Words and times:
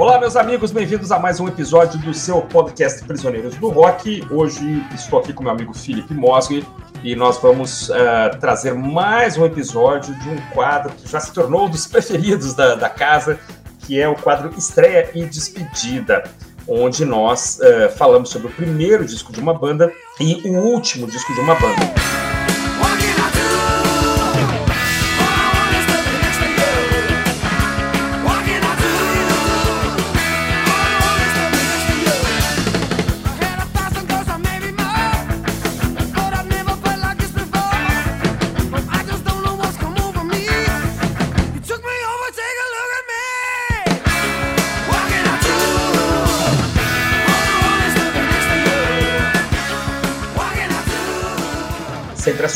Olá, 0.00 0.18
meus 0.18 0.34
amigos, 0.34 0.72
bem-vindos 0.72 1.12
a 1.12 1.18
mais 1.18 1.40
um 1.40 1.46
episódio 1.46 2.00
do 2.00 2.14
seu 2.14 2.40
podcast 2.40 3.04
Prisioneiros 3.04 3.54
do 3.56 3.68
Rock. 3.68 4.26
Hoje 4.30 4.82
estou 4.94 5.18
aqui 5.18 5.30
com 5.30 5.42
meu 5.42 5.52
amigo 5.52 5.74
Felipe 5.74 6.14
Mosgui 6.14 6.66
e 7.04 7.14
nós 7.14 7.36
vamos 7.36 7.90
uh, 7.90 7.94
trazer 8.40 8.72
mais 8.72 9.36
um 9.36 9.44
episódio 9.44 10.18
de 10.20 10.30
um 10.30 10.40
quadro 10.54 10.90
que 10.94 11.06
já 11.06 11.20
se 11.20 11.30
tornou 11.34 11.66
um 11.66 11.68
dos 11.68 11.84
preferidos 11.86 12.54
da, 12.54 12.76
da 12.76 12.88
casa, 12.88 13.38
que 13.80 14.00
é 14.00 14.08
o 14.08 14.14
quadro 14.14 14.50
Estreia 14.56 15.10
e 15.14 15.26
Despedida, 15.26 16.24
onde 16.66 17.04
nós 17.04 17.58
uh, 17.60 17.94
falamos 17.94 18.30
sobre 18.30 18.48
o 18.48 18.50
primeiro 18.52 19.04
disco 19.04 19.30
de 19.34 19.38
uma 19.38 19.52
banda 19.52 19.92
e 20.18 20.48
o 20.48 20.60
último 20.60 21.06
disco 21.06 21.30
de 21.34 21.40
uma 21.40 21.54
banda. 21.56 22.09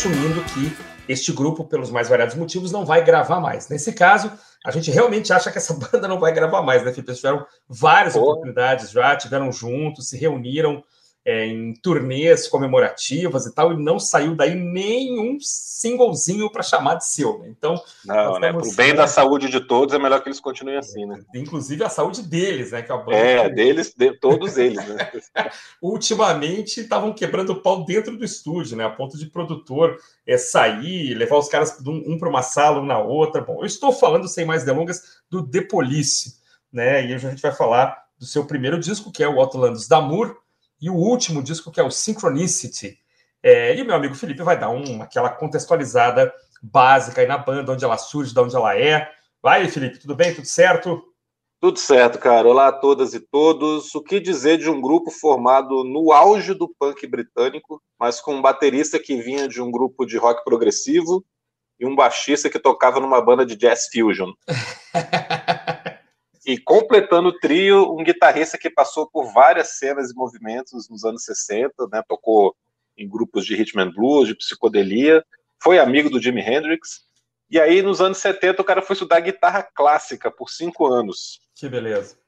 Assumindo 0.04 0.44
que 0.44 0.76
este 1.08 1.32
grupo, 1.32 1.64
pelos 1.64 1.90
mais 1.90 2.10
variados 2.10 2.34
motivos, 2.34 2.70
não 2.70 2.84
vai 2.84 3.02
gravar 3.02 3.40
mais. 3.40 3.70
Nesse 3.70 3.90
caso, 3.92 4.30
a 4.64 4.70
gente 4.70 4.90
realmente 4.90 5.32
acha 5.32 5.50
que 5.50 5.56
essa 5.56 5.72
banda 5.80 6.06
não 6.06 6.20
vai 6.20 6.30
gravar 6.32 6.60
mais, 6.60 6.84
né, 6.84 6.92
Felipe? 6.92 7.10
Eles 7.10 7.20
tiveram 7.20 7.46
várias 7.66 8.14
oportunidades 8.14 8.90
já, 8.90 9.16
tiveram 9.16 9.50
juntos, 9.50 10.08
se 10.10 10.18
reuniram 10.18 10.84
é, 11.24 11.46
em 11.46 11.72
turnês 11.74 12.46
comemorativas 12.46 13.46
e 13.46 13.54
tal, 13.54 13.72
e 13.72 13.82
não 13.82 13.98
saiu 13.98 14.34
daí 14.34 14.54
nenhum 14.54 15.38
singlezinho 15.40 16.50
para 16.50 16.62
chamar 16.62 16.96
de 16.96 17.06
seu. 17.06 17.38
Né? 17.38 17.48
Então, 17.48 17.82
não, 18.04 18.38
né? 18.38 18.52
Pro 18.52 18.74
bem 18.74 18.94
da 18.94 19.06
saúde 19.06 19.48
de 19.48 19.60
todos, 19.60 19.94
é 19.94 19.98
melhor 19.98 20.22
que 20.22 20.28
eles 20.28 20.40
continuem 20.40 20.76
assim, 20.76 21.06
né? 21.06 21.22
Inclusive 21.34 21.82
a 21.82 21.88
saúde 21.88 22.22
deles, 22.22 22.72
né? 22.72 22.82
Que 22.82 22.92
a 22.92 22.96
banda 22.98 23.16
é, 23.16 23.48
deles, 23.48 23.94
de, 23.96 24.12
todos 24.18 24.58
eles, 24.58 24.86
né? 24.86 25.10
Ultimamente 25.80 26.80
estavam 26.80 27.12
quebrando 27.14 27.50
o 27.50 27.62
pau 27.62 27.84
dentro 27.86 28.16
do 28.16 28.24
estúdio, 28.24 28.76
né? 28.76 28.84
A 28.84 28.90
ponto 28.90 29.16
de 29.16 29.26
produtor 29.26 29.96
é, 30.26 30.36
sair, 30.36 31.14
levar 31.14 31.38
os 31.38 31.48
caras 31.48 31.78
um, 31.86 32.12
um 32.12 32.18
para 32.18 32.28
uma 32.28 32.42
sala, 32.42 32.80
um 32.80 32.86
na 32.86 32.98
outra. 32.98 33.40
Bom, 33.40 33.60
eu 33.60 33.66
estou 33.66 33.92
falando, 33.92 34.28
sem 34.28 34.44
mais 34.44 34.64
delongas, 34.64 35.22
do 35.30 35.46
The 35.46 35.62
Police, 35.62 36.34
né? 36.70 37.06
E 37.06 37.14
hoje 37.14 37.26
a 37.26 37.30
gente 37.30 37.42
vai 37.42 37.52
falar 37.52 38.04
do 38.18 38.26
seu 38.26 38.44
primeiro 38.44 38.78
disco, 38.78 39.10
que 39.10 39.22
é 39.22 39.28
o 39.28 39.38
Outlandos 39.38 39.88
d'Amour, 39.88 40.43
e 40.80 40.90
o 40.90 40.94
último 40.94 41.42
disco, 41.42 41.70
que 41.70 41.80
é 41.80 41.82
o 41.82 41.90
Synchronicity. 41.90 42.98
É, 43.42 43.76
e 43.76 43.82
o 43.82 43.84
meu 43.84 43.94
amigo 43.94 44.14
Felipe 44.14 44.42
vai 44.42 44.58
dar 44.58 44.70
um, 44.70 45.02
aquela 45.02 45.30
contextualizada 45.30 46.32
básica 46.62 47.20
aí 47.20 47.26
na 47.26 47.36
banda, 47.38 47.72
onde 47.72 47.84
ela 47.84 47.98
surge, 47.98 48.32
de 48.32 48.40
onde 48.40 48.56
ela 48.56 48.78
é. 48.78 49.10
Vai, 49.42 49.68
Felipe, 49.68 49.98
tudo 49.98 50.14
bem? 50.14 50.34
Tudo 50.34 50.46
certo? 50.46 51.02
Tudo 51.60 51.78
certo, 51.78 52.18
cara. 52.18 52.48
Olá 52.48 52.68
a 52.68 52.72
todas 52.72 53.14
e 53.14 53.20
todos. 53.20 53.94
O 53.94 54.02
que 54.02 54.20
dizer 54.20 54.58
de 54.58 54.68
um 54.68 54.80
grupo 54.80 55.10
formado 55.10 55.84
no 55.84 56.12
auge 56.12 56.54
do 56.54 56.68
punk 56.68 57.06
britânico, 57.06 57.82
mas 57.98 58.20
com 58.20 58.34
um 58.34 58.42
baterista 58.42 58.98
que 58.98 59.16
vinha 59.16 59.48
de 59.48 59.62
um 59.62 59.70
grupo 59.70 60.04
de 60.04 60.16
rock 60.16 60.44
progressivo 60.44 61.24
e 61.78 61.86
um 61.86 61.94
baixista 61.94 62.50
que 62.50 62.58
tocava 62.58 63.00
numa 63.00 63.20
banda 63.20 63.46
de 63.46 63.56
jazz 63.56 63.88
fusion. 63.90 64.32
E 66.46 66.58
completando 66.58 67.28
o 67.28 67.38
trio, 67.38 67.94
um 67.94 68.04
guitarrista 68.04 68.58
que 68.58 68.68
passou 68.68 69.08
por 69.10 69.32
várias 69.32 69.78
cenas 69.78 70.10
e 70.10 70.14
movimentos 70.14 70.88
nos 70.90 71.04
anos 71.04 71.24
60, 71.24 71.72
né? 71.90 72.02
Tocou 72.06 72.54
em 72.96 73.08
grupos 73.08 73.46
de 73.46 73.54
rhythm 73.54 73.80
and 73.80 73.92
blues, 73.92 74.28
de 74.28 74.36
psicodelia, 74.36 75.24
foi 75.62 75.78
amigo 75.78 76.10
do 76.10 76.20
Jimi 76.20 76.42
Hendrix. 76.42 77.04
E 77.50 77.58
aí, 77.58 77.82
nos 77.82 78.00
anos 78.00 78.18
70, 78.18 78.60
o 78.60 78.64
cara 78.64 78.82
foi 78.82 78.94
estudar 78.94 79.20
guitarra 79.20 79.62
clássica 79.62 80.30
por 80.30 80.50
cinco 80.50 80.86
anos. 80.86 81.40
Que 81.54 81.68
beleza. 81.68 82.18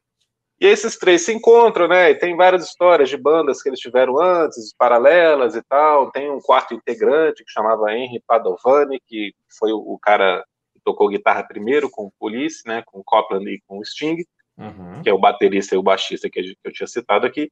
E 0.59 0.67
esses 0.67 0.97
três 0.97 1.23
se 1.23 1.33
encontram, 1.33 1.87
né? 1.87 2.11
E 2.11 2.15
tem 2.15 2.35
várias 2.35 2.65
histórias 2.65 3.11
de 3.11 3.17
bandas 3.17 3.63
que 3.63 3.69
eles 3.69 3.81
tiveram 3.81 4.19
antes, 4.19 4.75
paralelas 4.77 5.55
e 5.55 5.63
tal. 5.63 6.11
Tem 6.11 6.31
um 6.31 6.41
quarto 6.41 6.73
integrante 6.73 7.45
que 7.45 7.51
chamava 7.51 7.93
Henry 7.93 8.23
Padovani, 8.27 8.99
que 9.07 9.35
foi 9.59 9.71
o 9.73 9.99
cara 10.01 10.43
tocou 10.87 11.09
guitarra 11.09 11.43
primeiro 11.43 11.91
com 11.91 12.05
o 12.05 12.13
Police, 12.17 12.63
né, 12.65 12.81
com 12.87 13.01
o 13.01 13.05
Copland 13.05 13.45
e 13.51 13.61
com 13.67 13.79
o 13.79 13.85
Sting, 13.85 14.25
uhum. 14.57 15.03
que 15.03 15.11
é 15.11 15.13
o 15.13 15.19
baterista 15.19 15.75
e 15.75 15.79
o 15.79 15.83
baixista 15.83 16.31
que 16.31 16.57
eu 16.65 16.73
tinha 16.73 16.87
citado 16.87 17.27
aqui. 17.27 17.51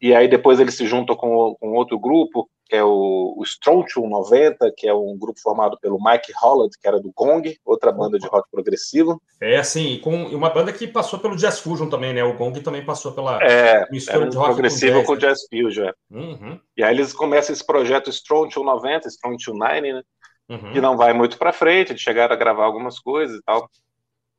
E 0.00 0.12
aí 0.12 0.26
depois 0.26 0.58
eles 0.58 0.74
se 0.74 0.84
juntam 0.84 1.14
com, 1.14 1.54
com 1.58 1.72
outro 1.72 1.98
grupo, 1.98 2.50
que 2.66 2.74
é 2.74 2.82
o, 2.82 3.34
o 3.38 3.42
Strontium 3.44 4.08
90, 4.08 4.72
que 4.76 4.88
é 4.88 4.92
um 4.92 5.16
grupo 5.16 5.38
formado 5.40 5.78
pelo 5.80 6.02
Mike 6.02 6.32
Holland, 6.36 6.76
que 6.78 6.88
era 6.88 7.00
do 7.00 7.12
Gong, 7.14 7.56
outra 7.64 7.92
banda 7.92 8.18
de 8.18 8.26
rock 8.26 8.50
progressivo. 8.50 9.22
É, 9.40 9.56
assim, 9.56 10.00
com 10.02 10.26
uma 10.26 10.50
banda 10.50 10.72
que 10.72 10.88
passou 10.88 11.18
pelo 11.20 11.36
Jazz 11.36 11.60
Fusion 11.60 11.88
também, 11.88 12.12
né? 12.12 12.24
O 12.24 12.36
Gong 12.36 12.60
também 12.60 12.84
passou 12.84 13.12
pela 13.12 13.38
é, 13.42 13.86
mistura 13.90 14.26
um 14.26 14.28
de 14.28 14.36
rock 14.36 14.48
progressivo 14.48 15.04
com 15.04 15.16
jazz, 15.16 15.46
com 15.46 15.56
jazz 15.56 15.68
Fusion. 15.72 15.86
É. 15.86 15.94
Uhum. 16.10 16.60
E 16.76 16.82
aí 16.82 16.94
eles 16.94 17.12
começam 17.12 17.52
esse 17.52 17.64
projeto 17.64 18.10
Strontium 18.10 18.64
90, 18.64 19.08
Strontium 19.08 19.56
9, 19.56 19.92
né? 19.92 20.02
Uhum. 20.48 20.72
que 20.72 20.80
não 20.80 20.96
vai 20.96 21.12
muito 21.12 21.38
para 21.38 21.52
frente, 21.52 21.92
eles 21.92 22.02
chegaram 22.02 22.34
a 22.34 22.38
gravar 22.38 22.64
algumas 22.64 22.98
coisas 22.98 23.38
e 23.38 23.42
tal. 23.42 23.68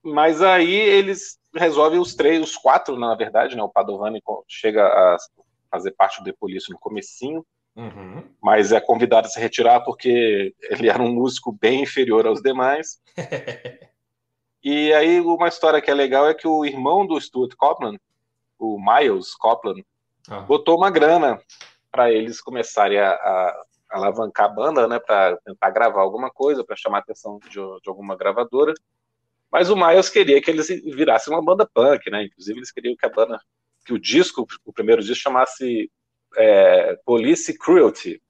Mas 0.03 0.41
aí 0.41 0.73
eles 0.73 1.39
resolvem 1.55 1.99
os 1.99 2.13
três, 2.13 2.41
os 2.41 2.55
quatro, 2.55 2.97
na 2.97 3.15
verdade, 3.15 3.55
né? 3.55 3.63
O 3.63 3.69
Padovani 3.69 4.21
chega 4.47 4.85
a 4.85 5.17
fazer 5.71 5.91
parte 5.91 6.19
do 6.19 6.25
The 6.25 6.33
Police 6.39 6.71
no 6.71 6.77
comecinho, 6.77 7.45
uhum. 7.75 8.23
mas 8.41 8.71
é 8.71 8.79
convidado 8.79 9.27
a 9.27 9.29
se 9.29 9.39
retirar 9.39 9.81
porque 9.81 10.53
ele 10.69 10.89
era 10.89 11.01
um 11.01 11.11
músico 11.11 11.51
bem 11.51 11.81
inferior 11.81 12.27
aos 12.27 12.41
demais. 12.41 12.99
e 14.63 14.93
aí 14.93 15.19
uma 15.19 15.47
história 15.47 15.81
que 15.81 15.89
é 15.89 15.93
legal 15.93 16.29
é 16.29 16.33
que 16.33 16.47
o 16.47 16.65
irmão 16.65 17.05
do 17.05 17.19
Stuart 17.19 17.55
Copeland, 17.55 17.99
o 18.59 18.77
Miles 18.79 19.33
Copeland, 19.35 19.83
ah. 20.29 20.41
botou 20.41 20.77
uma 20.77 20.89
grana 20.89 21.39
para 21.91 22.11
eles 22.11 22.41
começarem 22.41 22.99
a, 22.99 23.11
a, 23.11 23.63
alavancar 23.95 24.45
a 24.45 24.53
banda, 24.53 24.87
né, 24.87 24.99
para 24.99 25.37
tentar 25.37 25.69
gravar 25.69 26.01
alguma 26.01 26.29
coisa, 26.29 26.63
para 26.63 26.75
chamar 26.75 26.97
a 26.97 27.01
atenção 27.01 27.39
de, 27.39 27.51
de, 27.51 27.87
alguma 27.89 28.15
gravadora. 28.15 28.73
Mas 29.51 29.69
o 29.69 29.75
Miles 29.75 30.09
queria 30.09 30.41
que 30.41 30.51
eles 30.51 30.67
virassem 30.67 31.33
uma 31.33 31.43
banda 31.43 31.65
punk, 31.71 32.09
né? 32.11 32.25
Inclusive 32.25 32.59
eles 32.59 32.71
queriam 32.71 32.95
que 32.95 33.05
a 33.05 33.09
banda, 33.09 33.39
que 33.85 33.93
o 33.93 33.99
disco, 33.99 34.45
o 34.65 34.73
primeiro 34.73 35.01
disco 35.01 35.23
chamasse 35.23 35.89
é, 36.35 36.99
Police 37.05 37.57
Cruelty. 37.57 38.21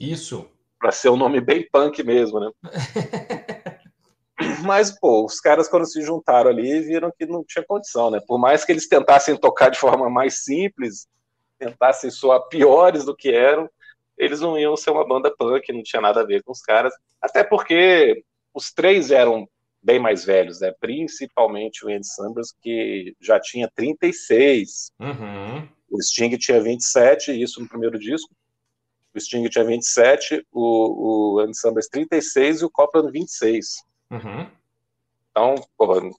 Isso. 0.00 0.48
Para 0.78 0.90
ser 0.90 1.10
um 1.10 1.16
nome 1.16 1.40
bem 1.40 1.68
punk 1.70 2.02
mesmo, 2.02 2.40
né? 2.40 2.50
Mas, 4.64 4.98
pô, 4.98 5.24
os 5.26 5.38
caras 5.40 5.68
quando 5.68 5.86
se 5.86 6.00
juntaram 6.02 6.50
ali 6.50 6.80
viram 6.80 7.12
que 7.16 7.26
não 7.26 7.44
tinha 7.44 7.64
condição, 7.64 8.10
né? 8.10 8.20
Por 8.26 8.38
mais 8.38 8.64
que 8.64 8.72
eles 8.72 8.88
tentassem 8.88 9.36
tocar 9.36 9.68
de 9.68 9.78
forma 9.78 10.08
mais 10.08 10.42
simples, 10.42 11.06
tentassem 11.58 12.10
soar 12.10 12.48
piores 12.48 13.04
do 13.04 13.14
que 13.14 13.30
eram, 13.30 13.68
eles 14.22 14.40
não 14.40 14.56
iam 14.58 14.76
ser 14.76 14.90
uma 14.90 15.06
banda 15.06 15.34
punk, 15.36 15.72
não 15.72 15.82
tinha 15.82 16.00
nada 16.00 16.20
a 16.20 16.24
ver 16.24 16.42
com 16.42 16.52
os 16.52 16.62
caras, 16.62 16.94
até 17.20 17.42
porque 17.42 18.24
os 18.54 18.72
três 18.72 19.10
eram 19.10 19.48
bem 19.82 19.98
mais 19.98 20.24
velhos, 20.24 20.60
né? 20.60 20.72
Principalmente 20.80 21.84
o 21.84 21.88
Andy 21.88 22.06
Summers, 22.06 22.54
que 22.62 23.16
já 23.20 23.40
tinha 23.40 23.68
36. 23.74 24.92
Uhum. 25.00 25.68
O 25.90 26.00
Sting 26.00 26.36
tinha 26.36 26.60
27, 26.60 27.32
isso 27.32 27.60
no 27.60 27.68
primeiro 27.68 27.98
disco. 27.98 28.30
O 29.12 29.20
Sting 29.20 29.48
tinha 29.48 29.64
27, 29.64 30.46
o, 30.52 31.34
o 31.34 31.38
Andy 31.40 31.58
Summers 31.58 31.88
36 31.88 32.60
e 32.60 32.64
o 32.64 32.70
Copland 32.70 33.10
26. 33.10 33.82
Uhum. 34.10 34.46
Então, 35.30 35.54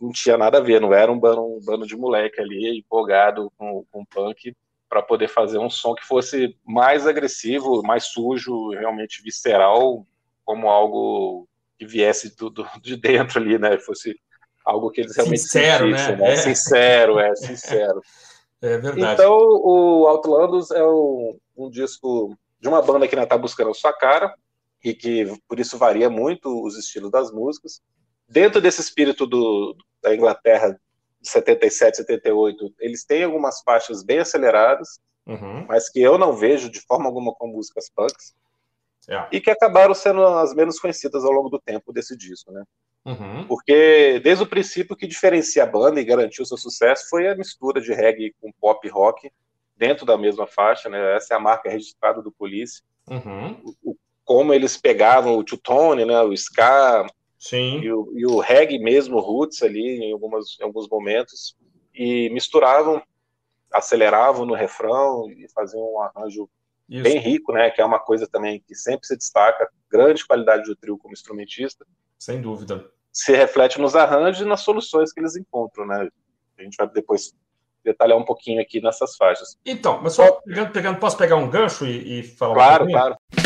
não 0.02 0.12
tinha 0.12 0.38
nada 0.38 0.58
a 0.58 0.62
ver, 0.62 0.82
não 0.82 0.94
era 0.94 1.12
um 1.12 1.20
bando, 1.20 1.42
um 1.42 1.62
bando 1.64 1.88
de 1.88 1.96
moleque 1.96 2.42
ali 2.42 2.80
empolgado 2.80 3.52
com, 3.58 3.86
com 3.92 4.04
punk 4.06 4.54
para 4.94 5.02
poder 5.02 5.28
fazer 5.28 5.58
um 5.58 5.72
som 5.72 5.96
que 5.96 6.06
fosse 6.06 6.56
mais 6.64 7.08
agressivo, 7.08 7.82
mais 7.82 8.04
sujo, 8.04 8.70
realmente 8.70 9.24
visceral, 9.24 10.06
como 10.46 10.70
algo 10.70 11.48
que 11.80 11.84
viesse 11.84 12.36
do, 12.36 12.52
do 12.52 12.64
de 12.80 12.96
dentro 12.96 13.40
ali, 13.40 13.58
né? 13.58 13.80
Fosse 13.80 14.16
algo 14.64 14.92
que 14.92 15.02
eles 15.02 15.16
realmente 15.16 15.42
sincero, 15.42 15.90
né? 15.90 16.16
né? 16.16 16.34
É. 16.34 16.36
Sincero, 16.36 17.20
é, 17.20 17.36
sincero. 17.36 18.02
É 18.62 18.78
verdade. 18.78 19.14
Então, 19.16 19.34
o 19.36 20.08
Outlandos 20.08 20.72
é 20.72 20.82
um, 20.86 21.38
um 21.58 21.70
disco 21.70 22.34
de 22.62 22.70
uma 22.70 22.82
banda 22.82 23.06
que 23.06 23.14
ainda 23.14 23.26
está 23.26 23.38
buscando 23.38 23.72
a 23.72 23.74
sua 23.74 23.92
cara 23.92 24.34
e 24.82 24.94
que 24.94 25.26
por 25.50 25.60
isso 25.60 25.78
varia 25.78 26.10
muito 26.10 26.66
os 26.66 26.78
estilos 26.78 27.12
das 27.12 27.30
músicas. 27.30 27.82
Dentro 28.26 28.62
desse 28.62 28.80
espírito 28.80 29.28
do, 29.28 29.76
da 30.02 30.16
Inglaterra 30.16 30.80
77, 31.24 31.98
78, 31.98 32.74
eles 32.80 33.06
têm 33.06 33.24
algumas 33.24 33.62
faixas 33.62 34.04
bem 34.04 34.20
aceleradas, 34.20 35.00
uhum. 35.26 35.66
mas 35.68 35.90
que 35.90 36.02
eu 36.02 36.18
não 36.18 36.34
vejo 36.34 36.70
de 36.70 36.82
forma 36.82 37.06
alguma 37.06 37.34
como 37.34 37.54
músicas 37.54 37.90
punks, 37.90 38.34
é. 39.10 39.28
e 39.32 39.42
que 39.42 39.50
acabaram 39.50 39.94
sendo 39.94 40.26
as 40.26 40.54
menos 40.54 40.80
conhecidas 40.80 41.24
ao 41.26 41.32
longo 41.32 41.50
do 41.50 41.60
tempo 41.60 41.92
desse 41.92 42.16
disco, 42.16 42.52
né? 42.52 42.64
Uhum. 43.06 43.46
Porque 43.48 44.22
desde 44.24 44.44
o 44.44 44.48
princípio 44.48 44.94
o 44.94 44.98
que 44.98 45.06
diferencia 45.06 45.64
a 45.64 45.68
banda 45.68 46.00
e 46.00 46.06
garantiu 46.06 46.46
seu 46.46 46.58
sucesso 46.58 47.10
foi 47.10 47.28
a 47.28 47.36
mistura 47.36 47.82
de 47.82 47.94
reggae 47.94 48.34
com 48.40 48.52
pop 48.54 48.88
rock 48.88 49.30
dentro 49.76 50.06
da 50.06 50.18
mesma 50.18 50.48
faixa, 50.48 50.88
né? 50.88 51.16
Essa 51.16 51.34
é 51.34 51.38
a 51.38 51.40
marca 51.40 51.70
registrada 51.70 52.22
do 52.22 52.32
Police. 52.32 52.82
Uhum. 53.10 53.62
O, 53.84 53.98
como 54.24 54.54
eles 54.54 54.78
pegavam 54.78 55.38
o 55.38 55.44
two-tone, 55.44 56.06
né? 56.06 56.22
O 56.22 56.32
ska 56.32 57.06
Sim. 57.44 57.82
E, 57.82 57.92
o, 57.92 58.10
e 58.16 58.26
o 58.26 58.40
reggae 58.40 58.80
mesmo, 58.80 59.18
o 59.18 59.20
roots 59.20 59.62
ali 59.62 60.02
em, 60.02 60.14
algumas, 60.14 60.58
em 60.62 60.64
alguns 60.64 60.88
momentos 60.88 61.58
e 61.94 62.30
misturavam, 62.30 63.04
aceleravam 63.70 64.46
no 64.46 64.54
refrão 64.54 65.30
e 65.30 65.46
faziam 65.54 65.84
um 65.84 66.02
arranjo 66.02 66.50
Isso. 66.88 67.04
bem 67.04 67.20
rico, 67.20 67.52
né? 67.52 67.70
Que 67.70 67.82
é 67.82 67.86
uma 67.86 68.00
coisa 68.00 68.26
também 68.26 68.64
que 68.66 68.74
sempre 68.74 69.06
se 69.06 69.18
destaca, 69.18 69.70
grande 69.92 70.26
qualidade 70.26 70.64
do 70.64 70.74
trio 70.74 70.98
como 70.98 71.14
instrumentista. 71.14 71.86
Sem 72.18 72.40
dúvida. 72.40 72.90
Se 73.12 73.34
reflete 73.36 73.78
nos 73.78 73.94
arranjos 73.94 74.42
e 74.42 74.48
nas 74.48 74.62
soluções 74.62 75.12
que 75.12 75.20
eles 75.20 75.36
encontram, 75.36 75.86
né? 75.86 76.08
A 76.58 76.64
gente 76.64 76.78
vai 76.78 76.88
depois 76.88 77.36
detalhar 77.84 78.18
um 78.18 78.24
pouquinho 78.24 78.62
aqui 78.62 78.80
nessas 78.80 79.18
faixas. 79.18 79.60
Então, 79.66 80.02
mas 80.02 80.14
só 80.14 80.32
pegando, 80.46 80.72
pegando 80.72 80.98
posso 80.98 81.18
pegar 81.18 81.36
um 81.36 81.50
gancho 81.50 81.86
e, 81.86 82.22
e 82.22 82.24
falar 82.24 82.54
Claro, 82.54 82.86
um 82.86 82.92
claro. 82.92 83.18
que 83.30 83.43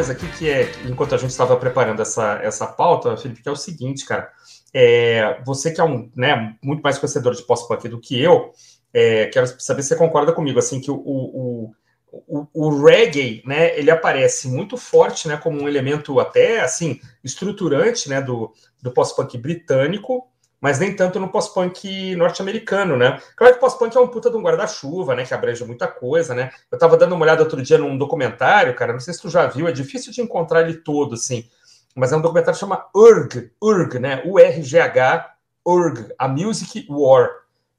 coisa 0.00 0.12
aqui 0.14 0.26
que 0.38 0.48
é, 0.48 0.72
enquanto 0.86 1.14
a 1.14 1.18
gente 1.18 1.30
estava 1.30 1.54
preparando 1.58 2.00
essa, 2.00 2.40
essa 2.42 2.66
pauta, 2.66 3.18
Felipe, 3.18 3.42
que 3.42 3.48
é 3.48 3.52
o 3.52 3.56
seguinte, 3.56 4.06
cara. 4.06 4.30
É, 4.72 5.38
você 5.44 5.70
que 5.70 5.80
é 5.80 5.84
um, 5.84 6.10
né, 6.16 6.56
muito 6.62 6.80
mais 6.80 6.96
conhecedor 6.96 7.34
de 7.34 7.42
pós-punk 7.42 7.86
do 7.86 8.00
que 8.00 8.18
eu, 8.18 8.50
é, 8.94 9.26
quero 9.26 9.46
saber 9.60 9.82
se 9.82 9.88
você 9.88 9.96
concorda 9.96 10.32
comigo, 10.32 10.58
assim, 10.58 10.80
que 10.80 10.90
o, 10.90 10.96
o, 10.96 11.74
o, 12.10 12.46
o, 12.54 12.82
reggae, 12.82 13.42
né, 13.44 13.78
ele 13.78 13.90
aparece 13.90 14.48
muito 14.48 14.78
forte, 14.78 15.28
né, 15.28 15.36
como 15.36 15.60
um 15.60 15.68
elemento 15.68 16.18
até, 16.18 16.60
assim, 16.60 16.98
estruturante, 17.22 18.08
né, 18.08 18.22
do, 18.22 18.54
do 18.80 18.90
pós-punk 18.92 19.36
britânico, 19.36 20.29
mas 20.60 20.78
nem 20.78 20.94
tanto 20.94 21.18
no 21.18 21.28
pós-punk 21.28 22.14
norte-americano, 22.16 22.96
né? 22.96 23.18
Claro 23.34 23.54
que 23.54 23.58
o 23.58 23.60
pós-punk 23.60 23.96
é 23.96 24.00
um 24.00 24.08
puta 24.08 24.30
de 24.30 24.36
um 24.36 24.42
guarda-chuva, 24.42 25.14
né? 25.14 25.24
Que 25.24 25.32
abrange 25.32 25.64
muita 25.64 25.88
coisa, 25.88 26.34
né? 26.34 26.50
Eu 26.70 26.78
tava 26.78 26.96
dando 26.96 27.14
uma 27.14 27.22
olhada 27.22 27.42
outro 27.42 27.62
dia 27.62 27.78
num 27.78 27.96
documentário, 27.96 28.74
cara, 28.74 28.92
não 28.92 29.00
sei 29.00 29.14
se 29.14 29.22
tu 29.22 29.30
já 29.30 29.46
viu, 29.46 29.66
é 29.66 29.72
difícil 29.72 30.12
de 30.12 30.20
encontrar 30.20 30.60
ele 30.62 30.74
todo, 30.74 31.14
assim, 31.14 31.48
mas 31.94 32.12
é 32.12 32.16
um 32.16 32.20
documentário 32.20 32.54
que 32.54 32.60
chama 32.60 32.86
URG, 32.94 33.52
URG, 33.60 33.98
né? 33.98 34.22
U-R-G-H, 34.26 35.34
URG, 35.64 36.14
A 36.18 36.28
Music 36.28 36.86
War, 36.90 37.30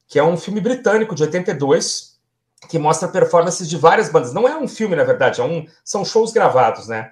que 0.07 0.17
é 0.17 0.23
um 0.23 0.35
filme 0.35 0.59
britânico 0.59 1.15
de 1.15 1.23
82, 1.23 2.19
que 2.67 2.77
mostra 2.77 3.07
performances 3.07 3.69
de 3.69 3.77
várias 3.77 4.09
bandas. 4.09 4.33
Não 4.33 4.47
é 4.47 4.57
um 4.57 4.67
filme, 4.67 4.95
na 4.95 5.03
verdade, 5.03 5.39
é 5.39 5.43
um, 5.43 5.65
são 5.83 6.03
shows 6.03 6.33
gravados, 6.33 6.87
né? 6.87 7.11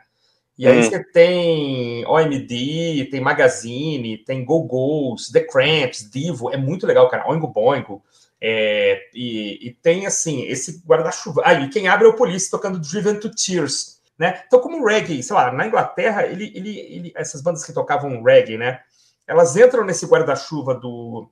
E 0.60 0.68
aí 0.68 0.80
hum. 0.80 0.84
você 0.84 1.02
tem 1.02 2.06
OMD, 2.06 3.08
tem 3.10 3.22
Magazine, 3.22 4.18
tem 4.18 4.44
Go-Go's, 4.44 5.30
The 5.32 5.40
Cramps, 5.40 6.10
Divo, 6.12 6.52
é 6.52 6.58
muito 6.58 6.86
legal, 6.86 7.08
cara. 7.08 7.26
Oingo 7.30 7.48
Boingo. 7.48 8.04
É, 8.42 9.08
e, 9.14 9.70
e, 9.70 9.74
tem, 9.82 10.06
assim, 10.06 10.44
esse 10.44 10.84
guarda-chuva. 10.86 11.44
Ah, 11.46 11.54
e 11.54 11.70
quem 11.70 11.88
abre 11.88 12.08
é 12.08 12.10
o 12.10 12.16
Police 12.16 12.52
tocando 12.52 12.78
Driven 12.78 13.22
to 13.22 13.32
Tears, 13.34 14.02
né? 14.18 14.44
Então, 14.46 14.60
como 14.60 14.82
o 14.82 14.86
reggae, 14.86 15.24
sei 15.24 15.34
lá, 15.34 15.50
na 15.50 15.66
Inglaterra, 15.66 16.26
ele, 16.26 16.52
ele, 16.54 16.78
ele, 16.78 17.14
essas 17.16 17.42
bandas 17.42 17.64
que 17.64 17.72
tocavam 17.72 18.22
reggae, 18.22 18.58
né? 18.58 18.82
Elas 19.26 19.56
entram 19.56 19.86
nesse 19.86 20.06
guarda-chuva 20.08 20.76
do, 20.76 21.30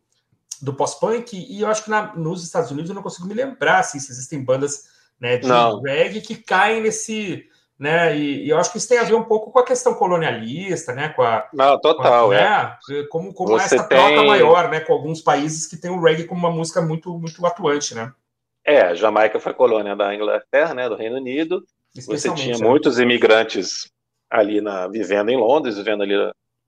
do 0.61 0.73
pós-punk 0.73 1.35
e 1.37 1.59
eu 1.59 1.67
acho 1.67 1.83
que 1.83 1.89
na, 1.89 2.15
nos 2.15 2.45
Estados 2.45 2.71
Unidos 2.71 2.89
eu 2.89 2.95
não 2.95 3.03
consigo 3.03 3.27
me 3.27 3.33
lembrar 3.33 3.79
assim, 3.79 3.99
se 3.99 4.09
existem 4.09 4.41
bandas 4.41 4.85
né, 5.19 5.35
de 5.35 5.49
não. 5.49 5.81
reggae 5.81 6.21
que 6.21 6.35
caem 6.35 6.81
nesse 6.81 7.45
né? 7.79 8.17
E, 8.17 8.45
e, 8.45 8.49
eu 8.49 8.57
acho 8.57 8.71
que 8.71 8.77
isso 8.77 8.89
tem 8.89 8.97
a 8.97 9.03
ver 9.03 9.13
um 9.13 9.23
pouco 9.23 9.51
com 9.51 9.59
a 9.59 9.65
questão 9.65 9.93
colonialista, 9.93 10.93
né? 10.93 11.09
Com 11.09 11.21
a, 11.21 11.47
Não, 11.53 11.79
total, 11.79 12.31
a, 12.31 12.35
né? 12.35 12.77
é. 12.91 13.03
Como, 13.09 13.33
como 13.33 13.57
essa 13.57 13.87
tem... 13.87 13.97
troca 13.97 14.23
maior, 14.23 14.69
né? 14.69 14.79
Com 14.79 14.93
alguns 14.93 15.21
países 15.21 15.67
que 15.67 15.77
tem 15.77 15.91
o 15.91 16.01
reggae 16.01 16.25
como 16.25 16.39
uma 16.39 16.51
música 16.51 16.81
muito, 16.81 17.17
muito 17.17 17.45
atuante, 17.45 17.93
né? 17.93 18.11
É, 18.65 18.81
a 18.81 18.95
Jamaica 18.95 19.39
foi 19.39 19.53
colônia 19.53 19.95
da 19.95 20.13
Inglaterra, 20.13 20.73
né? 20.73 20.89
Do 20.89 20.95
Reino 20.95 21.17
Unido. 21.17 21.63
Você 21.95 22.33
tinha 22.33 22.55
é. 22.55 22.59
muitos 22.59 22.99
imigrantes 22.99 23.89
ali 24.29 24.59
na, 24.59 24.87
vivendo 24.87 25.29
em 25.29 25.37
Londres, 25.37 25.77
vivendo 25.77 26.03
ali 26.03 26.15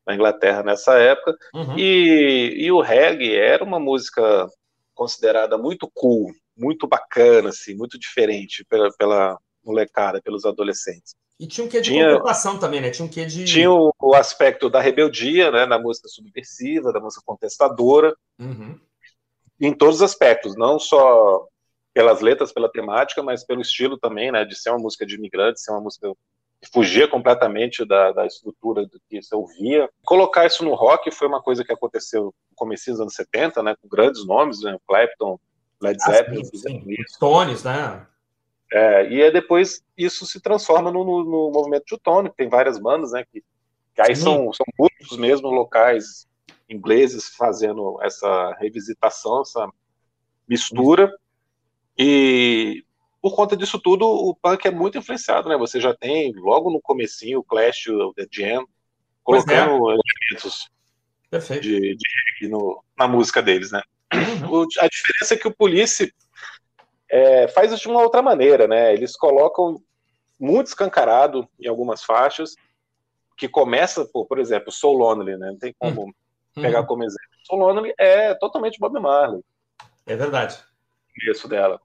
na 0.05 0.15
Inglaterra 0.15 0.63
nessa 0.63 0.97
época. 0.97 1.35
Uhum. 1.53 1.77
E, 1.77 2.53
e 2.57 2.71
o 2.71 2.81
reggae 2.81 3.35
era 3.35 3.63
uma 3.63 3.79
música 3.79 4.47
considerada 4.93 5.57
muito 5.57 5.89
cool, 5.93 6.31
muito 6.57 6.87
bacana, 6.87 7.49
assim, 7.49 7.75
muito 7.75 7.97
diferente 7.97 8.65
pela, 8.65 8.91
pela 8.97 9.37
molecada, 9.63 10.21
pelos 10.21 10.45
adolescentes. 10.45 11.15
E 11.39 11.47
tinha 11.47 11.65
um 11.65 11.69
quê 11.69 11.79
de 11.79 11.91
tinha, 11.91 12.21
também, 12.59 12.81
né? 12.81 12.89
Tinha 12.89 13.05
um 13.05 13.09
quê 13.09 13.25
de. 13.25 13.45
Tinha 13.45 13.71
o, 13.71 13.93
o, 13.97 14.13
aspecto 14.13 14.69
da 14.69 14.81
rebeldia, 14.81 15.49
né? 15.49 15.65
Da 15.65 15.79
música 15.79 16.09
subversiva, 16.09 16.91
da 16.91 16.99
música 16.99 17.23
contestadora. 17.25 18.13
Uhum. 18.37 18.77
Em 19.59 19.73
todos 19.73 19.97
os 19.97 20.01
aspectos, 20.01 20.57
não 20.57 20.77
só 20.77 21.47
pelas 21.93 22.19
letras, 22.19 22.51
pela 22.51 22.69
temática, 22.69 23.23
mas 23.23 23.45
pelo 23.45 23.61
estilo 23.61 23.97
também, 23.97 24.31
né? 24.33 24.43
De 24.43 24.53
ser 24.53 24.69
uma 24.71 24.79
música 24.79 25.05
de 25.05 25.15
imigrante, 25.15 25.61
ser 25.61 25.71
uma 25.71 25.79
música 25.79 26.11
que 26.61 26.69
fugia 26.73 27.07
completamente 27.07 27.85
da, 27.85 28.11
da 28.11 28.25
estrutura 28.25 28.85
do 28.85 28.99
que 29.09 29.21
você 29.21 29.33
ouvia. 29.33 29.89
Colocar 30.03 30.45
isso 30.45 30.65
no 30.65 30.75
rock 30.75 31.09
foi 31.09 31.27
uma 31.27 31.41
coisa 31.41 31.63
que 31.63 31.71
aconteceu 31.71 32.25
no 32.25 32.55
começo 32.55 32.91
dos 32.91 32.99
anos 32.99 33.13
70, 33.15 33.63
né? 33.63 33.75
Com 33.81 33.87
grandes 33.87 34.25
nomes, 34.25 34.61
né? 34.61 34.77
Clapton, 34.85 35.39
Led 35.81 36.03
Zeppelin. 36.03 36.41
Ah. 36.43 37.03
Stones, 37.07 37.63
né? 37.63 38.05
É, 38.71 39.09
e 39.09 39.23
aí 39.23 39.31
depois 39.31 39.83
isso 39.97 40.25
se 40.25 40.39
transforma 40.39 40.91
no, 40.91 41.03
no, 41.03 41.23
no 41.23 41.51
movimento 41.51 41.85
Teutônico, 41.85 42.35
tem 42.35 42.47
várias 42.47 42.77
bandas, 42.79 43.11
né, 43.11 43.25
que, 43.31 43.43
que 43.95 44.01
aí 44.01 44.15
são, 44.15 44.53
são 44.53 44.65
muitos 44.77 45.17
mesmo 45.17 45.49
locais 45.49 46.27
ingleses 46.69 47.29
fazendo 47.29 47.97
essa 48.03 48.55
revisitação, 48.59 49.41
essa 49.41 49.67
mistura, 50.47 51.11
e 51.97 52.85
por 53.19 53.35
conta 53.35 53.57
disso 53.57 53.79
tudo, 53.79 54.05
o 54.05 54.35
punk 54.35 54.67
é 54.67 54.71
muito 54.71 54.99
influenciado, 54.99 55.49
né, 55.49 55.57
você 55.57 55.81
já 55.81 55.95
tem 55.95 56.31
logo 56.35 56.69
no 56.69 56.79
comecinho 56.79 57.39
o 57.39 57.43
Clash, 57.43 57.87
o 57.87 58.13
The 58.13 58.27
Jam, 58.31 58.65
colocando 59.23 59.89
é. 59.89 59.95
elementos 59.95 60.69
de, 61.59 61.95
de 62.39 62.47
no, 62.47 62.83
na 62.97 63.07
música 63.07 63.41
deles, 63.41 63.71
né. 63.71 63.81
Uhum. 64.13 64.61
O, 64.61 64.67
a 64.79 64.87
diferença 64.87 65.33
é 65.33 65.37
que 65.37 65.47
o 65.47 65.55
Police 65.55 66.13
é, 67.09 67.47
faz 67.47 67.71
isso 67.71 67.83
de 67.83 67.87
uma 67.89 68.01
outra 68.01 68.21
maneira, 68.21 68.67
né? 68.67 68.93
Eles 68.93 69.15
colocam 69.15 69.81
muito 70.39 70.67
escancarado 70.67 71.47
em 71.59 71.67
algumas 71.67 72.03
faixas, 72.03 72.55
que 73.37 73.47
começa, 73.47 74.05
por, 74.05 74.25
por 74.25 74.37
exemplo, 74.37 74.71
Soul 74.71 74.97
Lonely, 74.97 75.37
né? 75.37 75.51
Não 75.51 75.57
tem 75.57 75.73
como 75.79 76.03
uhum. 76.03 76.13
pegar 76.61 76.83
como 76.83 77.03
exemplo. 77.03 77.29
Soul 77.45 77.59
Lonely 77.59 77.93
é 77.97 78.33
totalmente 78.35 78.79
Bob 78.79 78.99
Marley. 78.99 79.41
É 80.05 80.15
verdade. 80.15 80.61
Isso 81.29 81.47
dela. 81.47 81.79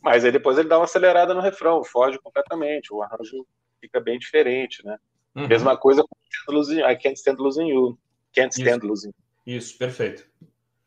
Mas 0.00 0.24
aí 0.24 0.32
depois 0.32 0.58
ele 0.58 0.68
dá 0.68 0.78
uma 0.78 0.84
acelerada 0.84 1.34
no 1.34 1.40
refrão, 1.40 1.84
foge 1.84 2.18
completamente, 2.18 2.92
o 2.92 3.02
arranjo 3.02 3.46
fica 3.80 4.00
bem 4.00 4.18
diferente, 4.18 4.84
né? 4.84 4.98
Uhum. 5.34 5.46
Mesma 5.46 5.76
coisa 5.76 6.02
com 6.02 6.16
I 6.52 6.96
Can't 6.96 7.18
Stand 7.18 7.36
Losing 7.38 7.68
You. 7.68 7.98
Can't 8.34 8.54
Stand 8.54 8.78
isso. 8.78 8.86
Losing 8.86 9.14
Isso, 9.46 9.78
perfeito. 9.78 10.26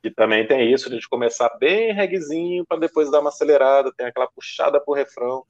E 0.08 0.12
também 0.12 0.48
tem 0.48 0.72
isso, 0.72 0.90
de 0.90 0.96
gente 0.96 1.10
começar 1.10 1.50
bem 1.60 1.94
reguezinho 1.94 2.66
para 2.66 2.80
depois 2.80 3.12
dar 3.12 3.20
uma 3.20 3.30
acelerada, 3.30 3.92
tem 3.96 4.08
aquela 4.08 4.28
puxada 4.28 4.80
pro 4.80 4.94
refrão. 4.94 5.44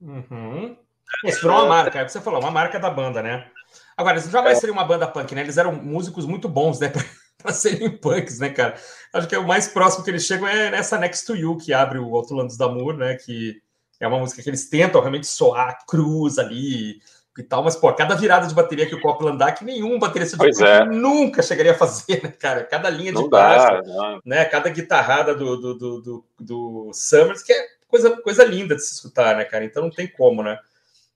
Uhum. 0.00 0.76
Isso 1.24 1.40
virou 1.40 1.56
uma 1.56 1.66
marca, 1.66 1.98
é 1.98 2.02
o 2.02 2.06
que 2.06 2.12
você 2.12 2.20
falou, 2.20 2.40
uma 2.40 2.50
marca 2.50 2.78
da 2.78 2.90
banda, 2.90 3.22
né? 3.22 3.50
Agora, 3.96 4.16
eles 4.16 4.30
jamais 4.30 4.58
é. 4.58 4.60
seriam 4.60 4.76
uma 4.76 4.84
banda 4.84 5.06
punk, 5.06 5.34
né? 5.34 5.40
Eles 5.40 5.58
eram 5.58 5.72
músicos 5.72 6.26
muito 6.26 6.48
bons, 6.48 6.78
né? 6.78 6.92
para 7.42 7.52
serem 7.52 7.90
punks, 7.90 8.38
né, 8.38 8.50
cara? 8.50 8.76
Acho 9.12 9.28
que 9.28 9.34
é 9.34 9.38
o 9.38 9.46
mais 9.46 9.68
próximo 9.68 10.04
que 10.04 10.10
eles 10.10 10.24
chegam 10.24 10.46
é 10.46 10.70
nessa 10.70 10.96
Next 10.98 11.26
to 11.26 11.36
You, 11.36 11.56
que 11.56 11.72
abre 11.72 11.98
o 11.98 12.16
Alto 12.16 12.34
Landos 12.34 12.56
da 12.56 12.66
Amor, 12.66 12.96
né? 12.96 13.16
Que 13.16 13.60
é 14.00 14.06
uma 14.06 14.18
música 14.18 14.42
que 14.42 14.48
eles 14.48 14.68
tentam 14.68 15.00
realmente 15.00 15.26
soar 15.26 15.84
cruz 15.86 16.38
ali, 16.38 17.00
e 17.36 17.42
tal, 17.42 17.64
mas, 17.64 17.74
pô, 17.74 17.92
cada 17.92 18.14
virada 18.14 18.46
de 18.46 18.54
bateria 18.54 18.86
que 18.86 18.94
o 18.94 19.00
Copland 19.00 19.38
dá, 19.38 19.50
que 19.50 19.64
nenhum 19.64 19.98
baterista 19.98 20.36
de 20.36 20.64
é. 20.64 20.84
nunca 20.84 21.42
chegaria 21.42 21.72
a 21.72 21.76
fazer, 21.76 22.22
né, 22.22 22.30
cara? 22.30 22.62
Cada 22.62 22.88
linha 22.88 23.12
de 23.12 23.20
não 23.20 23.28
baixo, 23.28 23.82
dá, 23.82 24.20
né? 24.24 24.44
Cada 24.44 24.68
guitarrada 24.68 25.34
do, 25.34 25.56
do, 25.56 25.74
do, 25.74 26.00
do, 26.00 26.24
do 26.38 26.90
Summers, 26.92 27.42
que 27.42 27.52
é 27.52 27.66
coisa, 27.88 28.16
coisa 28.18 28.44
linda 28.44 28.76
de 28.76 28.82
se 28.82 28.94
escutar, 28.94 29.36
né, 29.36 29.44
cara? 29.44 29.64
Então 29.64 29.82
não 29.82 29.90
tem 29.90 30.06
como, 30.06 30.42
né? 30.42 30.58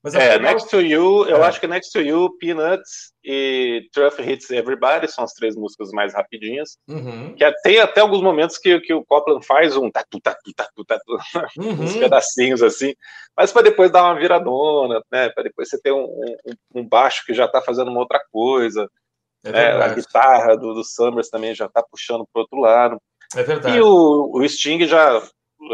Mas 0.02 0.14
é, 0.14 0.38
Next 0.38 0.70
to 0.70 0.80
You, 0.80 1.26
eu 1.26 1.42
é. 1.42 1.46
acho 1.46 1.60
que 1.60 1.66
Next 1.66 1.92
to 1.92 2.00
You, 2.00 2.30
Peanuts 2.38 3.12
e 3.24 3.88
Truff 3.92 4.22
Hits 4.22 4.48
Everybody 4.50 5.08
são 5.08 5.24
as 5.24 5.32
três 5.32 5.56
músicas 5.56 5.90
mais 5.90 6.14
rapidinhas. 6.14 6.78
Uhum. 6.88 7.34
Que 7.34 7.50
tem 7.62 7.80
até 7.80 8.00
alguns 8.00 8.22
momentos 8.22 8.58
que, 8.58 8.78
que 8.80 8.94
o 8.94 9.04
Copland 9.04 9.44
faz 9.44 9.76
um 9.76 9.90
tatu, 9.90 10.20
tatu, 10.20 10.52
tatu, 10.54 10.84
tatu, 10.84 11.18
uhum. 11.58 11.82
uns 11.82 11.96
pedacinhos 11.96 12.62
assim, 12.62 12.94
mas 13.36 13.52
para 13.52 13.62
depois 13.62 13.90
dar 13.90 14.04
uma 14.04 14.18
viradona, 14.18 15.02
né? 15.10 15.30
Para 15.30 15.44
depois 15.44 15.68
você 15.68 15.80
ter 15.80 15.92
um, 15.92 16.04
um, 16.04 16.80
um, 16.80 16.88
baixo 16.88 17.24
que 17.26 17.34
já 17.34 17.46
está 17.46 17.60
fazendo 17.60 17.90
uma 17.90 18.00
outra 18.00 18.20
coisa. 18.30 18.88
É 19.44 19.52
né? 19.52 19.70
A 19.72 19.88
guitarra 19.88 20.56
do, 20.56 20.74
do 20.74 20.84
Summers 20.84 21.28
também 21.28 21.54
já 21.54 21.66
está 21.66 21.82
puxando 21.82 22.24
para 22.32 22.42
outro 22.42 22.58
lado. 22.60 23.00
É 23.36 23.42
verdade. 23.42 23.76
E 23.76 23.80
o, 23.80 24.30
o 24.32 24.48
Sting 24.48 24.86
já 24.86 25.22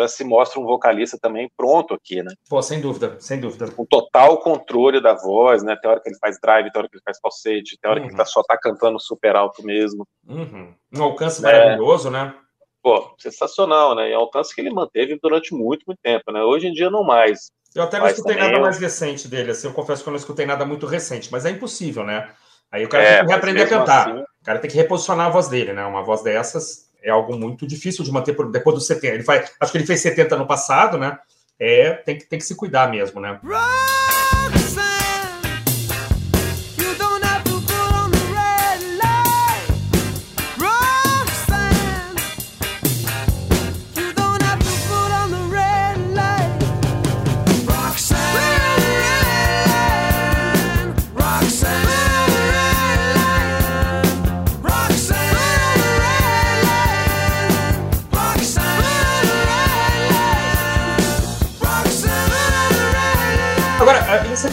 se 0.09 0.25
mostra 0.25 0.61
um 0.61 0.65
vocalista 0.65 1.19
também 1.21 1.51
pronto 1.57 1.95
aqui, 1.95 2.23
né? 2.23 2.33
Pô, 2.49 2.61
sem 2.63 2.81
dúvida, 2.81 3.17
sem 3.21 3.39
dúvida. 3.39 3.71
Com 3.71 3.85
total 3.85 4.39
controle 4.39 5.01
da 5.01 5.15
voz, 5.15 5.63
né? 5.63 5.77
Tem 5.77 5.91
hora 5.91 6.01
que 6.01 6.09
ele 6.09 6.19
faz 6.19 6.39
drive, 6.41 6.71
tem 6.71 6.81
hora 6.81 6.89
que 6.89 6.97
ele 6.97 7.03
faz 7.05 7.19
falsete, 7.21 7.79
tem 7.81 7.91
hora 7.91 8.01
uhum. 8.01 8.07
que 8.07 8.13
ele 8.13 8.19
tá, 8.19 8.25
só 8.25 8.43
tá 8.43 8.57
cantando 8.57 8.99
super 9.01 9.37
alto 9.37 9.65
mesmo. 9.65 10.07
Uhum. 10.27 10.75
Um 10.93 11.03
alcance 11.03 11.41
é. 11.41 11.43
maravilhoso, 11.43 12.11
né? 12.11 12.35
Pô, 12.83 13.15
sensacional, 13.19 13.95
né? 13.95 14.11
E 14.11 14.13
é 14.13 14.19
um 14.19 14.23
alcance 14.23 14.55
que 14.55 14.61
ele 14.61 14.71
manteve 14.71 15.19
durante 15.23 15.55
muito, 15.55 15.85
muito 15.87 16.01
tempo, 16.03 16.31
né? 16.33 16.43
Hoje 16.43 16.67
em 16.67 16.73
dia 16.73 16.91
não 16.91 17.03
mais. 17.03 17.51
Eu 17.75 17.83
até 17.83 17.99
não 17.99 18.07
escutei 18.07 18.37
nada 18.37 18.61
mais 18.61 18.79
recente 18.79 19.27
dele, 19.27 19.51
assim, 19.51 19.67
eu 19.67 19.75
confesso 19.75 20.03
que 20.03 20.09
eu 20.09 20.13
não 20.13 20.19
escutei 20.19 20.47
nada 20.47 20.65
muito 20.65 20.87
recente, 20.87 21.31
mas 21.33 21.45
é 21.45 21.51
impossível, 21.51 22.05
né? 22.05 22.31
Aí 22.71 22.85
o 22.85 22.89
cara 22.89 23.03
é, 23.03 23.17
tem 23.17 23.25
que 23.25 23.33
reaprender 23.33 23.67
a 23.67 23.69
cantar. 23.69 24.09
Assim... 24.09 24.21
O 24.21 24.45
cara 24.45 24.59
tem 24.59 24.71
que 24.71 24.77
reposicionar 24.77 25.27
a 25.27 25.31
voz 25.31 25.49
dele, 25.49 25.73
né? 25.73 25.85
Uma 25.85 26.03
voz 26.03 26.23
dessas 26.23 26.91
é 27.05 27.11
algo 27.11 27.37
muito 27.37 27.67
difícil 27.67 28.03
de 28.03 28.11
manter 28.11 28.33
por, 28.33 28.51
depois 28.51 28.75
dos 28.75 28.87
70. 28.87 29.15
Ele 29.15 29.23
faz, 29.23 29.53
acho 29.61 29.71
que 29.71 29.79
ele 29.79 29.87
fez 29.87 30.01
70 30.01 30.37
no 30.37 30.47
passado, 30.47 30.99
né? 30.99 31.19
É, 31.61 31.93
tem 31.93 32.19
que, 32.19 32.25
tem 32.25 32.39
que 32.39 32.45
se 32.45 32.57
cuidar 32.57 32.91
mesmo, 32.91 33.21
né? 33.21 33.39
em 33.45 34.04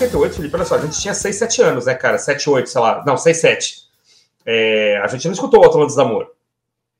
78, 0.01 0.35
Felipe, 0.35 0.55
olha 0.55 0.65
só, 0.65 0.75
a 0.75 0.79
gente 0.79 0.99
tinha 0.99 1.13
6, 1.13 1.35
7 1.35 1.61
anos, 1.61 1.85
né, 1.85 1.93
cara? 1.93 2.17
7, 2.17 2.49
8, 2.49 2.69
sei 2.69 2.81
lá. 2.81 3.03
Não, 3.05 3.17
6, 3.17 3.37
7. 3.37 3.75
É, 4.45 4.97
a 4.97 5.07
gente 5.07 5.25
não 5.25 5.33
escutou 5.33 5.61
o 5.61 5.65
Atlantis 5.65 5.97
Amor. 5.97 6.31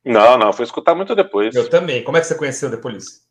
Não, 0.05 0.37
não, 0.37 0.53
foi 0.53 0.65
escutar 0.65 0.93
muito 0.93 1.15
depois. 1.15 1.55
Eu 1.55 1.69
também. 1.69 2.03
Como 2.03 2.17
é 2.17 2.21
que 2.21 2.27
você 2.27 2.35
conheceu 2.35 2.69
The 2.69 2.77
Police? 2.77 3.21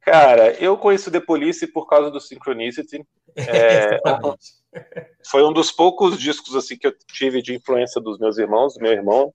Cara, 0.00 0.52
eu 0.62 0.76
conheço 0.76 1.10
The 1.10 1.20
Police 1.20 1.66
por 1.66 1.86
causa 1.86 2.10
do 2.10 2.20
Synchronicity. 2.20 3.04
É, 3.36 3.98
foi 5.28 5.42
um 5.42 5.52
dos 5.52 5.72
poucos 5.72 6.16
discos 6.16 6.54
assim 6.54 6.76
que 6.76 6.86
eu 6.86 6.94
tive 7.12 7.42
de 7.42 7.52
influência 7.52 8.00
dos 8.00 8.16
meus 8.16 8.38
irmãos, 8.38 8.74
do 8.74 8.80
meu 8.80 8.92
irmão. 8.92 9.34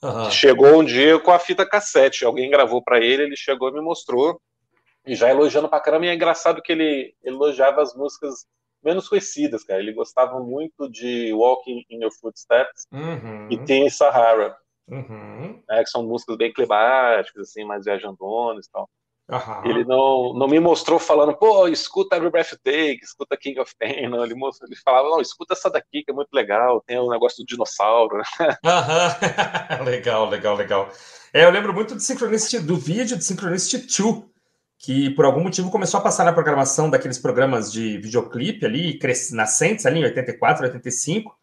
Uhum. 0.00 0.30
Chegou 0.30 0.80
um 0.80 0.84
dia 0.84 1.18
com 1.18 1.32
a 1.32 1.38
fita 1.40 1.66
cassete, 1.66 2.24
alguém 2.24 2.48
gravou 2.48 2.80
para 2.80 2.98
ele, 2.98 3.24
ele 3.24 3.36
chegou 3.36 3.68
e 3.68 3.72
me 3.72 3.80
mostrou, 3.80 4.40
e 5.04 5.16
já 5.16 5.28
elogiando 5.28 5.68
pra 5.68 5.80
caramba, 5.80 6.06
e 6.06 6.08
é 6.08 6.14
engraçado 6.14 6.62
que 6.62 6.70
ele 6.70 7.12
elogiava 7.24 7.82
as 7.82 7.96
músicas 7.96 8.46
menos 8.82 9.08
conhecidas, 9.08 9.64
cara. 9.64 9.80
Ele 9.80 9.92
gostava 9.92 10.40
muito 10.40 10.88
de 10.90 11.32
Walking 11.32 11.84
in 11.90 12.02
Your 12.02 12.12
Footsteps 12.12 12.86
uhum. 12.92 13.48
e 13.50 13.58
tem 13.58 13.88
Sahara. 13.88 14.56
Uhum. 14.88 15.62
Né, 15.68 15.84
que 15.84 15.90
são 15.90 16.02
músicas 16.04 16.36
bem 16.36 16.52
climáticas, 16.52 17.48
assim, 17.48 17.64
mais 17.64 17.84
viajandonas 17.84 18.66
e 18.66 18.70
tal. 18.72 18.90
Uhum. 19.30 19.70
Ele 19.70 19.84
não, 19.84 20.34
não 20.34 20.48
me 20.48 20.58
mostrou 20.58 20.98
falando, 20.98 21.32
pô, 21.36 21.68
escuta 21.68 22.16
Every 22.16 22.32
Breath 22.32 22.50
You 22.50 22.58
Take, 22.64 22.98
escuta 23.04 23.36
King 23.36 23.60
of 23.60 23.72
Pain, 23.78 24.08
não. 24.08 24.24
Ele, 24.24 24.34
mostrou, 24.34 24.68
ele 24.68 24.76
falava, 24.80 25.08
não, 25.08 25.20
escuta 25.20 25.54
essa 25.54 25.70
daqui 25.70 26.02
que 26.02 26.10
é 26.10 26.14
muito 26.14 26.32
legal, 26.32 26.82
tem 26.84 26.98
o 26.98 27.06
um 27.06 27.10
negócio 27.10 27.42
do 27.42 27.46
dinossauro. 27.46 28.20
Uhum. 29.80 29.84
legal, 29.84 30.28
legal, 30.28 30.56
legal. 30.56 30.90
É, 31.32 31.44
eu 31.44 31.50
lembro 31.50 31.72
muito 31.72 31.94
do 31.94 32.00
Synchronicity, 32.00 32.58
do 32.58 32.76
vídeo 32.76 33.16
de 33.16 33.24
Synchronicity 33.24 34.02
2, 34.02 34.24
que 34.80 35.10
por 35.10 35.26
algum 35.26 35.42
motivo 35.42 35.70
começou 35.70 36.00
a 36.00 36.02
passar 36.02 36.24
na 36.24 36.32
programação 36.32 36.88
daqueles 36.88 37.18
programas 37.18 37.70
de 37.70 37.98
videoclipe 37.98 38.64
ali, 38.64 38.98
nascentes 39.32 39.84
ali 39.84 40.00
em 40.00 40.04
84, 40.04 40.64
85. 40.64 41.38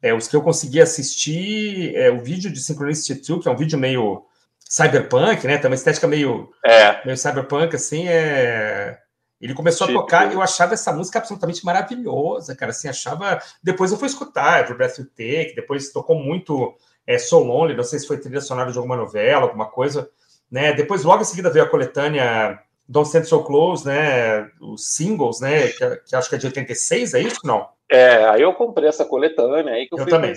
É, 0.00 0.14
os 0.14 0.26
que 0.26 0.34
eu 0.34 0.40
consegui 0.40 0.80
assistir, 0.80 1.94
é, 1.94 2.10
o 2.10 2.18
vídeo 2.18 2.50
de 2.50 2.58
Synchronicity 2.58 3.20
2, 3.28 3.42
que 3.42 3.48
é 3.48 3.52
um 3.52 3.56
vídeo 3.56 3.78
meio 3.78 4.24
cyberpunk, 4.58 5.46
né? 5.46 5.58
Tem 5.58 5.70
uma 5.70 5.74
estética 5.74 6.08
meio, 6.08 6.50
é. 6.64 7.04
meio 7.04 7.16
cyberpunk, 7.16 7.76
assim, 7.76 8.08
é... 8.08 8.98
Ele 9.38 9.54
começou 9.54 9.86
a 9.86 9.92
tocar, 9.92 10.32
eu 10.32 10.40
achava 10.40 10.72
essa 10.72 10.90
música 10.90 11.18
absolutamente 11.18 11.64
maravilhosa, 11.64 12.56
cara, 12.56 12.70
assim, 12.70 12.88
achava... 12.88 13.38
Depois 13.62 13.92
eu 13.92 13.98
fui 13.98 14.08
escutar, 14.08 14.60
Every 14.60 14.78
Breath 14.78 14.98
You 14.98 15.04
Take, 15.04 15.52
depois 15.54 15.92
tocou 15.92 16.16
muito 16.16 16.74
é, 17.06 17.18
So 17.18 17.38
Lonely, 17.38 17.76
não 17.76 17.84
sei 17.84 17.98
se 17.98 18.06
foi 18.06 18.16
trilha 18.16 18.40
sonora 18.40 18.72
de 18.72 18.78
alguma 18.78 18.96
novela, 18.96 19.42
alguma 19.42 19.66
coisa, 19.66 20.08
né? 20.50 20.72
Depois, 20.72 21.04
logo 21.04 21.20
em 21.20 21.26
seguida, 21.26 21.50
veio 21.50 21.66
a 21.66 21.68
coletânea 21.68 22.58
Don't 22.88 23.06
Stand 23.06 23.24
So 23.24 23.42
Close, 23.42 23.86
né? 23.86 24.50
Os 24.60 24.94
singles, 24.94 25.40
né? 25.40 25.68
Que, 25.68 25.96
que, 26.06 26.16
acho 26.16 26.28
que 26.28 26.34
é 26.36 26.38
de 26.38 26.46
86, 26.46 27.14
é 27.14 27.20
isso? 27.20 27.40
Não? 27.44 27.68
É, 27.90 28.24
aí 28.26 28.42
eu 28.42 28.54
comprei 28.54 28.88
essa 28.88 29.04
coletânea 29.04 29.74
aí 29.74 29.86
que 29.86 29.94
eu, 29.94 29.98
eu 29.98 30.04
fui 30.04 30.10
também. 30.10 30.34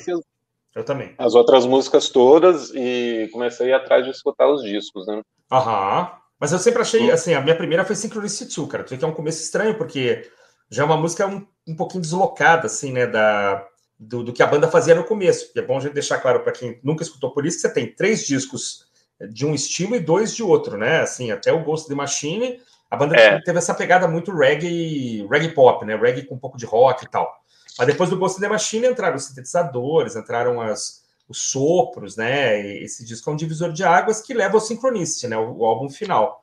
Eu 0.75 0.83
também. 0.83 1.13
As 1.17 1.33
outras 1.33 1.65
músicas 1.65 2.09
todas 2.09 2.71
e 2.73 3.29
comecei 3.31 3.67
a 3.67 3.69
ir 3.69 3.73
atrás 3.73 4.05
de 4.05 4.11
escutar 4.11 4.47
os 4.49 4.63
discos, 4.63 5.07
né? 5.07 5.21
Aham. 5.51 6.11
Mas 6.39 6.51
eu 6.51 6.59
sempre 6.59 6.81
achei, 6.81 7.09
hum. 7.09 7.13
assim, 7.13 7.33
a 7.33 7.41
minha 7.41 7.55
primeira 7.55 7.85
foi 7.85 7.95
Synchronicity 7.95 8.55
2, 8.55 8.69
cara. 8.69 8.83
Que 8.83 9.03
é 9.03 9.07
um 9.07 9.13
começo 9.13 9.41
estranho, 9.41 9.77
porque 9.77 10.29
já 10.69 10.83
é 10.83 10.85
uma 10.85 10.97
música 10.97 11.27
um, 11.27 11.45
um 11.67 11.75
pouquinho 11.75 12.01
deslocada, 12.01 12.65
assim, 12.65 12.91
né? 12.91 13.05
Da, 13.05 13.65
do, 13.99 14.23
do 14.23 14.33
que 14.33 14.41
a 14.41 14.47
banda 14.47 14.67
fazia 14.67 14.95
no 14.95 15.03
começo. 15.03 15.51
E 15.55 15.59
é 15.59 15.61
bom 15.61 15.77
a 15.77 15.81
gente 15.81 15.93
deixar 15.93 16.19
claro 16.19 16.41
para 16.41 16.51
quem 16.51 16.79
nunca 16.83 17.03
escutou 17.03 17.31
por 17.31 17.45
isso 17.45 17.57
que 17.57 17.61
você 17.61 17.73
tem 17.73 17.93
três 17.93 18.25
discos 18.25 18.90
de 19.29 19.45
um 19.45 19.53
estilo 19.53 19.95
e 19.95 19.99
dois 19.99 20.35
de 20.35 20.43
outro, 20.43 20.77
né? 20.77 21.01
Assim, 21.01 21.31
até 21.31 21.51
o 21.51 21.63
Ghost 21.63 21.87
the 21.87 21.95
Machine, 21.95 22.59
a 22.89 22.95
banda 22.95 23.15
é. 23.15 23.41
teve 23.41 23.57
essa 23.57 23.73
pegada 23.73 24.07
muito 24.07 24.31
reggae, 24.31 25.25
reggae 25.29 25.53
pop, 25.53 25.85
né? 25.85 25.95
Reggae 25.95 26.25
com 26.25 26.35
um 26.35 26.39
pouco 26.39 26.57
de 26.57 26.65
rock 26.65 27.05
e 27.05 27.09
tal. 27.09 27.41
Mas 27.77 27.87
depois 27.87 28.09
do 28.09 28.17
Ghost 28.17 28.39
the 28.39 28.47
Machine 28.47 28.87
entraram 28.87 29.15
os 29.15 29.25
sintetizadores, 29.25 30.15
entraram 30.15 30.61
as, 30.61 31.03
os 31.27 31.41
sopros, 31.51 32.17
né? 32.17 32.59
Esse 32.77 33.05
disco 33.05 33.29
é 33.29 33.33
um 33.33 33.37
divisor 33.37 33.71
de 33.71 33.83
águas 33.83 34.21
que 34.21 34.33
leva 34.33 34.55
ao 34.55 34.61
Synchronicity, 34.61 35.27
né? 35.27 35.37
O, 35.37 35.59
o 35.59 35.65
álbum 35.65 35.89
final. 35.89 36.41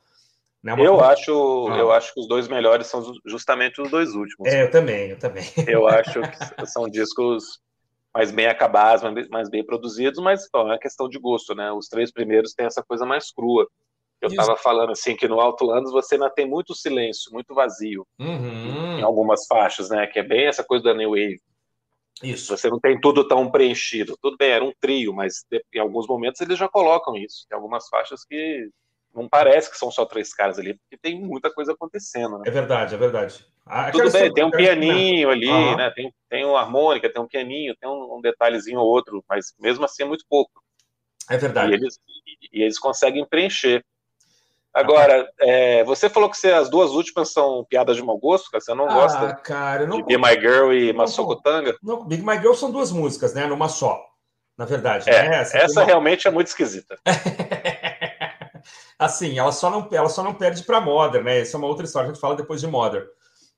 Né? 0.63 0.73
eu 0.73 0.97
coisa... 0.97 1.07
acho, 1.07 1.69
ah. 1.71 1.77
eu 1.77 1.93
acho 1.93 2.13
que 2.13 2.21
os 2.21 2.27
dois 2.27 2.49
melhores 2.49 2.89
são 2.89 3.03
justamente 3.25 3.81
os 3.81 3.91
dois 3.91 4.15
últimos. 4.15 4.51
É, 4.53 4.65
eu 4.65 4.71
também, 4.71 5.11
eu 5.11 5.19
também. 5.19 5.45
Eu 5.67 5.87
acho 5.89 6.21
que 6.21 6.67
são 6.67 6.89
discos 6.89 7.61
mais 8.15 8.31
bem 8.31 8.47
acabados, 8.47 9.29
mais, 9.31 9.49
bem 9.49 9.65
produzidos, 9.65 10.19
mas 10.21 10.49
bom, 10.53 10.61
é 10.61 10.73
uma 10.73 10.79
questão 10.79 11.09
de 11.09 11.19
gosto, 11.19 11.55
né? 11.55 11.71
Os 11.73 11.89
três 11.89 12.13
primeiros 12.13 12.53
têm 12.53 12.67
essa 12.67 12.83
coisa 12.83 13.05
mais 13.05 13.31
crua. 13.33 13.69
Eu 14.21 14.29
estava 14.29 14.57
falando 14.57 14.91
assim 14.91 15.15
que 15.15 15.29
no 15.29 15.41
Alto 15.41 15.65
Landos 15.65 15.93
você 15.93 16.17
ainda 16.17 16.29
tem 16.29 16.47
muito 16.47 16.75
silêncio, 16.75 17.33
muito 17.33 17.55
vazio 17.55 18.05
uhum. 18.19 18.99
em 18.99 19.03
algumas 19.03 19.47
faixas, 19.47 19.91
né? 19.91 20.07
Que 20.09 20.19
é 20.19 20.23
bem 20.25 20.47
essa 20.47 20.65
coisa 20.65 20.85
da 20.85 20.95
New 20.95 21.11
Wave. 21.11 21.41
Isso. 22.23 22.57
Você 22.57 22.69
não 22.69 22.81
tem 22.81 23.01
tudo 23.01 23.27
tão 23.27 23.49
preenchido. 23.49 24.17
Tudo 24.21 24.37
bem, 24.37 24.51
era 24.51 24.65
um 24.65 24.73
trio, 24.81 25.15
mas 25.15 25.45
em 25.73 25.79
alguns 25.79 26.07
momentos 26.09 26.41
eles 26.41 26.59
já 26.59 26.69
colocam 26.69 27.17
isso. 27.17 27.47
Tem 27.49 27.55
algumas 27.55 27.89
faixas 27.89 28.25
que 28.25 28.69
não 29.15 29.29
parece 29.29 29.71
que 29.71 29.79
são 29.79 29.91
só 29.91 30.05
três 30.05 30.35
caras 30.35 30.59
ali, 30.59 30.75
porque 30.75 30.99
tem 31.01 31.21
muita 31.21 31.53
coisa 31.53 31.73
acontecendo. 31.73 32.39
Né? 32.39 32.45
É 32.47 32.51
verdade, 32.51 32.95
é 32.95 32.99
verdade. 32.99 33.47
Ah, 33.69 33.91
Tudo 33.91 34.11
bem, 34.11 34.33
tem 34.33 34.45
um 34.45 34.51
pianinho 34.51 35.31
ali, 35.31 35.49
uhum. 35.49 35.77
né? 35.77 35.91
Tem, 35.91 36.13
tem 36.29 36.45
uma 36.45 36.61
harmônica, 36.61 37.13
tem 37.13 37.21
um 37.21 37.29
pianinho, 37.29 37.77
tem 37.77 37.89
um, 37.89 38.17
um, 38.17 38.21
detalhezinho 38.21 38.81
ou 38.81 38.87
outro, 38.87 39.23
mas 39.29 39.53
mesmo 39.61 39.85
assim 39.85 40.03
é 40.03 40.07
muito 40.07 40.25
pouco. 40.29 40.63
É 41.29 41.37
verdade. 41.37 41.73
E 41.73 41.75
eles, 41.75 41.99
e 42.53 42.63
eles 42.63 42.79
conseguem 42.79 43.27
preencher. 43.27 43.85
Agora, 44.73 45.29
é, 45.41 45.83
você 45.85 46.09
falou 46.09 46.31
que 46.31 46.37
você, 46.37 46.53
as 46.53 46.71
duas 46.71 46.93
últimas 46.93 47.33
são 47.33 47.65
piadas 47.69 47.97
de 47.97 48.03
mau 48.03 48.17
gosto, 48.17 48.51
cara? 48.51 48.61
Você 48.61 48.75
não 48.75 48.89
ah, 48.89 48.95
gosta 48.95 49.35
cara, 49.35 49.87
não 49.87 49.99
de 49.99 50.03
Be 50.05 50.17
My 50.17 50.41
Girl 50.41 50.73
e 50.73 50.93
Masokotanga? 50.93 51.77
Não, 51.83 52.05
Big 52.05 52.25
My 52.25 52.39
Girl 52.39 52.55
são 52.55 52.71
duas 52.71 52.93
músicas, 52.93 53.35
né? 53.35 53.47
Numa 53.47 53.69
só, 53.69 54.01
na 54.57 54.65
verdade. 54.65 55.11
É, 55.11 55.29
né? 55.29 55.41
Essa, 55.41 55.59
essa 55.59 55.81
uma... 55.81 55.87
realmente 55.87 56.29
é 56.29 56.31
muito 56.31 56.47
esquisita. 56.47 56.99
assim, 58.99 59.39
ela 59.39 59.53
só 59.53 59.69
não, 59.69 59.89
ela 59.91 60.09
só 60.09 60.23
não 60.23 60.35
perde 60.35 60.63
para 60.63 60.81
Modern, 60.81 61.25
né? 61.25 61.41
Isso 61.41 61.57
é 61.57 61.59
uma 61.59 61.69
outra 61.69 61.85
história 61.85 62.07
que 62.07 62.13
a 62.13 62.15
gente 62.15 62.21
fala 62.21 62.37
depois 62.37 62.61
de 62.61 62.67
Modern. 62.67 63.05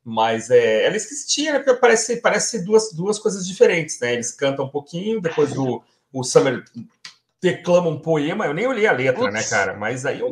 Mas 0.04 0.50
é, 0.50 0.86
ela 0.86 0.96
esquisita, 0.96 1.52
né? 1.52 1.58
Porque 1.58 1.80
parece, 1.80 2.20
parece 2.20 2.64
duas, 2.64 2.92
duas 2.92 3.18
coisas 3.18 3.46
diferentes, 3.46 4.00
né? 4.00 4.14
Eles 4.14 4.32
cantam 4.32 4.64
um 4.64 4.70
pouquinho, 4.70 5.20
depois 5.20 5.56
o, 5.56 5.82
o 6.12 6.24
Summer 6.24 6.64
declama 7.40 7.88
um 7.88 7.98
poema. 7.98 8.46
Eu 8.46 8.54
nem 8.54 8.66
olhei 8.66 8.86
a 8.86 8.92
letra, 8.92 9.30
né, 9.30 9.40
Ups. 9.40 9.50
né, 9.50 9.56
cara? 9.56 9.76
Mas 9.76 10.06
aí 10.06 10.20
eu 10.20 10.30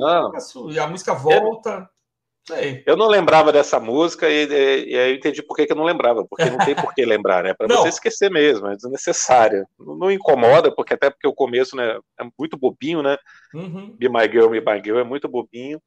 e 0.71 0.79
a 0.79 0.87
música 0.87 1.15
volta. 1.15 1.89
Eu 2.87 2.97
não 2.97 3.09
lembrava 3.09 3.53
dessa 3.53 3.79
música 3.79 4.29
e, 4.29 4.47
e, 4.47 4.93
e 4.93 4.99
aí 4.99 5.11
eu 5.11 5.17
entendi 5.17 5.43
por 5.43 5.55
que, 5.55 5.67
que 5.67 5.73
eu 5.73 5.77
não 5.77 5.85
lembrava, 5.85 6.25
porque 6.25 6.49
não 6.49 6.59
tem 6.59 6.75
por 6.75 6.95
que 6.95 7.05
lembrar, 7.05 7.45
né? 7.45 7.53
Para 7.53 7.69
você 7.69 7.89
esquecer 7.89 8.31
mesmo, 8.31 8.67
é 8.69 8.75
desnecessário. 8.75 9.67
Não, 9.79 9.97
não, 9.97 10.11
incomoda, 10.11 10.75
porque 10.75 10.95
até 10.95 11.11
porque 11.11 11.29
o 11.29 11.35
começo 11.35 11.77
né, 11.77 11.99
é 12.19 12.25
muito 12.39 12.57
bobinho, 12.57 13.03
né? 13.03 13.19
Uhum. 13.53 13.95
Be 13.99 14.09
My 14.09 14.25
Girl, 14.31 14.49
Be 14.49 14.61
My 14.61 14.81
Girl 14.83 14.99
é 14.99 15.05
muito 15.05 15.29
bobinho. 15.29 15.81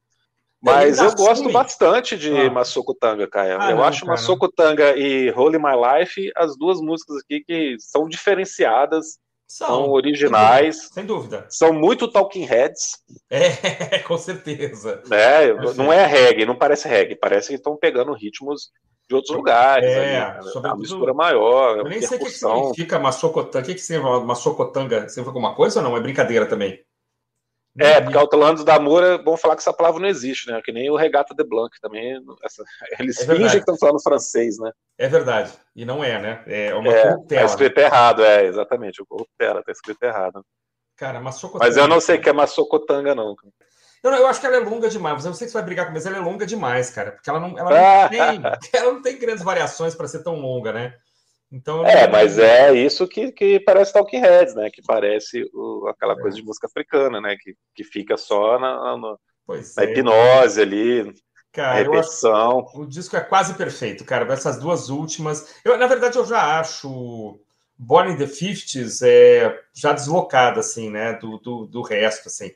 Mas 0.62 0.98
eu 0.98 1.12
gosto 1.14 1.50
bastante 1.50 2.16
de 2.16 2.30
ah. 2.30 2.50
Masoko 2.50 2.94
Tanga, 2.94 3.26
cara. 3.26 3.58
Ah, 3.60 3.70
eu 3.70 3.76
não, 3.76 3.84
acho 3.84 4.06
cara. 4.06 4.12
Masoko 4.12 4.48
Tanga 4.48 4.96
e 4.96 5.30
Holy 5.32 5.58
My 5.58 5.72
Life 5.74 6.30
as 6.36 6.56
duas 6.56 6.80
músicas 6.80 7.16
aqui 7.18 7.42
que 7.44 7.76
são 7.80 8.08
diferenciadas 8.08 9.18
são, 9.48 9.66
são 9.66 9.90
originais. 9.90 10.88
Sem 10.92 11.04
dúvida. 11.04 11.46
São 11.50 11.72
muito 11.72 12.08
Talking 12.08 12.44
Heads. 12.44 13.02
É, 13.28 13.98
com 14.06 14.16
certeza. 14.16 15.02
É, 15.10 15.52
não 15.74 15.92
é 15.92 16.06
reggae, 16.06 16.46
não 16.46 16.54
parece 16.54 16.88
reggae. 16.88 17.16
Parece 17.16 17.48
que 17.48 17.54
estão 17.56 17.76
pegando 17.76 18.14
ritmos 18.14 18.70
de 19.08 19.14
outros 19.14 19.36
lugares. 19.36 19.90
É, 19.90 20.20
ali, 20.20 20.62
né? 20.62 20.70
a 20.70 20.76
mistura 20.76 21.12
maior. 21.12 21.78
Eu 21.78 21.84
nem 21.84 22.00
sei 22.00 22.16
o 22.16 22.20
que 22.20 22.30
significa 22.30 22.98
Massocotanga. 22.98 23.64
O 23.64 23.66
que, 23.66 23.74
que 23.74 23.80
significa 23.80 24.20
Massocotanga? 24.20 25.08
Significa 25.08 25.28
alguma 25.28 25.54
coisa 25.54 25.80
ou 25.80 25.84
não? 25.84 25.96
É 25.96 26.00
brincadeira 26.00 26.46
também? 26.46 26.80
É, 27.78 28.00
porque 28.00 28.18
Autolandos 28.18 28.64
da 28.64 28.78
Moura, 28.78 29.16
vamos 29.16 29.40
falar 29.40 29.56
que 29.56 29.62
essa 29.62 29.72
palavra 29.72 30.00
não 30.00 30.08
existe, 30.08 30.50
né? 30.50 30.60
Que 30.62 30.72
nem 30.72 30.90
o 30.90 30.96
Regata 30.96 31.34
de 31.34 31.42
Blanc 31.42 31.74
também. 31.80 32.22
Essa, 32.44 32.62
eles 32.98 33.18
é 33.20 33.26
fingem 33.26 33.50
que 33.50 33.56
estão 33.58 33.78
falando 33.78 34.02
francês, 34.02 34.58
né? 34.58 34.70
É 34.98 35.08
verdade. 35.08 35.52
E 35.74 35.84
não 35.84 36.04
é, 36.04 36.20
né? 36.20 36.42
É 36.46 36.74
uma 36.74 36.92
é, 36.92 37.02
corruptela. 37.02 37.40
Tá 37.40 37.46
escrito 37.46 37.76
né? 37.78 37.84
errado, 37.84 38.22
é, 38.22 38.44
exatamente. 38.44 39.00
O 39.00 39.06
corruptela, 39.06 39.62
tá 39.62 39.72
escrito 39.72 40.02
errado. 40.02 40.44
Cara, 40.96 41.18
Massocotanga. 41.18 41.64
Mas 41.64 41.76
eu 41.76 41.88
não 41.88 42.00
sei 42.00 42.18
que 42.18 42.28
é 42.28 42.32
Massocotanga, 42.32 43.14
não. 43.14 43.34
Eu, 44.02 44.12
eu 44.12 44.26
acho 44.26 44.40
que 44.40 44.46
ela 44.46 44.56
é 44.56 44.60
longa 44.60 44.90
demais. 44.90 45.24
Eu 45.24 45.30
não 45.30 45.36
sei 45.36 45.48
se 45.48 45.54
vai 45.54 45.62
brigar 45.62 45.86
com 45.86 45.92
mas 45.92 46.04
ela 46.04 46.18
é 46.18 46.20
longa 46.20 46.44
demais, 46.44 46.90
cara. 46.90 47.12
Porque 47.12 47.30
ela 47.30 47.40
não, 47.40 47.58
ela 47.58 47.70
não, 47.70 48.08
tem, 48.60 48.80
ela 48.80 48.92
não 48.92 49.02
tem 49.02 49.18
grandes 49.18 49.42
variações 49.42 49.94
para 49.94 50.08
ser 50.08 50.22
tão 50.22 50.34
longa, 50.34 50.72
né? 50.72 50.94
Então, 51.52 51.86
é, 51.86 52.08
mas 52.08 52.38
é 52.38 52.72
isso 52.72 53.06
que, 53.06 53.30
que 53.30 53.60
parece 53.60 53.92
Talking 53.92 54.20
Heads, 54.20 54.54
né? 54.54 54.70
Que 54.70 54.80
parece 54.80 55.44
o, 55.52 55.86
aquela 55.86 56.14
é. 56.14 56.16
coisa 56.16 56.34
de 56.34 56.42
música 56.42 56.66
africana, 56.66 57.20
né? 57.20 57.36
Que, 57.38 57.54
que 57.74 57.84
fica 57.84 58.16
só 58.16 58.58
na, 58.58 58.96
na, 58.96 59.16
na 59.46 59.82
é. 59.82 59.84
hipnose 59.84 60.62
ali, 60.62 61.14
cara, 61.52 61.74
repetição. 61.74 62.60
Acho, 62.60 62.80
o 62.80 62.86
disco 62.86 63.16
é 63.16 63.20
quase 63.20 63.52
perfeito, 63.52 64.02
cara. 64.02 64.32
Essas 64.32 64.58
duas 64.58 64.88
últimas. 64.88 65.56
Eu, 65.62 65.76
na 65.76 65.86
verdade, 65.86 66.16
eu 66.16 66.24
já 66.24 66.58
acho 66.58 67.38
Born 67.78 68.12
in 68.12 68.16
the 68.16 68.26
50s 68.26 69.06
é, 69.06 69.60
já 69.74 69.92
deslocado, 69.92 70.58
assim, 70.58 70.88
né? 70.88 71.12
Do, 71.14 71.36
do, 71.36 71.66
do 71.66 71.82
resto, 71.82 72.28
assim. 72.28 72.50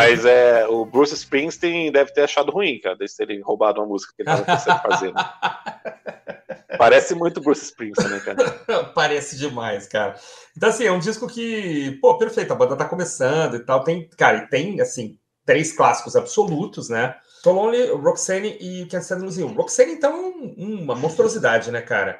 Mas 0.00 0.24
é, 0.24 0.66
o 0.66 0.86
Bruce 0.86 1.14
Springsteen 1.14 1.92
deve 1.92 2.10
ter 2.12 2.22
achado 2.22 2.50
ruim, 2.50 2.80
cara, 2.80 2.96
de 2.96 3.06
ter 3.14 3.40
roubado 3.42 3.80
uma 3.80 3.86
música 3.86 4.14
que 4.16 4.22
ele 4.22 4.30
estava 4.30 4.46
pensando 4.46 4.80
fazer. 4.80 5.12
Né? 5.12 5.30
Parece 6.78 7.14
muito 7.14 7.42
Bruce 7.42 7.64
Springsteen, 7.64 8.08
né, 8.08 8.20
cara? 8.20 8.84
Parece 8.94 9.36
demais, 9.36 9.86
cara. 9.86 10.14
Então, 10.56 10.70
assim, 10.70 10.86
é 10.86 10.92
um 10.92 10.98
disco 10.98 11.26
que, 11.26 11.98
pô, 12.00 12.16
perfeito, 12.16 12.50
a 12.50 12.56
banda 12.56 12.76
tá 12.76 12.86
começando 12.86 13.56
e 13.56 13.60
tal. 13.60 13.84
Tem, 13.84 14.08
cara, 14.16 14.38
e 14.38 14.48
tem, 14.48 14.80
assim, 14.80 15.18
três 15.44 15.70
clássicos 15.70 16.16
absolutos, 16.16 16.88
né? 16.88 17.14
So 17.42 17.52
Lonely, 17.52 17.90
Roxane 17.90 18.56
e 18.58 18.86
Can't 18.86 19.02
Stand 19.02 19.18
Losing 19.18 19.54
Roxane, 19.54 19.92
então, 19.92 20.32
uma 20.56 20.94
monstruosidade, 20.94 21.70
né, 21.70 21.82
cara? 21.82 22.18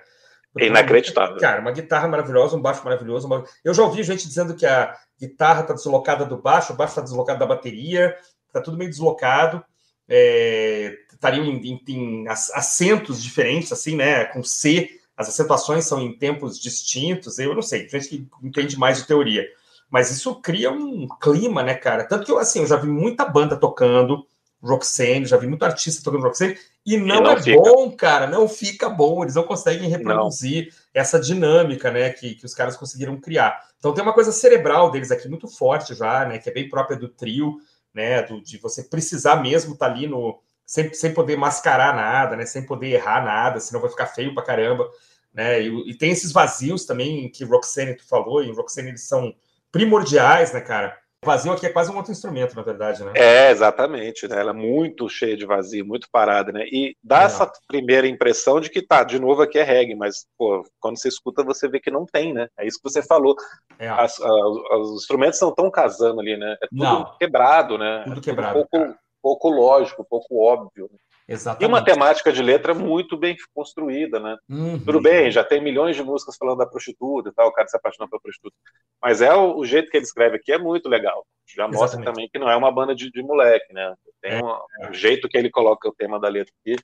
É 0.58 0.66
inacreditável. 0.66 1.38
Cara, 1.38 1.60
uma 1.60 1.70
guitarra 1.70 2.08
maravilhosa, 2.08 2.56
um 2.56 2.62
baixo 2.62 2.84
maravilhoso. 2.84 3.26
Uma... 3.26 3.44
Eu 3.64 3.72
já 3.72 3.82
ouvi 3.82 4.02
gente 4.02 4.26
dizendo 4.26 4.54
que 4.54 4.66
a 4.66 4.94
guitarra 5.20 5.60
está 5.62 5.74
deslocada 5.74 6.24
do 6.24 6.38
baixo, 6.38 6.72
o 6.72 6.76
baixo 6.76 6.92
está 6.92 7.02
deslocado 7.02 7.38
da 7.38 7.46
bateria, 7.46 8.16
está 8.46 8.60
tudo 8.60 8.76
meio 8.76 8.90
deslocado. 8.90 9.62
É... 10.08 10.96
Estariam 11.12 11.44
em, 11.44 11.82
em, 11.86 12.28
acentos 12.28 13.22
diferentes, 13.22 13.70
assim, 13.72 13.94
né? 13.94 14.24
Com 14.24 14.42
C, 14.42 14.88
as 15.16 15.28
acentuações 15.28 15.84
são 15.84 16.00
em 16.00 16.16
tempos 16.16 16.58
distintos. 16.58 17.38
Eu 17.38 17.54
não 17.54 17.62
sei, 17.62 17.88
gente 17.88 18.08
que 18.08 18.28
entende 18.42 18.78
mais 18.78 18.98
de 18.98 19.06
teoria. 19.06 19.46
Mas 19.90 20.10
isso 20.10 20.40
cria 20.40 20.70
um 20.70 21.06
clima, 21.20 21.62
né, 21.62 21.74
cara? 21.74 22.04
Tanto 22.04 22.24
que 22.24 22.32
eu, 22.32 22.38
assim, 22.38 22.60
eu 22.60 22.66
já 22.66 22.76
vi 22.76 22.88
muita 22.88 23.24
banda 23.24 23.56
tocando 23.56 24.24
Roxanne, 24.62 25.24
já 25.24 25.36
vi 25.36 25.46
muito 25.46 25.64
artista 25.64 26.02
tocando 26.02 26.22
Roxanne, 26.22 26.56
e 26.84 26.96
não, 26.96 27.16
e 27.16 27.20
não 27.20 27.30
é 27.32 27.42
fica. 27.42 27.56
bom, 27.56 27.90
cara, 27.90 28.26
não 28.26 28.48
fica 28.48 28.88
bom, 28.88 29.22
eles 29.22 29.34
não 29.34 29.42
conseguem 29.42 29.88
reproduzir 29.88 30.66
não. 30.66 30.72
essa 30.94 31.18
dinâmica, 31.18 31.90
né, 31.90 32.10
que, 32.10 32.34
que 32.34 32.44
os 32.44 32.54
caras 32.54 32.76
conseguiram 32.76 33.18
criar. 33.18 33.58
Então 33.78 33.94
tem 33.94 34.02
uma 34.02 34.12
coisa 34.12 34.32
cerebral 34.32 34.90
deles 34.90 35.10
aqui 35.10 35.28
muito 35.28 35.48
forte 35.48 35.94
já, 35.94 36.26
né, 36.26 36.38
que 36.38 36.50
é 36.50 36.52
bem 36.52 36.68
própria 36.68 36.98
do 36.98 37.08
trio, 37.08 37.56
né, 37.94 38.22
do, 38.22 38.40
de 38.42 38.58
você 38.58 38.82
precisar 38.82 39.36
mesmo 39.36 39.72
estar 39.72 39.86
tá 39.86 39.92
ali 39.92 40.06
no, 40.06 40.38
sem, 40.66 40.92
sem 40.92 41.14
poder 41.14 41.36
mascarar 41.36 41.94
nada, 41.94 42.36
né, 42.36 42.44
sem 42.44 42.64
poder 42.64 42.88
errar 42.88 43.24
nada, 43.24 43.60
senão 43.60 43.80
vai 43.80 43.90
ficar 43.90 44.06
feio 44.06 44.34
pra 44.34 44.44
caramba, 44.44 44.86
né, 45.32 45.62
e, 45.62 45.90
e 45.90 45.94
tem 45.94 46.10
esses 46.10 46.32
vazios 46.32 46.84
também 46.84 47.30
que 47.30 47.44
Roxanne 47.44 47.96
tu 47.96 48.06
falou, 48.06 48.42
e 48.42 48.52
Roxanne 48.52 48.90
eles 48.90 49.06
são 49.08 49.34
primordiais, 49.72 50.52
né, 50.52 50.60
cara, 50.60 50.99
vazio 51.24 51.52
aqui 51.52 51.66
é 51.66 51.72
quase 51.72 51.92
um 51.92 51.96
outro 51.96 52.12
instrumento, 52.12 52.56
na 52.56 52.62
verdade, 52.62 53.04
né? 53.04 53.12
É, 53.14 53.50
exatamente, 53.50 54.26
né? 54.26 54.40
Ela 54.40 54.50
é 54.50 54.54
muito 54.54 55.08
cheia 55.08 55.36
de 55.36 55.44
vazio, 55.44 55.84
muito 55.84 56.08
parada, 56.10 56.50
né? 56.50 56.64
E 56.64 56.96
dá 57.02 57.22
é. 57.22 57.24
essa 57.24 57.50
primeira 57.66 58.06
impressão 58.06 58.60
de 58.60 58.70
que 58.70 58.80
tá, 58.80 59.04
de 59.04 59.20
novo 59.20 59.42
aqui 59.42 59.58
é 59.58 59.62
reggae, 59.62 59.94
mas, 59.94 60.26
pô, 60.38 60.64
quando 60.80 60.98
você 60.98 61.08
escuta, 61.08 61.44
você 61.44 61.68
vê 61.68 61.78
que 61.78 61.90
não 61.90 62.06
tem, 62.06 62.32
né? 62.32 62.48
É 62.58 62.66
isso 62.66 62.78
que 62.82 62.90
você 62.90 63.02
falou. 63.02 63.36
É. 63.78 63.88
As, 63.88 64.18
os 64.18 65.02
instrumentos 65.02 65.40
não 65.40 65.50
estão 65.50 65.70
casando 65.70 66.20
ali, 66.20 66.36
né? 66.36 66.56
É 66.62 66.66
tudo 66.68 66.82
não. 66.82 67.16
quebrado, 67.18 67.76
né? 67.76 68.02
Tudo 68.06 68.20
quebrado. 68.20 68.58
Um 68.58 68.66
pouco, 68.66 68.94
pouco 69.22 69.48
lógico, 69.50 70.04
pouco 70.08 70.42
óbvio. 70.42 70.88
Né? 70.90 70.98
Exatamente. 71.30 71.62
E 71.62 71.66
uma 71.72 71.84
temática 71.84 72.32
de 72.32 72.42
letra 72.42 72.74
muito 72.74 73.16
bem 73.16 73.36
construída, 73.54 74.18
né? 74.18 74.36
Uhum. 74.48 74.84
Tudo 74.84 75.00
bem, 75.00 75.30
já 75.30 75.44
tem 75.44 75.62
milhões 75.62 75.94
de 75.94 76.02
músicas 76.02 76.36
falando 76.36 76.58
da 76.58 76.66
prostituta 76.66 77.28
e 77.28 77.32
tal, 77.32 77.46
o 77.46 77.52
cara 77.52 77.68
se 77.68 77.76
apaixonou 77.76 78.10
pela 78.10 78.20
prostituta. 78.20 78.56
Mas 79.00 79.22
é 79.22 79.32
o, 79.32 79.56
o, 79.56 79.64
jeito 79.64 79.88
que 79.92 79.96
ele 79.96 80.04
escreve 80.04 80.38
aqui 80.38 80.50
é 80.50 80.58
muito 80.58 80.88
legal. 80.88 81.24
Já 81.46 81.68
Exatamente. 81.68 81.80
mostra 81.80 82.02
também 82.02 82.28
que 82.28 82.38
não 82.38 82.50
é 82.50 82.56
uma 82.56 82.72
banda 82.72 82.96
de, 82.96 83.12
de 83.12 83.22
moleque, 83.22 83.72
né? 83.72 83.94
Tem 84.20 84.32
é, 84.32 84.42
um, 84.42 84.50
é. 84.50 84.90
o 84.90 84.92
jeito 84.92 85.28
que 85.28 85.38
ele 85.38 85.50
coloca 85.50 85.88
o 85.88 85.94
tema 85.94 86.18
da 86.18 86.28
letra 86.28 86.52
aqui 86.60 86.74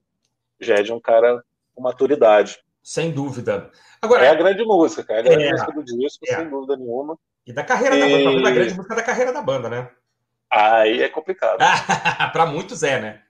já 0.60 0.76
é 0.76 0.82
de 0.82 0.92
um 0.92 1.00
cara 1.00 1.42
com 1.74 1.82
maturidade. 1.82 2.56
Sem 2.80 3.10
dúvida. 3.10 3.68
Agora, 4.00 4.26
é 4.26 4.28
a 4.28 4.34
grande 4.34 4.62
música, 4.62 5.02
cara. 5.02 5.18
É 5.18 5.20
a 5.22 5.24
grande 5.24 5.44
é, 5.44 5.50
música 5.50 5.72
do 5.72 5.84
disco, 5.84 6.24
é. 6.28 6.36
sem 6.36 6.48
dúvida 6.48 6.76
nenhuma. 6.76 7.18
E 7.44 7.52
da 7.52 7.64
carreira 7.64 7.96
e... 7.96 8.00
da 8.00 8.30
banda, 8.30 8.48
a 8.48 8.52
grande 8.52 8.74
música 8.74 8.94
da 8.94 9.02
carreira 9.02 9.32
da 9.32 9.42
banda, 9.42 9.68
né? 9.68 9.90
Aí 10.48 11.02
é 11.02 11.08
complicado. 11.08 11.58
para 12.32 12.46
muitos 12.46 12.84
é, 12.84 13.00
né? 13.00 13.25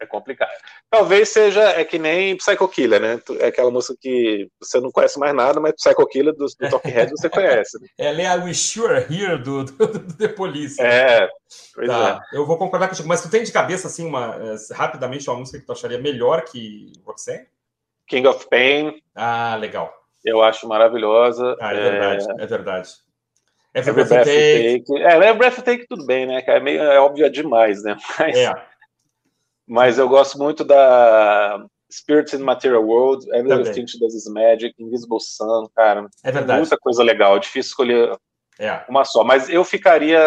É 0.00 0.06
complicado. 0.06 0.50
Talvez 0.90 1.28
seja, 1.28 1.62
é 1.62 1.84
que 1.84 1.98
nem 1.98 2.36
Psycho 2.36 2.68
Killer, 2.68 3.00
né? 3.00 3.20
É 3.38 3.46
aquela 3.46 3.70
música 3.70 3.96
que 4.00 4.48
você 4.60 4.80
não 4.80 4.90
conhece 4.90 5.18
mais 5.18 5.34
nada, 5.34 5.60
mas 5.60 5.74
Psycho 5.74 6.06
Killer 6.06 6.34
do, 6.34 6.46
do 6.46 6.70
Talking 6.70 6.90
Head 6.90 7.10
você 7.12 7.30
conhece. 7.30 7.80
Né? 7.80 7.88
Ela 7.96 8.22
é 8.22 8.26
a 8.26 8.34
Wish 8.34 8.78
You 8.78 8.86
Were 8.86 9.06
Here 9.08 9.38
do, 9.38 9.64
do, 9.64 9.86
do 9.86 10.16
The 10.16 10.28
Police. 10.28 10.80
É, 10.82 11.28
tá. 11.86 12.22
é. 12.32 12.36
Eu 12.36 12.44
vou 12.44 12.58
concordar 12.58 12.88
contigo, 12.88 13.08
mas 13.08 13.22
tu 13.22 13.30
tem 13.30 13.44
de 13.44 13.52
cabeça, 13.52 13.86
assim, 13.86 14.04
uma, 14.04 14.36
eh, 14.40 14.74
rapidamente, 14.74 15.28
uma 15.30 15.38
música 15.38 15.58
que 15.58 15.66
tu 15.66 15.72
acharia 15.72 15.98
melhor 15.98 16.42
que 16.42 16.92
Roxanne? 17.04 17.46
King 18.06 18.26
of 18.26 18.48
Pain. 18.48 19.00
Ah, 19.14 19.56
legal. 19.56 19.92
Eu 20.24 20.42
acho 20.42 20.66
maravilhosa. 20.66 21.56
Ah, 21.60 21.72
é, 21.72 21.78
é... 21.78 21.90
verdade, 21.90 22.26
é 22.42 22.46
verdade. 22.46 22.90
Every, 23.74 23.90
Every 23.90 24.08
Breath, 24.08 24.24
Take. 24.24 24.84
take. 24.86 25.02
É, 25.02 25.16
Every 25.16 25.34
Breath 25.34 25.64
Take 25.64 25.86
tudo 25.88 26.06
bem, 26.06 26.26
né? 26.26 26.42
É 26.46 26.60
meio 26.60 26.80
é 26.80 27.00
óbvio 27.00 27.28
demais, 27.30 27.82
né? 27.82 27.96
Mas... 28.18 28.36
É. 28.36 28.54
Mas 29.66 29.98
eu 29.98 30.08
gosto 30.08 30.38
muito 30.38 30.64
da 30.64 31.64
Spirits 31.90 32.34
in 32.34 32.38
Material 32.38 32.84
World, 32.84 33.26
Everything 33.32 33.86
She 33.86 33.98
Does 33.98 34.14
Is 34.14 34.26
Magic, 34.26 34.74
Invisible 34.78 35.20
Sun, 35.20 35.66
cara. 35.74 36.06
É 36.22 36.32
verdade. 36.32 36.60
Muita 36.60 36.76
coisa 36.78 37.02
legal, 37.02 37.38
difícil 37.38 37.70
escolher 37.70 38.16
é. 38.58 38.84
uma 38.88 39.04
só. 39.04 39.24
Mas 39.24 39.48
eu 39.48 39.64
ficaria 39.64 40.20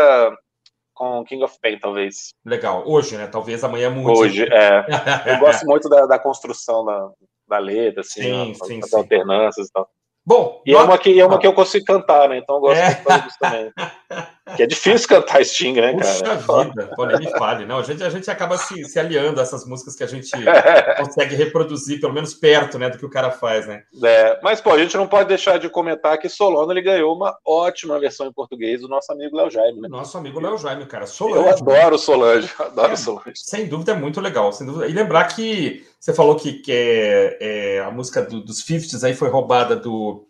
com 0.93 1.23
King 1.23 1.43
of 1.43 1.55
Pain, 1.61 1.77
talvez. 1.79 2.33
Legal. 2.45 2.83
Hoje, 2.87 3.17
né? 3.17 3.27
Talvez 3.27 3.63
amanhã 3.63 3.89
muito. 3.89 4.19
Hoje, 4.19 4.43
é. 4.43 4.85
eu 5.33 5.39
gosto 5.39 5.65
muito 5.65 5.87
da, 5.87 6.05
da 6.05 6.17
construção 6.17 6.83
da, 6.83 7.11
da 7.47 7.57
letra, 7.59 8.01
assim, 8.01 8.21
sim, 8.21 8.53
sim, 8.65 8.79
as 8.83 8.89
sim. 8.89 8.95
alternâncias 8.95 9.67
e 9.67 9.71
tal. 9.71 9.87
Bom, 10.25 10.61
e 10.65 10.73
é 10.73 10.77
uma, 10.77 10.97
que, 10.97 11.17
é 11.17 11.25
uma 11.25 11.39
que 11.39 11.47
eu 11.47 11.53
consigo 11.53 11.85
cantar, 11.85 12.27
né? 12.27 12.37
Então 12.37 12.55
eu 12.55 12.61
gosto 12.61 12.79
é. 12.79 13.19
disso 13.21 13.37
também. 13.39 13.71
Que 14.55 14.63
é 14.63 14.67
difícil 14.67 15.07
cantar 15.07 15.43
Sting, 15.43 15.73
né, 15.73 15.93
cara? 15.95 16.37
Puxa 16.37 16.63
vida, 16.63 16.93
pô, 16.95 17.05
nem 17.05 17.19
me 17.19 17.29
fale. 17.31 17.65
Não, 17.65 17.79
a 17.79 17.83
gente, 17.83 18.03
a 18.03 18.09
gente 18.09 18.29
acaba 18.31 18.57
se, 18.57 18.85
se 18.85 18.99
aliando 18.99 19.39
a 19.39 19.43
essas 19.43 19.65
músicas 19.65 19.95
que 19.95 20.03
a 20.03 20.07
gente 20.07 20.31
consegue 20.97 21.35
reproduzir, 21.35 21.99
pelo 21.99 22.13
menos 22.13 22.33
perto, 22.33 22.79
né, 22.79 22.89
do 22.89 22.97
que 22.97 23.05
o 23.05 23.09
cara 23.09 23.31
faz, 23.31 23.67
né? 23.67 23.83
É, 24.03 24.39
mas, 24.41 24.61
pô, 24.61 24.71
a 24.71 24.77
gente 24.77 24.95
não 24.95 25.07
pode 25.07 25.29
deixar 25.29 25.59
de 25.59 25.69
comentar 25.69 26.17
que 26.17 26.29
Solano, 26.29 26.71
ele 26.71 26.81
ganhou 26.81 27.15
uma 27.15 27.37
ótima 27.45 27.99
versão 27.99 28.27
em 28.27 28.33
português 28.33 28.81
do 28.81 28.87
nosso 28.87 29.11
amigo 29.11 29.35
Léo 29.35 29.51
Jaime, 29.51 29.81
né? 29.81 29.87
Nosso 29.87 30.17
amigo 30.17 30.39
Léo 30.39 30.57
Jaime, 30.57 30.85
cara. 30.85 31.05
Solange. 31.05 31.37
Eu 31.37 31.49
adoro 31.49 31.97
Solange, 31.97 32.49
adoro 32.59 32.93
é, 32.93 32.95
Solange. 32.95 33.33
Sem 33.35 33.67
dúvida, 33.67 33.91
é 33.91 33.95
muito 33.95 34.21
legal, 34.21 34.53
sem 34.53 34.65
dúvida. 34.65 34.87
E 34.87 34.93
lembrar 34.93 35.25
que 35.25 35.85
você 35.99 36.13
falou 36.13 36.35
que, 36.35 36.53
que 36.53 36.71
é, 36.71 37.37
é 37.39 37.79
a 37.79 37.91
música 37.91 38.21
do, 38.21 38.41
dos 38.41 38.63
50s 38.65 39.03
aí 39.03 39.13
foi 39.13 39.29
roubada 39.29 39.75
do, 39.75 40.25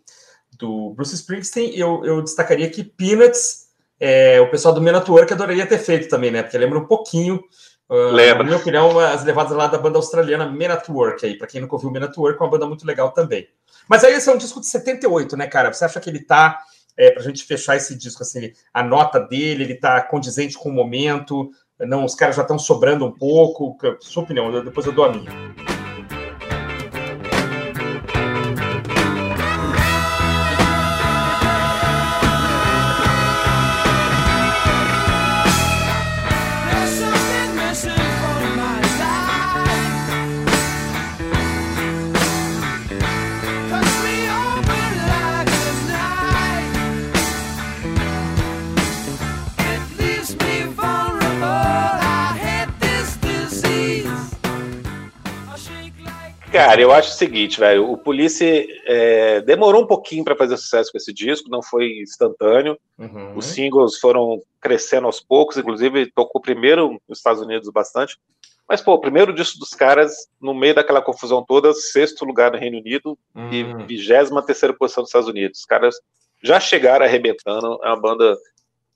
do 0.58 0.90
Bruce 0.90 1.14
Springsteen, 1.14 1.72
eu, 1.76 2.04
eu 2.04 2.22
destacaria 2.22 2.68
que 2.68 2.82
Peanuts 2.82 3.67
é, 4.00 4.40
o 4.40 4.50
pessoal 4.50 4.74
do 4.74 4.80
Men 4.80 4.96
at 4.96 5.08
Work 5.08 5.32
adoraria 5.32 5.66
ter 5.66 5.78
feito 5.78 6.08
também, 6.08 6.30
né? 6.30 6.42
Porque 6.42 6.58
lembra 6.58 6.78
um 6.78 6.86
pouquinho, 6.86 7.42
uh, 7.88 8.12
lembra. 8.12 8.38
na 8.38 8.44
minha 8.44 8.56
opinião, 8.56 8.98
as 8.98 9.24
levadas 9.24 9.56
lá 9.56 9.66
da 9.66 9.78
banda 9.78 9.98
australiana 9.98 10.50
Men 10.50 10.68
at 10.68 10.88
Work 10.88 11.24
aí. 11.26 11.36
Para 11.36 11.46
quem 11.46 11.60
nunca 11.60 11.74
ouviu 11.74 11.90
Men 11.90 12.04
at 12.04 12.16
Work, 12.16 12.40
é 12.40 12.44
uma 12.44 12.50
banda 12.50 12.66
muito 12.66 12.86
legal 12.86 13.10
também. 13.12 13.48
Mas 13.88 14.04
aí 14.04 14.14
esse 14.14 14.28
é 14.28 14.32
um 14.32 14.38
disco 14.38 14.60
de 14.60 14.66
78, 14.66 15.36
né, 15.36 15.46
cara? 15.46 15.72
Você 15.72 15.84
acha 15.84 16.00
que 16.00 16.08
ele 16.08 16.24
tá, 16.24 16.58
é, 16.96 17.10
pra 17.10 17.22
gente 17.22 17.44
fechar 17.44 17.76
esse 17.76 17.96
disco, 17.96 18.22
assim, 18.22 18.52
a 18.72 18.82
nota 18.82 19.18
dele, 19.18 19.64
ele 19.64 19.74
tá 19.74 20.00
condizente 20.00 20.56
com 20.56 20.68
o 20.68 20.72
momento, 20.72 21.50
não, 21.80 22.04
os 22.04 22.14
caras 22.14 22.34
já 22.34 22.42
estão 22.42 22.58
sobrando 22.58 23.06
um 23.06 23.12
pouco? 23.12 23.76
Sua 24.00 24.24
opinião, 24.24 24.64
depois 24.64 24.86
eu 24.86 24.92
dou 24.92 25.04
a 25.04 25.12
minha. 25.12 25.67
Cara, 56.58 56.80
eu 56.80 56.92
acho 56.92 57.10
o 57.10 57.14
seguinte, 57.14 57.60
velho. 57.60 57.90
O 57.90 57.96
Police 57.96 58.68
é, 58.84 59.40
demorou 59.42 59.82
um 59.82 59.86
pouquinho 59.86 60.24
para 60.24 60.34
fazer 60.34 60.56
sucesso 60.56 60.90
com 60.90 60.98
esse 60.98 61.12
disco, 61.12 61.48
não 61.48 61.62
foi 61.62 62.00
instantâneo. 62.00 62.76
Uhum. 62.98 63.36
Os 63.36 63.46
singles 63.46 63.98
foram 63.98 64.42
crescendo 64.60 65.06
aos 65.06 65.20
poucos, 65.20 65.56
inclusive 65.56 66.10
tocou 66.10 66.40
primeiro 66.40 67.00
nos 67.08 67.18
Estados 67.18 67.40
Unidos 67.40 67.70
bastante. 67.70 68.18
Mas, 68.68 68.82
pô, 68.82 68.94
o 68.94 69.00
primeiro 69.00 69.32
disco 69.32 69.58
dos 69.58 69.70
caras, 69.70 70.28
no 70.40 70.52
meio 70.52 70.74
daquela 70.74 71.00
confusão 71.00 71.44
toda, 71.46 71.72
sexto 71.72 72.24
lugar 72.24 72.50
no 72.50 72.58
Reino 72.58 72.78
Unido 72.78 73.16
uhum. 73.34 73.52
e 73.52 73.86
vigésima 73.86 74.44
terceira 74.44 74.74
posição 74.74 75.02
nos 75.02 75.10
Estados 75.10 75.28
Unidos. 75.28 75.60
Os 75.60 75.64
caras 75.64 75.94
já 76.42 76.58
chegaram 76.58 77.06
arrebentando, 77.06 77.78
é 77.82 77.86
uma 77.86 78.00
banda 78.00 78.36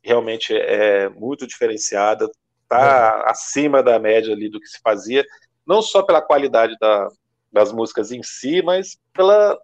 realmente 0.03 0.53
é 0.53 1.09
muito 1.11 1.46
diferenciada, 1.46 2.29
tá 2.68 3.22
uhum. 3.22 3.31
acima 3.31 3.83
da 3.83 3.98
média 3.98 4.35
ali 4.35 4.48
do 4.48 4.61
que 4.61 4.66
se 4.66 4.81
fazia, 4.83 5.25
não 5.66 5.81
só 5.81 6.03
pela 6.03 6.20
qualidade 6.20 6.77
da, 6.81 7.09
das 7.53 7.73
músicas 7.73 8.11
em 8.11 8.23
si, 8.23 8.62
mas 8.62 8.99
pela 9.12 9.59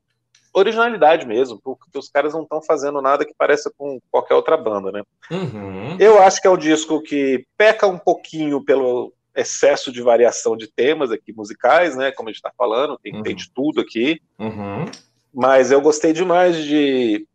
originalidade 0.52 1.26
mesmo, 1.26 1.60
porque 1.62 1.98
os 1.98 2.08
caras 2.08 2.32
não 2.32 2.42
estão 2.42 2.60
fazendo 2.62 3.00
nada 3.00 3.24
que 3.24 3.34
pareça 3.36 3.72
com 3.76 3.98
qualquer 4.10 4.34
outra 4.34 4.56
banda, 4.56 4.90
né? 4.90 5.02
Uhum. 5.30 5.96
Eu 5.98 6.20
acho 6.20 6.40
que 6.40 6.46
é 6.46 6.50
um 6.50 6.56
disco 6.56 7.00
que 7.02 7.44
peca 7.56 7.86
um 7.86 7.98
pouquinho 7.98 8.64
pelo 8.64 9.12
excesso 9.34 9.92
de 9.92 10.02
variação 10.02 10.56
de 10.56 10.66
temas 10.66 11.10
aqui 11.10 11.32
musicais, 11.32 11.96
né? 11.96 12.10
Como 12.10 12.28
a 12.28 12.32
gente 12.32 12.38
está 12.38 12.52
falando, 12.56 12.98
tem, 12.98 13.14
uhum. 13.14 13.22
tem, 13.22 13.36
de 13.36 13.50
tudo 13.52 13.80
aqui. 13.80 14.20
Uhum. 14.38 14.86
Mas 15.32 15.70
eu 15.70 15.80
gostei 15.80 16.12
demais 16.12 16.56
de 16.56 17.26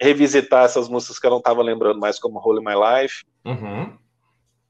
revisitar 0.00 0.64
essas 0.64 0.88
músicas 0.88 1.18
que 1.18 1.26
eu 1.26 1.30
não 1.30 1.38
estava 1.38 1.62
lembrando 1.62 2.00
mais, 2.00 2.18
como 2.18 2.40
Holy 2.40 2.64
My 2.64 2.74
Life. 2.74 3.24
Uhum. 3.44 3.92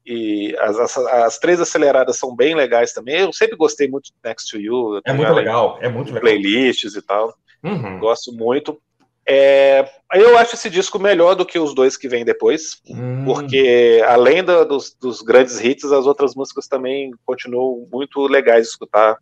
E 0.05 0.55
as, 0.59 0.77
as, 0.77 0.97
as, 0.97 1.39
três 1.39 1.61
aceleradas 1.61 2.17
são 2.17 2.35
bem 2.35 2.55
legais 2.55 2.91
também. 2.91 3.19
Eu 3.19 3.31
sempre 3.31 3.55
gostei 3.55 3.87
muito 3.87 4.05
de 4.05 4.13
Next 4.23 4.51
to 4.51 4.59
You. 4.59 5.01
É 5.05 5.13
muito 5.13 5.31
legal, 5.33 5.77
é 5.81 5.87
muito 5.87 6.07
legal. 6.07 6.21
Playlists 6.21 6.95
e 6.95 7.01
tal. 7.01 7.33
Uhum. 7.63 7.99
Gosto 7.99 8.33
muito. 8.33 8.77
É, 9.25 9.89
eu 10.13 10.37
acho 10.37 10.55
esse 10.55 10.69
disco 10.69 10.99
melhor 10.99 11.33
do 11.33 11.45
que 11.45 11.57
os 11.57 11.73
dois 11.73 11.95
que 11.95 12.09
vêm 12.09 12.25
depois, 12.25 12.81
hum. 12.89 13.23
porque 13.23 14.03
além 14.05 14.43
do, 14.43 14.65
dos, 14.65 14.93
dos, 14.99 15.21
grandes 15.21 15.61
hits, 15.63 15.85
as 15.93 16.05
outras 16.05 16.35
músicas 16.35 16.67
também 16.67 17.11
continuam 17.25 17.87
muito 17.89 18.27
legais 18.27 18.63
de 18.63 18.69
escutar 18.71 19.17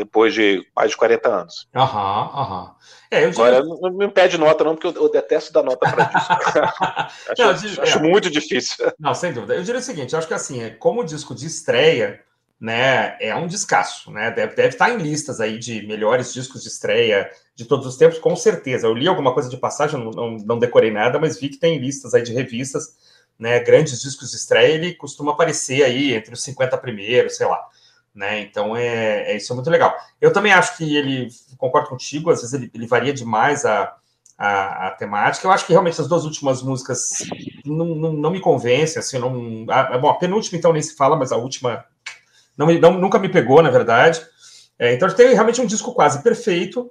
depois 0.00 0.32
de 0.32 0.66
mais 0.74 0.90
de 0.90 0.96
40 0.96 1.28
anos. 1.28 1.68
Aham, 1.74 2.30
aham. 2.34 2.74
É, 3.10 3.24
eu 3.24 3.28
Agora, 3.28 3.62
não 3.62 3.90
me 3.92 4.08
pede 4.08 4.38
nota, 4.38 4.64
não, 4.64 4.74
porque 4.74 4.98
eu, 4.98 5.04
eu 5.04 5.10
detesto 5.10 5.52
dar 5.52 5.62
nota 5.62 5.90
para 5.90 6.04
disco. 6.04 6.32
acho, 7.30 7.42
não, 7.42 7.54
digo, 7.54 7.82
acho 7.82 7.98
é. 7.98 8.02
muito 8.02 8.30
difícil. 8.30 8.92
Não, 8.98 9.14
sem 9.14 9.32
dúvida. 9.32 9.54
Eu 9.54 9.62
diria 9.62 9.78
o 9.78 9.82
seguinte: 9.84 10.14
eu 10.14 10.18
acho 10.18 10.26
que 10.26 10.32
assim, 10.32 10.62
é, 10.62 10.70
como 10.70 11.04
disco 11.04 11.34
de 11.34 11.46
estreia, 11.46 12.20
né, 12.58 13.18
é 13.20 13.34
um 13.34 13.46
descasso, 13.46 14.10
né? 14.10 14.30
Deve, 14.30 14.54
deve 14.54 14.68
estar 14.68 14.90
em 14.90 14.96
listas 14.96 15.38
aí 15.38 15.58
de 15.58 15.86
melhores 15.86 16.32
discos 16.32 16.62
de 16.62 16.68
estreia 16.68 17.30
de 17.54 17.66
todos 17.66 17.86
os 17.86 17.96
tempos, 17.96 18.18
com 18.18 18.34
certeza. 18.34 18.86
Eu 18.86 18.94
li 18.94 19.06
alguma 19.06 19.34
coisa 19.34 19.50
de 19.50 19.58
passagem, 19.58 20.02
não, 20.02 20.10
não, 20.10 20.36
não 20.38 20.58
decorei 20.58 20.90
nada, 20.90 21.18
mas 21.18 21.38
vi 21.38 21.50
que 21.50 21.58
tem 21.58 21.78
listas 21.78 22.14
aí 22.14 22.22
de 22.22 22.32
revistas, 22.32 22.96
né? 23.38 23.60
Grandes 23.60 24.00
discos 24.00 24.30
de 24.30 24.36
estreia, 24.36 24.72
ele 24.72 24.94
costuma 24.94 25.32
aparecer 25.32 25.82
aí 25.82 26.14
entre 26.14 26.32
os 26.32 26.42
50 26.42 26.78
primeiros, 26.78 27.36
sei 27.36 27.46
lá 27.46 27.68
né? 28.14 28.40
Então 28.40 28.76
é, 28.76 29.32
é, 29.32 29.36
isso 29.36 29.52
é 29.52 29.54
muito 29.56 29.70
legal. 29.70 29.94
Eu 30.20 30.32
também 30.32 30.52
acho 30.52 30.76
que 30.76 30.96
ele 30.96 31.28
concordo 31.56 31.88
contigo, 31.88 32.30
às 32.30 32.40
vezes 32.40 32.52
ele, 32.52 32.70
ele 32.74 32.86
varia 32.86 33.12
demais 33.12 33.64
a, 33.64 33.94
a, 34.36 34.88
a, 34.88 34.90
temática. 34.92 35.46
Eu 35.46 35.52
acho 35.52 35.66
que 35.66 35.72
realmente 35.72 36.00
as 36.00 36.08
duas 36.08 36.24
últimas 36.24 36.62
músicas 36.62 37.18
não, 37.64 37.86
não, 37.86 38.12
não 38.12 38.30
me 38.30 38.40
convencem, 38.40 38.98
assim, 38.98 39.18
não. 39.18 39.66
A, 39.68 39.98
bom, 39.98 40.08
a 40.08 40.14
penúltima 40.18 40.58
então 40.58 40.72
nem 40.72 40.82
se 40.82 40.96
fala, 40.96 41.16
mas 41.16 41.32
a 41.32 41.36
última 41.36 41.84
não, 42.56 42.66
não 42.66 42.98
nunca 42.98 43.18
me 43.18 43.28
pegou, 43.28 43.62
na 43.62 43.70
verdade. 43.70 44.20
É, 44.78 44.94
então 44.94 45.08
tem 45.14 45.34
realmente 45.34 45.60
um 45.60 45.66
disco 45.66 45.92
quase 45.92 46.22
perfeito, 46.22 46.90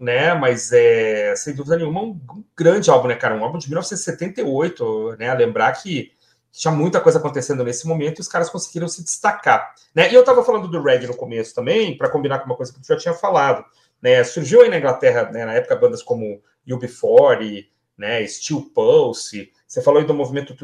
né? 0.00 0.34
Mas 0.34 0.72
é 0.72 1.34
sem 1.36 1.54
dúvida 1.54 1.76
nenhuma 1.76 2.00
um, 2.02 2.20
um 2.30 2.44
grande 2.56 2.90
álbum, 2.90 3.08
né, 3.08 3.14
cara? 3.14 3.34
Um 3.34 3.44
álbum 3.44 3.58
de 3.58 3.68
1978, 3.68 5.16
né? 5.18 5.28
A 5.28 5.34
lembrar 5.34 5.72
que 5.72 6.12
tinha 6.56 6.72
muita 6.72 7.00
coisa 7.00 7.18
acontecendo 7.18 7.62
nesse 7.62 7.86
momento 7.86 8.18
e 8.18 8.22
os 8.22 8.28
caras 8.28 8.48
conseguiram 8.48 8.88
se 8.88 9.04
destacar. 9.04 9.74
Né? 9.94 10.10
E 10.10 10.14
eu 10.14 10.20
estava 10.20 10.42
falando 10.42 10.68
do 10.68 10.82
reggae 10.82 11.06
no 11.06 11.14
começo 11.14 11.54
também, 11.54 11.96
para 11.96 12.08
combinar 12.08 12.38
com 12.38 12.46
uma 12.46 12.56
coisa 12.56 12.72
que 12.72 12.80
tu 12.80 12.86
já 12.86 12.96
tinha 12.96 13.12
falado. 13.12 13.62
Né? 14.00 14.24
Surgiu 14.24 14.62
aí 14.62 14.70
na 14.70 14.78
Inglaterra, 14.78 15.30
né, 15.30 15.44
na 15.44 15.52
época, 15.52 15.76
bandas 15.76 16.02
como 16.02 16.40
UB40, 16.66 17.66
né, 17.98 18.26
Steel 18.26 18.62
Pulse. 18.74 19.52
Você 19.66 19.82
falou 19.82 20.00
aí 20.00 20.06
do 20.06 20.14
movimento 20.14 20.56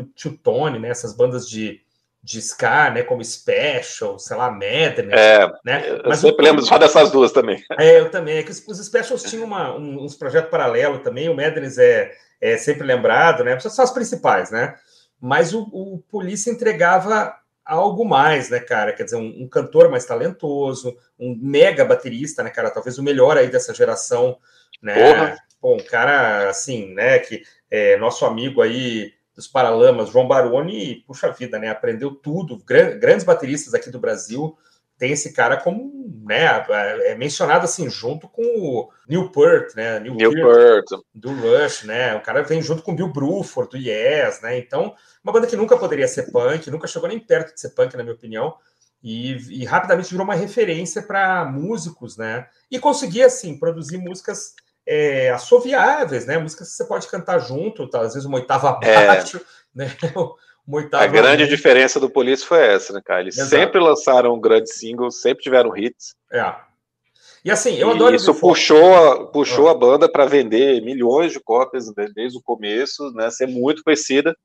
Tone, 0.42 0.78
né, 0.78 0.88
essas 0.88 1.12
bandas 1.12 1.46
de, 1.46 1.82
de 2.22 2.38
ska, 2.38 2.90
né, 2.90 3.02
como 3.02 3.22
Special, 3.22 4.18
sei 4.18 4.36
lá, 4.36 4.50
Madness. 4.50 5.12
É, 5.12 5.46
né? 5.62 5.84
eu 5.86 6.02
Mas 6.06 6.20
sempre 6.20 6.42
o, 6.42 6.48
lembro 6.48 6.64
só 6.64 6.78
dessas 6.78 7.10
duas 7.10 7.32
também. 7.32 7.62
É, 7.78 8.00
eu 8.00 8.10
também. 8.10 8.38
É 8.38 8.42
que 8.42 8.50
os, 8.50 8.66
os 8.66 8.86
Specials 8.86 9.24
tinham 9.24 9.44
uma, 9.44 9.76
um, 9.76 10.02
uns 10.02 10.14
projetos 10.14 10.50
paralelos 10.50 11.02
também. 11.02 11.28
O 11.28 11.36
Madness 11.36 11.76
é, 11.76 12.12
é 12.40 12.56
sempre 12.56 12.86
lembrado, 12.86 13.44
né? 13.44 13.58
São 13.60 13.84
as 13.84 13.90
principais, 13.90 14.50
né? 14.50 14.74
Mas 15.22 15.54
o, 15.54 15.62
o 15.70 16.02
Polícia 16.10 16.50
entregava 16.50 17.32
algo 17.64 18.04
mais, 18.04 18.50
né, 18.50 18.58
cara? 18.58 18.92
Quer 18.92 19.04
dizer, 19.04 19.16
um, 19.16 19.44
um, 19.44 19.48
cantor 19.48 19.88
mais 19.88 20.04
talentoso, 20.04 20.98
um 21.16 21.38
mega 21.40 21.84
baterista, 21.84 22.42
né, 22.42 22.50
cara? 22.50 22.72
Talvez 22.72 22.98
o 22.98 23.04
melhor 23.04 23.38
aí 23.38 23.48
dessa 23.48 23.72
geração, 23.72 24.36
né? 24.82 25.36
Pô, 25.60 25.76
um 25.76 25.84
cara 25.84 26.50
assim, 26.50 26.92
né? 26.92 27.20
Que 27.20 27.44
é 27.70 27.96
nosso 27.98 28.26
amigo 28.26 28.60
aí 28.60 29.12
dos 29.32 29.46
Paralamas, 29.46 30.10
João 30.10 30.26
Baroni, 30.26 31.04
puxa 31.06 31.30
vida, 31.30 31.56
né? 31.56 31.68
Aprendeu 31.68 32.10
tudo. 32.16 32.60
grandes 32.66 33.24
bateristas 33.24 33.74
aqui 33.74 33.90
do 33.90 34.00
Brasil 34.00 34.58
tem 35.02 35.10
esse 35.10 35.32
cara 35.32 35.56
como, 35.56 36.22
né? 36.24 36.64
É 37.06 37.16
mencionado 37.16 37.64
assim 37.64 37.90
junto 37.90 38.28
com 38.28 38.40
o 38.40 38.88
Neil 39.08 39.32
Peart, 39.32 39.74
né? 39.74 39.98
Neil 39.98 40.30
Peart, 40.30 40.86
do 41.12 41.32
Rush, 41.32 41.82
né? 41.82 42.14
O 42.14 42.20
cara 42.20 42.44
vem 42.44 42.62
junto 42.62 42.84
com 42.84 42.94
Bill 42.94 43.12
Bruford 43.12 43.70
do 43.70 43.76
Yes, 43.76 44.40
né? 44.42 44.56
Então 44.56 44.94
uma 45.24 45.32
banda 45.32 45.48
que 45.48 45.56
nunca 45.56 45.76
poderia 45.76 46.06
ser 46.06 46.30
punk, 46.30 46.70
nunca 46.70 46.86
chegou 46.86 47.08
nem 47.08 47.18
perto 47.18 47.52
de 47.52 47.60
ser 47.60 47.70
punk, 47.70 47.96
na 47.96 48.04
minha 48.04 48.14
opinião, 48.14 48.54
e, 49.02 49.62
e 49.62 49.64
rapidamente 49.64 50.08
virou 50.10 50.22
uma 50.22 50.36
referência 50.36 51.02
para 51.02 51.44
músicos, 51.46 52.16
né? 52.16 52.46
E 52.70 52.78
conseguia, 52.78 53.26
assim, 53.26 53.58
produzir 53.58 53.98
músicas 53.98 54.54
é, 54.86 55.30
assoviáveis, 55.30 56.26
né? 56.26 56.38
Músicas 56.38 56.68
que 56.68 56.76
você 56.76 56.84
pode 56.84 57.08
cantar 57.08 57.40
junto, 57.40 57.90
tá? 57.90 58.02
às 58.02 58.14
vezes 58.14 58.24
uma 58.24 58.38
oitava 58.38 58.78
é. 58.84 58.96
abaixo, 58.98 59.38
é. 59.38 59.40
né? 59.74 59.96
Uma 60.66 60.78
oitava 60.78 61.04
a 61.04 61.06
grande 61.06 61.46
diferença 61.46 61.98
do 61.98 62.08
Police 62.08 62.44
foi 62.44 62.60
essa, 62.60 62.92
né, 62.92 63.00
cara? 63.04 63.20
Eles 63.20 63.36
Exato. 63.36 63.50
sempre 63.50 63.80
lançaram 63.80 64.40
grandes 64.40 64.74
singles, 64.74 65.20
sempre 65.20 65.42
tiveram 65.42 65.76
hits. 65.76 66.14
É. 66.32 66.54
E 67.44 67.50
assim, 67.50 67.74
eu 67.76 67.90
adoro. 67.90 68.14
Isso 68.14 68.32
puxou, 68.34 68.94
a, 68.94 69.26
puxou 69.26 69.68
ah. 69.68 69.72
a 69.72 69.74
banda 69.74 70.08
para 70.08 70.26
vender 70.26 70.80
milhões 70.82 71.32
de 71.32 71.40
cópias 71.40 71.86
desde 72.14 72.38
o 72.38 72.42
começo, 72.42 73.10
né? 73.12 73.28
Ser 73.30 73.48
muito 73.48 73.82
conhecida 73.82 74.36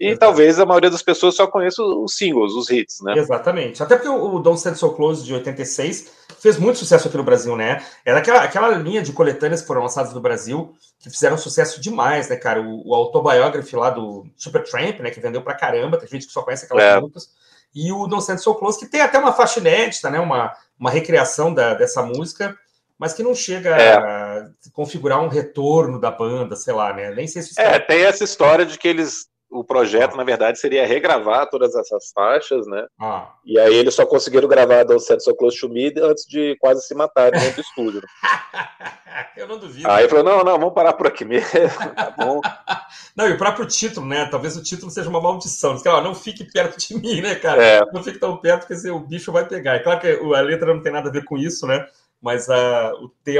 E 0.00 0.06
Exato. 0.06 0.20
talvez 0.20 0.58
a 0.58 0.64
maioria 0.64 0.88
das 0.88 1.02
pessoas 1.02 1.34
só 1.36 1.46
conheça 1.46 1.82
os 1.82 2.16
singles, 2.16 2.54
os 2.54 2.70
hits, 2.70 3.02
né? 3.02 3.18
Exatamente. 3.18 3.82
Até 3.82 3.96
porque 3.96 4.08
o 4.08 4.38
Don't 4.38 4.56
Stand 4.56 4.76
So 4.76 4.92
Close 4.92 5.22
de 5.22 5.34
86 5.34 6.10
fez 6.38 6.56
muito 6.56 6.78
sucesso 6.78 7.06
aqui 7.06 7.18
no 7.18 7.22
Brasil, 7.22 7.54
né? 7.54 7.84
Era 8.02 8.18
aquela, 8.18 8.42
aquela 8.42 8.70
linha 8.70 9.02
de 9.02 9.12
coletâneas 9.12 9.60
que 9.60 9.66
foram 9.66 9.82
lançadas 9.82 10.14
no 10.14 10.20
Brasil 10.20 10.74
que 10.98 11.10
fizeram 11.10 11.36
sucesso 11.36 11.82
demais, 11.82 12.30
né, 12.30 12.36
cara? 12.36 12.62
O, 12.62 12.88
o 12.88 12.94
autobiography 12.94 13.76
lá 13.76 13.90
do 13.90 14.26
Supertramp, 14.38 15.00
né, 15.00 15.10
que 15.10 15.20
vendeu 15.20 15.42
pra 15.42 15.52
caramba, 15.52 15.98
tem 15.98 16.08
gente 16.08 16.26
que 16.26 16.32
só 16.32 16.40
conhece 16.40 16.64
aquelas 16.64 16.82
é. 16.82 16.98
músicas. 16.98 17.28
E 17.74 17.92
o 17.92 18.06
Don't 18.06 18.22
Stand 18.22 18.38
So 18.38 18.54
Close, 18.54 18.78
que 18.78 18.86
tem 18.86 19.02
até 19.02 19.18
uma 19.18 19.34
faixa 19.34 19.60
inédita, 19.60 20.08
né? 20.08 20.18
Uma, 20.18 20.54
uma 20.78 20.90
recriação 20.90 21.52
da, 21.52 21.74
dessa 21.74 22.02
música 22.02 22.56
mas 22.98 23.14
que 23.14 23.22
não 23.22 23.34
chega 23.34 23.70
é. 23.70 23.94
a 23.94 24.50
configurar 24.74 25.22
um 25.22 25.28
retorno 25.28 25.98
da 25.98 26.10
banda, 26.10 26.54
sei 26.54 26.74
lá, 26.74 26.92
né? 26.92 27.10
Nem 27.14 27.26
sei 27.26 27.40
se. 27.40 27.58
É, 27.58 27.78
tem 27.78 28.02
essa 28.02 28.22
história 28.22 28.66
de 28.66 28.78
que 28.78 28.86
eles 28.86 29.29
o 29.50 29.64
projeto, 29.64 30.16
na 30.16 30.22
verdade, 30.22 30.60
seria 30.60 30.86
regravar 30.86 31.48
todas 31.48 31.74
essas 31.74 32.12
faixas, 32.14 32.66
né? 32.66 32.86
Ah. 33.00 33.32
E 33.44 33.58
aí 33.58 33.74
eles 33.74 33.94
só 33.94 34.06
conseguiram 34.06 34.48
gravar 34.48 34.84
Don't 34.84 35.02
Set 35.02 35.22
So 35.22 35.34
Close 35.34 35.58
to 35.58 35.68
Me 35.68 35.92
antes 36.00 36.24
de 36.24 36.56
quase 36.60 36.86
se 36.86 36.94
matarem 36.94 37.40
dentro 37.40 37.56
do 37.56 37.60
estúdio. 37.60 38.00
Né? 38.00 38.08
Eu 39.36 39.48
não 39.48 39.58
duvido. 39.58 39.90
Aí 39.90 40.08
falou, 40.08 40.24
não, 40.24 40.44
não, 40.44 40.58
vamos 40.58 40.74
parar 40.74 40.92
por 40.92 41.06
aqui 41.06 41.24
mesmo, 41.24 41.50
tá 41.94 42.14
bom. 42.16 42.40
não, 43.16 43.28
e 43.28 43.32
o 43.32 43.38
próprio 43.38 43.66
título, 43.66 44.06
né? 44.06 44.26
Talvez 44.26 44.56
o 44.56 44.62
título 44.62 44.90
seja 44.90 45.08
uma 45.08 45.20
maldição. 45.20 45.74
Diz 45.74 45.82
que, 45.82 45.88
ó, 45.88 46.00
não 46.00 46.14
fique 46.14 46.44
perto 46.44 46.78
de 46.78 46.94
mim, 46.94 47.20
né, 47.20 47.34
cara? 47.34 47.62
É. 47.62 47.80
Não 47.92 48.02
fique 48.02 48.18
tão 48.18 48.36
perto, 48.36 48.66
porque 48.66 48.90
o 48.90 49.00
bicho 49.00 49.32
vai 49.32 49.46
pegar. 49.46 49.74
É 49.74 49.78
claro 49.80 50.00
que 50.00 50.08
a 50.08 50.40
letra 50.40 50.72
não 50.72 50.82
tem 50.82 50.92
nada 50.92 51.08
a 51.08 51.12
ver 51.12 51.24
com 51.24 51.36
isso, 51.36 51.66
né? 51.66 51.86
Mas 52.22 52.48
a, 52.48 52.92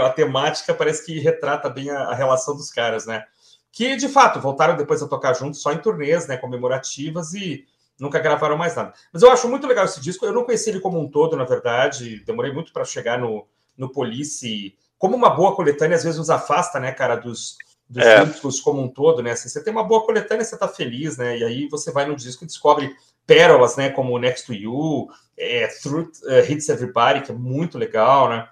a 0.05 0.11
temática 0.11 0.75
parece 0.75 1.05
que 1.05 1.20
retrata 1.20 1.68
bem 1.68 1.90
a, 1.90 2.05
a 2.05 2.14
relação 2.14 2.57
dos 2.57 2.70
caras, 2.70 3.07
né? 3.07 3.25
Que 3.72 3.96
de 3.96 4.09
fato 4.09 4.40
voltaram 4.40 4.76
depois 4.76 5.02
a 5.02 5.09
tocar 5.09 5.35
juntos 5.35 5.62
só 5.62 5.72
em 5.72 5.78
turnês, 5.78 6.26
né, 6.26 6.37
comemorativas 6.37 7.35
e 7.35 7.64
nunca 7.98 8.18
gravaram 8.18 8.56
mais 8.56 8.74
nada. 8.74 8.92
Mas 9.12 9.22
eu 9.22 9.30
acho 9.30 9.48
muito 9.48 9.66
legal 9.66 9.85
esse 9.85 10.00
disco. 10.00 10.24
Eu 10.24 10.33
não 10.33 10.44
conheci 10.44 10.70
ele 10.70 10.80
como 10.80 10.98
um 10.98 11.09
todo, 11.09 11.37
na 11.37 11.44
verdade. 11.44 12.24
Demorei 12.24 12.52
muito 12.52 12.72
para 12.72 12.85
chegar 12.85 13.18
no, 13.18 13.46
no 13.76 13.90
Police. 13.90 14.74
Como 14.98 15.14
uma 15.14 15.30
boa 15.30 15.54
coletânea, 15.54 15.96
às 15.96 16.02
vezes 16.02 16.18
nos 16.18 16.30
afasta, 16.30 16.80
né, 16.80 16.92
cara, 16.92 17.16
dos, 17.16 17.56
dos 17.88 18.04
é. 18.04 18.24
discos 18.24 18.61
como 18.61 18.83
um 18.83 18.88
todo, 18.88 19.22
né? 19.22 19.33
Assim, 19.33 19.48
você 19.48 19.62
tem 19.62 19.72
uma 19.72 19.85
boa 19.85 20.04
coletânea, 20.04 20.44
você 20.44 20.56
tá 20.56 20.66
feliz, 20.66 21.16
né? 21.16 21.38
E 21.38 21.44
aí 21.44 21.68
você 21.68 21.92
vai 21.92 22.06
no 22.06 22.16
disco 22.16 22.44
e 22.44 22.46
descobre 22.46 22.94
pérolas, 23.26 23.76
né, 23.76 23.90
como 23.90 24.18
Next 24.18 24.46
to 24.46 24.52
You, 24.52 25.09
é, 25.38 25.68
Truth 25.68 26.18
uh, 26.24 26.50
Hits 26.50 26.68
Everybody, 26.68 27.20
que 27.20 27.30
é 27.30 27.35
muito 27.35 27.78
legal, 27.78 28.28
né? 28.28 28.48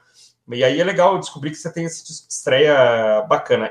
E 0.51 0.63
aí 0.63 0.81
é 0.81 0.85
legal 0.85 1.19
descobrir 1.19 1.51
que 1.51 1.57
você 1.57 1.73
tem 1.73 1.85
esse 1.85 2.07
disco 2.07 2.29
de 2.29 2.33
estreia 2.33 3.23
bacana. 3.29 3.71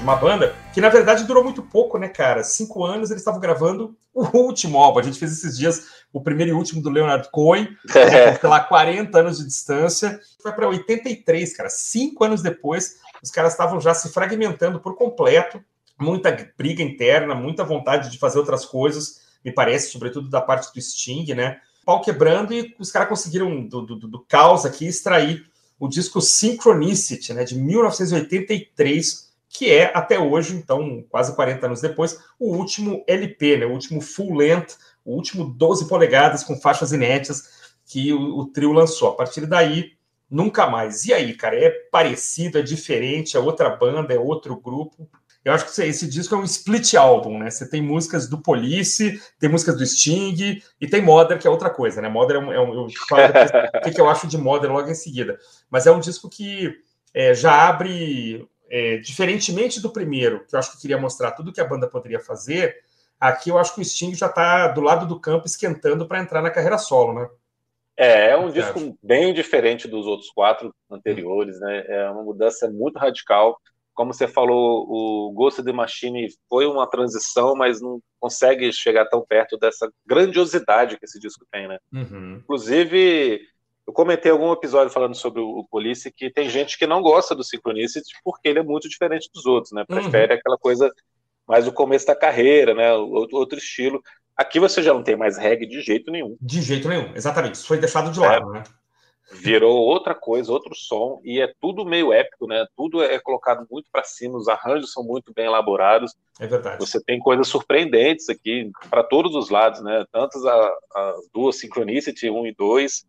De 0.00 0.04
uma 0.04 0.16
banda 0.16 0.56
que, 0.72 0.80
na 0.80 0.88
verdade, 0.88 1.24
durou 1.24 1.44
muito 1.44 1.62
pouco, 1.62 1.98
né, 1.98 2.08
cara? 2.08 2.42
Cinco 2.42 2.84
anos 2.84 3.10
eles 3.10 3.20
estavam 3.20 3.38
gravando 3.38 3.94
o 4.14 4.24
último 4.36 4.78
álbum. 4.78 4.98
A 4.98 5.02
gente 5.02 5.18
fez 5.18 5.30
esses 5.32 5.58
dias 5.58 5.88
o 6.12 6.22
primeiro 6.22 6.50
e 6.50 6.54
último 6.54 6.82
do 6.82 6.88
Leonard 6.88 7.28
Cohen, 7.30 7.68
é. 7.94 8.38
lá, 8.46 8.60
40 8.60 9.18
anos 9.18 9.38
de 9.38 9.44
distância. 9.44 10.18
Foi 10.42 10.52
para 10.52 10.68
83, 10.68 11.54
cara. 11.54 11.68
Cinco 11.68 12.24
anos 12.24 12.42
depois, 12.42 12.96
os 13.22 13.30
caras 13.30 13.52
estavam 13.52 13.78
já 13.80 13.92
se 13.92 14.08
fragmentando 14.08 14.80
por 14.80 14.96
completo. 14.96 15.62
Muita 15.98 16.50
briga 16.56 16.82
interna, 16.82 17.34
muita 17.34 17.62
vontade 17.62 18.10
de 18.10 18.18
fazer 18.18 18.38
outras 18.38 18.64
coisas, 18.64 19.20
me 19.44 19.52
parece, 19.52 19.92
sobretudo 19.92 20.30
da 20.30 20.40
parte 20.40 20.72
do 20.72 20.80
Sting, 20.80 21.34
né? 21.34 21.58
Pau 21.84 22.00
quebrando 22.00 22.54
e 22.54 22.74
os 22.78 22.90
caras 22.90 23.08
conseguiram, 23.08 23.66
do, 23.66 23.82
do, 23.82 24.08
do 24.08 24.20
caos 24.20 24.64
aqui, 24.64 24.86
extrair 24.86 25.44
o 25.78 25.88
disco 25.88 26.20
Synchronicity, 26.20 27.32
né, 27.32 27.42
de 27.42 27.56
1983, 27.56 29.29
que 29.52 29.70
é 29.70 29.90
até 29.94 30.18
hoje, 30.18 30.54
então 30.54 31.04
quase 31.10 31.34
40 31.34 31.66
anos 31.66 31.80
depois, 31.80 32.18
o 32.38 32.54
último 32.54 33.04
LP, 33.06 33.58
né, 33.58 33.66
o 33.66 33.72
último 33.72 34.00
full 34.00 34.36
length, 34.36 34.76
o 35.04 35.12
último 35.12 35.44
12 35.44 35.88
polegadas 35.88 36.44
com 36.44 36.56
faixas 36.56 36.92
inéditas 36.92 37.74
que 37.84 38.12
o, 38.12 38.38
o 38.38 38.46
trio 38.46 38.72
lançou. 38.72 39.08
A 39.08 39.16
partir 39.16 39.46
daí, 39.46 39.92
nunca 40.30 40.68
mais. 40.68 41.04
E 41.04 41.12
aí, 41.12 41.34
cara, 41.34 41.56
é 41.56 41.70
parecido, 41.90 42.58
é 42.58 42.62
diferente, 42.62 43.36
é 43.36 43.40
outra 43.40 43.68
banda, 43.70 44.14
é 44.14 44.18
outro 44.18 44.56
grupo. 44.56 45.10
Eu 45.44 45.52
acho 45.52 45.64
que 45.64 45.82
esse 45.82 46.06
disco 46.06 46.34
é 46.34 46.38
um 46.38 46.44
split 46.44 46.94
álbum, 46.94 47.38
né? 47.38 47.50
Você 47.50 47.68
tem 47.68 47.82
músicas 47.82 48.28
do 48.28 48.38
Police, 48.38 49.20
tem 49.38 49.48
músicas 49.48 49.76
do 49.76 49.86
Sting 49.86 50.62
e 50.80 50.86
tem 50.86 51.02
Modern, 51.02 51.40
que 51.40 51.46
é 51.46 51.50
outra 51.50 51.70
coisa, 51.70 52.00
né? 52.00 52.08
Modern 52.08 52.44
é 52.44 52.46
um. 52.46 52.52
É 52.52 52.60
um 52.60 52.84
eu 52.84 52.88
falo 53.08 53.22
o 53.74 53.80
que, 53.80 53.90
que 53.90 54.00
eu 54.00 54.08
acho 54.08 54.26
de 54.26 54.36
Modern 54.36 54.74
logo 54.74 54.88
em 54.88 54.94
seguida. 54.94 55.38
Mas 55.70 55.86
é 55.86 55.90
um 55.90 55.98
disco 55.98 56.28
que 56.28 56.78
é, 57.14 57.34
já 57.34 57.68
abre, 57.68 58.46
é, 58.70 58.98
diferentemente 58.98 59.80
do 59.80 59.92
primeiro, 59.92 60.46
que 60.46 60.54
eu 60.54 60.58
acho 60.58 60.72
que 60.72 60.80
queria 60.80 60.98
mostrar 60.98 61.32
tudo 61.32 61.52
que 61.52 61.60
a 61.60 61.66
banda 61.66 61.88
poderia 61.88 62.20
fazer. 62.20 62.76
Aqui 63.18 63.50
eu 63.50 63.58
acho 63.58 63.74
que 63.74 63.80
o 63.80 63.84
Sting 63.84 64.14
já 64.14 64.26
está 64.26 64.68
do 64.68 64.80
lado 64.80 65.06
do 65.06 65.20
campo 65.20 65.46
esquentando 65.46 66.06
para 66.06 66.20
entrar 66.20 66.40
na 66.40 66.50
carreira 66.50 66.78
solo, 66.78 67.12
né? 67.12 67.28
É, 67.96 68.30
é 68.30 68.36
um 68.36 68.50
disco 68.50 68.96
bem 69.02 69.34
diferente 69.34 69.86
dos 69.86 70.06
outros 70.06 70.30
quatro 70.30 70.74
anteriores, 70.90 71.60
né? 71.60 71.84
É 71.86 72.10
uma 72.10 72.22
mudança 72.22 72.70
muito 72.70 72.98
radical 72.98 73.60
como 74.00 74.14
você 74.14 74.26
falou, 74.26 74.86
o 74.88 75.30
Ghost 75.32 75.60
of 75.60 75.70
the 75.70 75.76
Machine 75.76 76.26
foi 76.48 76.64
uma 76.64 76.88
transição, 76.88 77.54
mas 77.54 77.82
não 77.82 78.00
consegue 78.18 78.72
chegar 78.72 79.04
tão 79.04 79.22
perto 79.22 79.58
dessa 79.58 79.92
grandiosidade 80.06 80.96
que 80.96 81.04
esse 81.04 81.20
disco 81.20 81.44
tem, 81.52 81.68
né? 81.68 81.78
Uhum. 81.92 82.36
Inclusive, 82.36 83.42
eu 83.90 83.92
comentei 83.92 84.30
algum 84.30 84.52
episódio 84.52 84.92
falando 84.92 85.16
sobre 85.16 85.40
o 85.40 85.66
Police 85.68 86.12
que 86.12 86.30
tem 86.30 86.48
gente 86.48 86.78
que 86.78 86.86
não 86.86 87.02
gosta 87.02 87.34
do 87.34 87.42
Synchronicity 87.42 88.14
porque 88.22 88.48
ele 88.48 88.60
é 88.60 88.62
muito 88.62 88.88
diferente 88.88 89.28
dos 89.34 89.46
outros, 89.46 89.72
né? 89.72 89.84
Prefere 89.84 90.32
uhum. 90.32 90.38
aquela 90.38 90.56
coisa 90.56 90.92
mais 91.46 91.66
o 91.66 91.72
começo 91.72 92.06
da 92.06 92.14
carreira, 92.14 92.72
né? 92.72 92.92
Outro 92.94 93.58
estilo. 93.58 94.00
Aqui 94.36 94.60
você 94.60 94.80
já 94.80 94.94
não 94.94 95.02
tem 95.02 95.16
mais 95.16 95.36
reggae 95.36 95.66
de 95.66 95.80
jeito 95.80 96.08
nenhum. 96.12 96.36
De 96.40 96.62
jeito 96.62 96.88
nenhum, 96.88 97.12
exatamente. 97.16 97.56
Isso 97.56 97.66
foi 97.66 97.78
deixado 97.78 98.12
de 98.12 98.20
lado, 98.20 98.54
é. 98.54 98.58
né? 98.60 98.64
virou 99.32 99.78
outra 99.78 100.12
coisa, 100.12 100.50
outro 100.50 100.74
som, 100.74 101.20
e 101.24 101.40
é 101.40 101.52
tudo 101.60 101.84
meio 101.84 102.12
épico, 102.12 102.48
né? 102.48 102.66
Tudo 102.76 103.00
é 103.02 103.18
colocado 103.20 103.64
muito 103.70 103.88
para 103.90 104.02
cima, 104.02 104.36
os 104.36 104.48
arranjos 104.48 104.92
são 104.92 105.04
muito 105.04 105.32
bem 105.32 105.46
elaborados. 105.46 106.16
É 106.40 106.48
verdade. 106.48 106.78
Você 106.80 107.00
tem 107.00 107.20
coisas 107.20 107.46
surpreendentes 107.46 108.28
aqui 108.28 108.70
para 108.88 109.04
todos 109.04 109.36
os 109.36 109.48
lados, 109.48 109.80
né? 109.82 110.04
Tanto 110.10 110.36
as 110.36 111.30
duas 111.32 111.60
Synchronicity 111.60 112.28
1 112.28 112.46
e 112.46 112.54
2, 112.54 113.06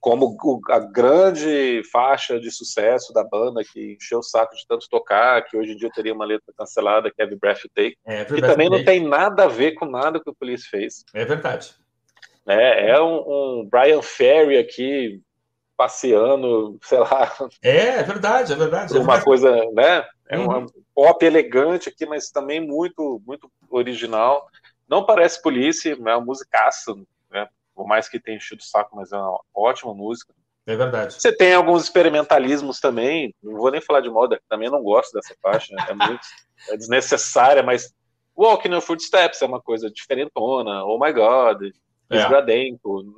como 0.00 0.36
a 0.70 0.78
grande 0.78 1.82
faixa 1.92 2.40
de 2.40 2.50
sucesso 2.50 3.12
da 3.12 3.22
banda 3.22 3.62
que 3.62 3.96
encheu 4.00 4.20
o 4.20 4.22
saco 4.22 4.56
de 4.56 4.66
tanto 4.66 4.88
tocar, 4.88 5.44
que 5.44 5.56
hoje 5.56 5.72
em 5.72 5.76
dia 5.76 5.90
teria 5.94 6.14
uma 6.14 6.24
letra 6.24 6.52
cancelada, 6.56 7.10
que 7.10 7.20
é 7.20 7.24
Every 7.24 7.38
Breath 7.38 7.64
You 7.64 7.70
Take, 7.74 7.96
é, 8.06 8.24
que 8.24 8.40
também 8.40 8.70
não 8.70 8.82
tem 8.82 9.06
nada 9.06 9.44
a 9.44 9.48
ver 9.48 9.72
com 9.72 9.84
nada 9.84 10.18
que 10.18 10.30
o 10.30 10.34
Police 10.34 10.66
fez. 10.68 11.04
É 11.12 11.24
verdade. 11.24 11.74
É, 12.46 12.92
é 12.92 13.00
um, 13.00 13.60
um 13.60 13.68
Brian 13.70 14.00
Ferry 14.00 14.56
aqui 14.56 15.20
passeando, 15.76 16.78
sei 16.82 16.98
lá. 16.98 17.32
É, 17.62 17.86
é 17.98 18.02
verdade, 18.02 18.52
é 18.52 18.56
verdade. 18.56 18.96
É 18.96 19.00
uma 19.00 19.16
verdade. 19.16 19.24
coisa, 19.24 19.50
né? 19.72 20.06
É 20.28 20.38
uhum. 20.38 20.60
um 20.60 20.66
pop 20.94 21.24
elegante 21.24 21.88
aqui, 21.88 22.06
mas 22.06 22.30
também 22.30 22.60
muito, 22.60 23.20
muito 23.26 23.50
original. 23.68 24.48
Não 24.88 25.04
parece 25.04 25.42
polícia, 25.42 25.92
é 25.92 25.94
uma 25.94 26.20
musicaça, 26.20 26.94
né? 27.30 27.48
Por 27.80 27.86
mais 27.86 28.10
que 28.10 28.20
tenha 28.20 28.36
enchido 28.36 28.60
o 28.60 28.62
saco, 28.62 28.94
mas 28.94 29.10
é 29.10 29.16
uma 29.16 29.40
ótima 29.54 29.94
música. 29.94 30.34
É 30.66 30.76
verdade. 30.76 31.14
Você 31.14 31.34
tem 31.34 31.54
alguns 31.54 31.84
experimentalismos 31.84 32.78
também, 32.78 33.34
não 33.42 33.56
vou 33.56 33.70
nem 33.70 33.80
falar 33.80 34.02
de 34.02 34.10
moda, 34.10 34.38
também 34.50 34.68
não 34.68 34.82
gosto 34.82 35.14
dessa 35.14 35.34
faixa, 35.40 35.74
é 35.88 35.94
muito 35.94 36.20
é 36.68 36.76
desnecessária, 36.76 37.62
mas 37.62 37.90
Walking 38.36 38.68
no 38.68 38.82
Footsteps 38.82 39.40
é 39.40 39.46
uma 39.46 39.62
coisa 39.62 39.90
diferentona, 39.90 40.84
Oh 40.84 40.98
My 41.02 41.10
God, 41.10 41.62
é. 42.10 42.28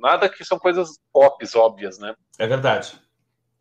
nada 0.01 0.29
que 0.29 0.45
são 0.45 0.57
coisas 0.57 0.97
pop 1.11 1.45
óbvias, 1.57 1.99
né? 1.99 2.15
É 2.39 2.47
verdade. 2.47 2.97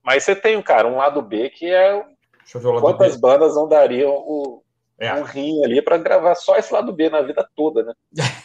Mas 0.04 0.22
você 0.22 0.36
tem, 0.36 0.62
cara, 0.62 0.86
um 0.86 0.98
lado 0.98 1.20
B 1.20 1.50
que 1.50 1.66
é. 1.66 2.00
Deixa 2.38 2.58
eu 2.58 2.60
ver 2.60 2.68
o 2.68 2.72
lado 2.74 2.82
Quantas 2.82 3.16
B. 3.16 3.20
bandas 3.20 3.56
não 3.56 3.66
dariam 3.66 4.12
o, 4.12 4.62
é. 5.00 5.12
um 5.14 5.24
rim 5.24 5.64
ali 5.64 5.82
para 5.82 5.98
gravar 5.98 6.36
só 6.36 6.56
esse 6.56 6.72
lado 6.72 6.92
B 6.92 7.10
na 7.10 7.22
vida 7.22 7.44
toda, 7.56 7.82
né? 7.82 7.92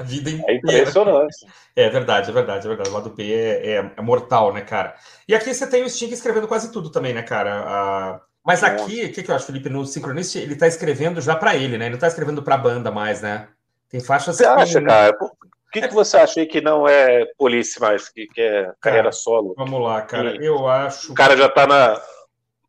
a 0.00 0.02
vida 0.02 0.30
inteira. 0.30 0.52
É 0.52 0.56
impressionante. 0.56 1.46
É 1.76 1.88
verdade, 1.88 2.30
é 2.30 2.32
verdade, 2.32 2.66
é 2.66 2.68
verdade. 2.68 2.90
O 2.90 2.92
lado 2.92 3.10
B 3.10 3.32
é, 3.32 3.72
é, 3.72 3.92
é, 3.96 4.02
mortal, 4.02 4.52
né, 4.52 4.62
cara? 4.62 4.94
E 5.28 5.34
aqui 5.34 5.52
você 5.52 5.66
tem 5.66 5.84
o 5.84 5.88
Sting 5.88 6.10
escrevendo 6.10 6.48
quase 6.48 6.72
tudo 6.72 6.90
também, 6.90 7.12
né, 7.12 7.22
cara? 7.22 7.64
A... 7.66 8.20
Mas 8.44 8.64
aqui, 8.64 9.04
o 9.04 9.12
que, 9.12 9.22
que 9.22 9.30
eu 9.30 9.34
acho, 9.34 9.46
Felipe? 9.46 9.68
No 9.68 9.84
Synchronicity, 9.84 10.38
ele 10.38 10.56
tá 10.56 10.66
escrevendo 10.66 11.20
já 11.20 11.36
para 11.36 11.54
ele, 11.54 11.76
né? 11.76 11.86
Ele 11.86 11.92
não 11.92 12.00
tá 12.00 12.08
escrevendo 12.08 12.42
pra 12.42 12.56
banda 12.56 12.90
mais, 12.90 13.20
né? 13.20 13.48
Tem 13.88 14.00
faixas. 14.00 14.36
Você 14.36 14.44
que... 14.44 14.48
acha, 14.48 14.82
cara? 14.82 15.16
O 15.20 15.70
que, 15.70 15.86
que 15.86 15.94
você 15.94 16.16
acha 16.16 16.40
aí 16.40 16.46
que 16.46 16.60
não 16.60 16.88
é 16.88 17.26
Police 17.38 17.80
mais, 17.80 18.08
que, 18.08 18.26
que 18.26 18.40
é 18.40 18.62
cara, 18.62 18.76
carreira 18.80 19.12
solo? 19.12 19.54
Vamos 19.56 19.80
lá, 19.80 20.02
cara. 20.02 20.34
E 20.42 20.44
eu 20.44 20.66
acho. 20.66 21.12
O 21.12 21.14
cara 21.14 21.36
já 21.36 21.48
tá 21.48 21.64
na, 21.66 22.00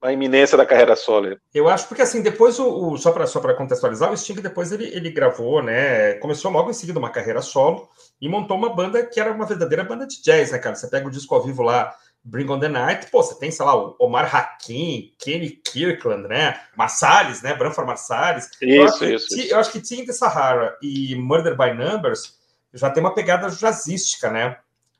na 0.01 0.11
iminência 0.11 0.57
da 0.57 0.65
carreira 0.65 0.95
solo. 0.95 1.37
Eu 1.53 1.69
acho 1.69 1.87
porque 1.87 2.01
assim, 2.01 2.21
depois 2.21 2.57
o, 2.59 2.91
o 2.91 2.97
só 2.97 3.11
para 3.11 3.27
só 3.27 3.39
para 3.39 3.53
contextualizar, 3.53 4.11
o 4.11 4.17
Sting 4.17 4.41
depois 4.41 4.71
ele, 4.71 4.85
ele 4.85 5.11
gravou, 5.11 5.61
né? 5.61 6.13
Começou 6.15 6.51
logo 6.51 6.69
em 6.69 6.73
seguida 6.73 6.97
uma 6.97 7.11
carreira 7.11 7.41
solo 7.41 7.87
e 8.19 8.27
montou 8.27 8.57
uma 8.57 8.73
banda 8.73 9.05
que 9.05 9.19
era 9.19 9.31
uma 9.31 9.45
verdadeira 9.45 9.83
banda 9.83 10.07
de 10.07 10.21
jazz, 10.21 10.51
né, 10.51 10.57
cara? 10.57 10.75
Você 10.75 10.87
pega 10.87 11.07
o 11.07 11.11
disco 11.11 11.35
ao 11.35 11.43
vivo 11.43 11.61
lá, 11.61 11.95
Bring 12.23 12.49
on 12.49 12.59
the 12.59 12.67
Night, 12.67 13.07
pô, 13.11 13.21
você 13.21 13.37
tem, 13.37 13.49
sei 13.51 13.65
lá, 13.65 13.75
o 13.75 13.95
Omar 13.99 14.35
Hakim, 14.35 15.11
Kenny 15.17 15.49
Kirkland, 15.49 16.27
né? 16.27 16.59
Marsalis, 16.75 17.41
né? 17.41 17.53
Branford 17.53 17.87
Marsalis. 17.87 18.49
Isso, 18.61 19.03
eu 19.03 19.15
isso, 19.15 19.39
isso. 19.39 19.53
Eu 19.53 19.59
acho 19.59 19.71
que 19.71 19.81
Tim 19.81 20.05
the 20.05 20.13
Sahara 20.13 20.77
e 20.81 21.15
Murder 21.15 21.55
by 21.55 21.73
Numbers 21.73 22.39
já 22.73 22.89
tem 22.89 23.03
uma 23.03 23.13
pegada 23.13 23.49
jazzística, 23.49 24.29
né? 24.29 24.57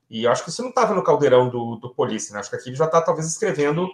E 0.10 0.26
eu 0.26 0.32
acho 0.32 0.44
que 0.44 0.50
isso 0.50 0.62
não 0.62 0.70
estava 0.70 0.94
no 0.94 1.04
caldeirão 1.04 1.48
do, 1.48 1.78
do 1.78 1.94
Police, 1.94 2.34
né? 2.34 2.40
Acho 2.40 2.50
que 2.50 2.56
aqui 2.56 2.70
ele 2.70 2.76
já 2.76 2.86
está 2.86 3.02
talvez 3.02 3.28
escrevendo 3.28 3.90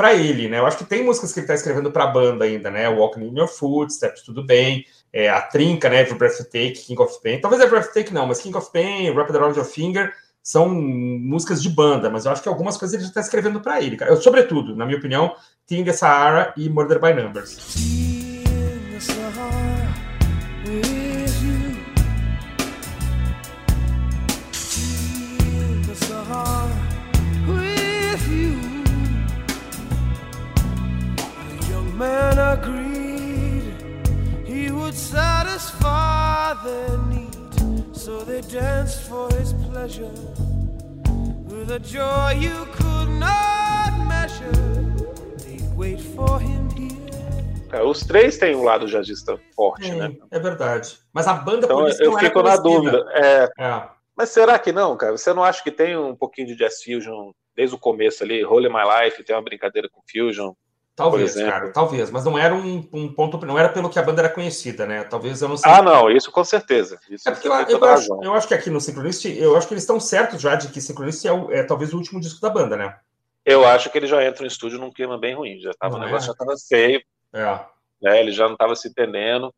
para 0.00 0.14
ele, 0.14 0.48
né? 0.48 0.58
Eu 0.58 0.66
acho 0.66 0.78
que 0.78 0.84
tem 0.86 1.04
músicas 1.04 1.30
que 1.30 1.40
ele 1.40 1.44
está 1.44 1.52
escrevendo 1.52 1.92
para 1.92 2.04
a 2.04 2.06
banda 2.06 2.46
ainda, 2.46 2.70
né? 2.70 2.88
Walking 2.88 3.20
in 3.20 3.36
Your 3.36 3.46
Footsteps, 3.46 4.22
tudo 4.22 4.42
bem. 4.42 4.82
É, 5.12 5.28
a 5.28 5.42
Trinca, 5.42 5.90
né? 5.90 6.00
Every 6.00 6.16
Breath 6.16 6.38
Take, 6.44 6.72
King 6.72 7.02
of 7.02 7.20
Pain. 7.22 7.38
Talvez 7.38 7.62
Every 7.62 7.78
Breath 7.78 7.92
Take 7.92 8.10
não, 8.10 8.26
mas 8.26 8.40
King 8.40 8.56
of 8.56 8.72
Pain, 8.72 9.10
Wrapped 9.10 9.36
Around 9.36 9.58
Your 9.58 9.66
Finger 9.66 10.10
são 10.42 10.70
músicas 10.70 11.62
de 11.62 11.68
banda, 11.68 12.08
mas 12.08 12.24
eu 12.24 12.32
acho 12.32 12.42
que 12.42 12.48
algumas 12.48 12.78
coisas 12.78 12.94
ele 12.94 13.02
já 13.02 13.10
está 13.10 13.20
escrevendo 13.20 13.60
para 13.60 13.82
ele, 13.82 13.94
cara. 13.94 14.10
Eu, 14.10 14.16
sobretudo, 14.16 14.74
na 14.74 14.86
minha 14.86 14.96
opinião, 14.96 15.34
the 15.68 15.92
Sahara 15.92 16.54
e 16.56 16.70
Murder 16.70 16.98
by 16.98 17.12
Numbers. 17.12 18.09
Agreed 32.50 33.62
he 34.44 34.70
would 34.70 34.94
satisfy 34.94 36.54
their 36.64 36.98
need. 37.10 37.96
So 37.96 38.20
they 38.24 38.40
danced 38.40 39.02
for 39.08 39.32
his 39.34 39.52
pleasure 39.52 40.14
with 41.46 41.70
a 41.70 41.78
joy 41.78 42.36
you 42.38 42.66
could 42.72 43.10
not 43.28 43.92
measure. 44.08 44.52
They'd 45.38 45.68
wait 45.76 46.00
for 46.00 46.40
him 46.40 46.68
here. 46.70 46.90
os 47.84 48.00
três 48.00 48.36
têm 48.36 48.56
um 48.56 48.64
lado 48.64 48.88
jazzista 48.88 49.38
forte, 49.54 49.88
é, 49.88 49.94
né? 49.94 50.16
É 50.30 50.40
verdade. 50.40 50.98
Mas 51.12 51.28
a 51.28 51.34
banda 51.34 51.66
então, 51.66 51.86
eu 51.86 52.18
fico 52.18 52.42
na 52.42 52.56
dúvida. 52.56 53.04
É, 53.14 53.48
é. 53.60 53.88
Mas 54.16 54.30
será 54.30 54.58
que 54.58 54.72
não, 54.72 54.96
cara? 54.96 55.16
Você 55.16 55.32
não 55.32 55.44
acha 55.44 55.62
que 55.62 55.70
tem 55.70 55.96
um 55.96 56.16
pouquinho 56.16 56.48
de 56.48 56.56
jazz 56.56 56.82
fusion 56.82 57.30
desde 57.54 57.76
o 57.76 57.78
começo 57.78 58.24
ali? 58.24 58.44
Holy 58.44 58.68
My 58.68 58.82
Life 59.04 59.22
tem 59.22 59.36
uma 59.36 59.42
brincadeira 59.42 59.88
com 59.88 60.02
fusion. 60.10 60.52
Talvez, 61.00 61.34
cara, 61.34 61.72
talvez, 61.72 62.10
mas 62.10 62.24
não 62.26 62.38
era 62.38 62.54
um, 62.54 62.86
um, 62.92 63.12
ponto, 63.12 63.44
não 63.46 63.58
era 63.58 63.70
pelo 63.70 63.88
que 63.88 63.98
a 63.98 64.02
banda 64.02 64.20
era 64.20 64.28
conhecida, 64.28 64.84
né? 64.84 65.02
Talvez 65.04 65.40
eu 65.40 65.48
não 65.48 65.56
sei. 65.56 65.70
Ah, 65.70 65.80
não, 65.80 66.10
isso 66.10 66.30
com 66.30 66.44
certeza. 66.44 67.00
Isso 67.08 67.26
é 67.26 67.32
porque 67.32 67.48
eu, 67.48 67.52
eu, 67.52 67.84
acho, 67.84 68.24
eu, 68.24 68.34
acho, 68.34 68.46
que 68.46 68.52
aqui 68.52 68.68
no 68.68 68.80
Synchronist, 68.80 69.24
eu 69.26 69.56
acho 69.56 69.66
que 69.66 69.72
eles 69.72 69.82
estão 69.82 69.98
certos 69.98 70.40
já 70.42 70.54
de 70.54 70.68
que 70.68 70.80
Synchronist 70.80 71.26
é, 71.26 71.32
o, 71.32 71.50
é, 71.50 71.62
talvez 71.62 71.94
o 71.94 71.96
último 71.96 72.20
disco 72.20 72.40
da 72.40 72.50
banda, 72.50 72.76
né? 72.76 72.98
Eu 73.46 73.66
acho 73.66 73.88
que 73.88 73.96
ele 73.96 74.06
já 74.06 74.22
entra 74.22 74.42
no 74.42 74.46
estúdio 74.46 74.78
num 74.78 74.92
clima 74.92 75.18
bem 75.18 75.34
ruim, 75.34 75.58
já 75.58 75.72
tava, 75.72 75.96
o 75.96 75.98
negócio 75.98 76.26
é? 76.26 76.32
já 76.32 76.34
tava 76.34 76.54
feio, 76.68 77.02
é. 77.32 77.60
né? 78.02 78.20
Ele 78.20 78.32
já 78.32 78.44
não 78.44 78.52
estava 78.52 78.76
se 78.76 78.88
entendendo. 78.88 79.54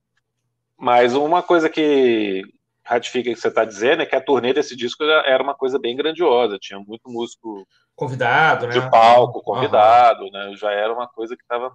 Mas 0.79 1.15
uma 1.15 1.43
coisa 1.43 1.69
que 1.69 2.43
ratifica 2.85 3.31
o 3.31 3.35
que 3.35 3.41
você 3.41 3.49
está 3.49 3.65
dizendo 3.65 4.03
é 4.03 4.07
que 4.07 4.17
a 4.17 4.21
turnê 4.21 4.53
desse 4.53 4.77
disco 4.77 5.03
era 5.05 5.43
uma 5.43 5.55
coisa 5.55 5.79
bem 5.79 5.97
grandiosa, 5.97 6.59
tinha 6.61 6.79
muito 6.79 7.09
músico 7.09 7.67
convidado, 7.95 8.67
né? 8.67 8.73
De 8.73 8.91
palco, 8.91 9.43
convidado, 9.43 10.25
uhum. 10.25 10.31
né? 10.31 10.53
Já 10.57 10.73
era 10.73 10.93
uma 10.93 11.07
coisa 11.07 11.37
que 11.37 11.43
estava 11.43 11.73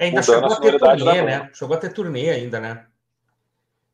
é, 0.00 0.06
ainda 0.06 0.22
chegou 0.22 0.50
a, 0.50 0.54
a 0.54 0.60
ter 0.60 0.78
turnê, 0.78 1.22
né? 1.22 1.50
Chegou 1.52 1.76
a 1.76 1.78
ter 1.78 1.92
turnê 1.92 2.30
ainda, 2.30 2.58
né? 2.58 2.86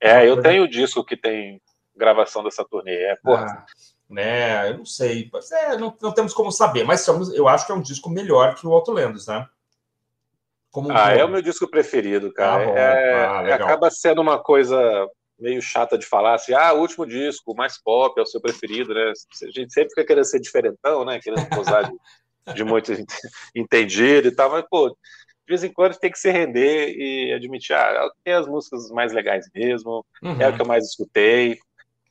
É, 0.00 0.28
eu 0.28 0.40
tenho 0.40 0.62
o 0.62 0.68
disco 0.68 1.04
que 1.04 1.16
tem 1.16 1.60
gravação 1.96 2.44
dessa 2.44 2.64
turnê. 2.64 2.94
É, 2.94 3.16
porra. 3.16 3.46
Ah, 3.46 3.66
né, 4.08 4.70
eu 4.70 4.78
não 4.78 4.84
sei. 4.84 5.28
É, 5.52 5.76
não, 5.76 5.92
não, 6.00 6.12
temos 6.12 6.32
como 6.32 6.52
saber, 6.52 6.84
mas 6.84 7.00
somos, 7.00 7.34
eu 7.34 7.48
acho 7.48 7.66
que 7.66 7.72
é 7.72 7.74
um 7.74 7.82
disco 7.82 8.08
melhor 8.08 8.54
que 8.54 8.64
o 8.64 8.72
Auto 8.72 8.92
Lendos, 8.92 9.26
né? 9.26 9.48
Como 10.70 10.90
um 10.90 10.96
ah, 10.96 11.10
é 11.10 11.24
o 11.24 11.28
meu 11.28 11.42
disco 11.42 11.68
preferido, 11.68 12.32
cara. 12.32 12.62
Ah, 12.62 12.78
é, 12.78 13.24
ah, 13.24 13.54
acaba 13.56 13.90
sendo 13.90 14.20
uma 14.20 14.38
coisa 14.38 14.78
meio 15.38 15.60
chata 15.60 15.98
de 15.98 16.06
falar 16.06 16.34
assim, 16.34 16.54
ah, 16.54 16.72
o 16.72 16.80
último 16.80 17.06
disco, 17.06 17.52
o 17.52 17.56
mais 17.56 17.80
pop, 17.80 18.18
é 18.18 18.22
o 18.22 18.26
seu 18.26 18.40
preferido, 18.40 18.94
né? 18.94 19.12
A 19.42 19.50
gente 19.50 19.72
sempre 19.72 19.90
fica 19.90 20.04
querendo 20.04 20.24
ser 20.24 20.40
diferentão, 20.40 21.04
né? 21.04 21.20
Querendo 21.20 21.48
posar 21.50 21.90
de, 21.90 22.54
de 22.54 22.64
muito 22.64 22.92
entendido 23.54 24.28
e 24.28 24.34
tal, 24.34 24.50
mas, 24.50 24.64
pô, 24.68 24.88
de 24.88 24.96
vez 25.48 25.62
em 25.62 25.72
quando 25.72 25.98
tem 25.98 26.10
que 26.10 26.18
se 26.18 26.30
render 26.30 26.94
e 26.96 27.32
admitir, 27.32 27.74
ah, 27.74 28.10
tem 28.24 28.34
as 28.34 28.46
músicas 28.46 28.90
mais 28.90 29.12
legais 29.12 29.48
mesmo, 29.54 30.04
uhum. 30.22 30.40
é 30.40 30.48
o 30.48 30.54
que 30.54 30.62
eu 30.62 30.66
mais 30.66 30.84
escutei, 30.84 31.58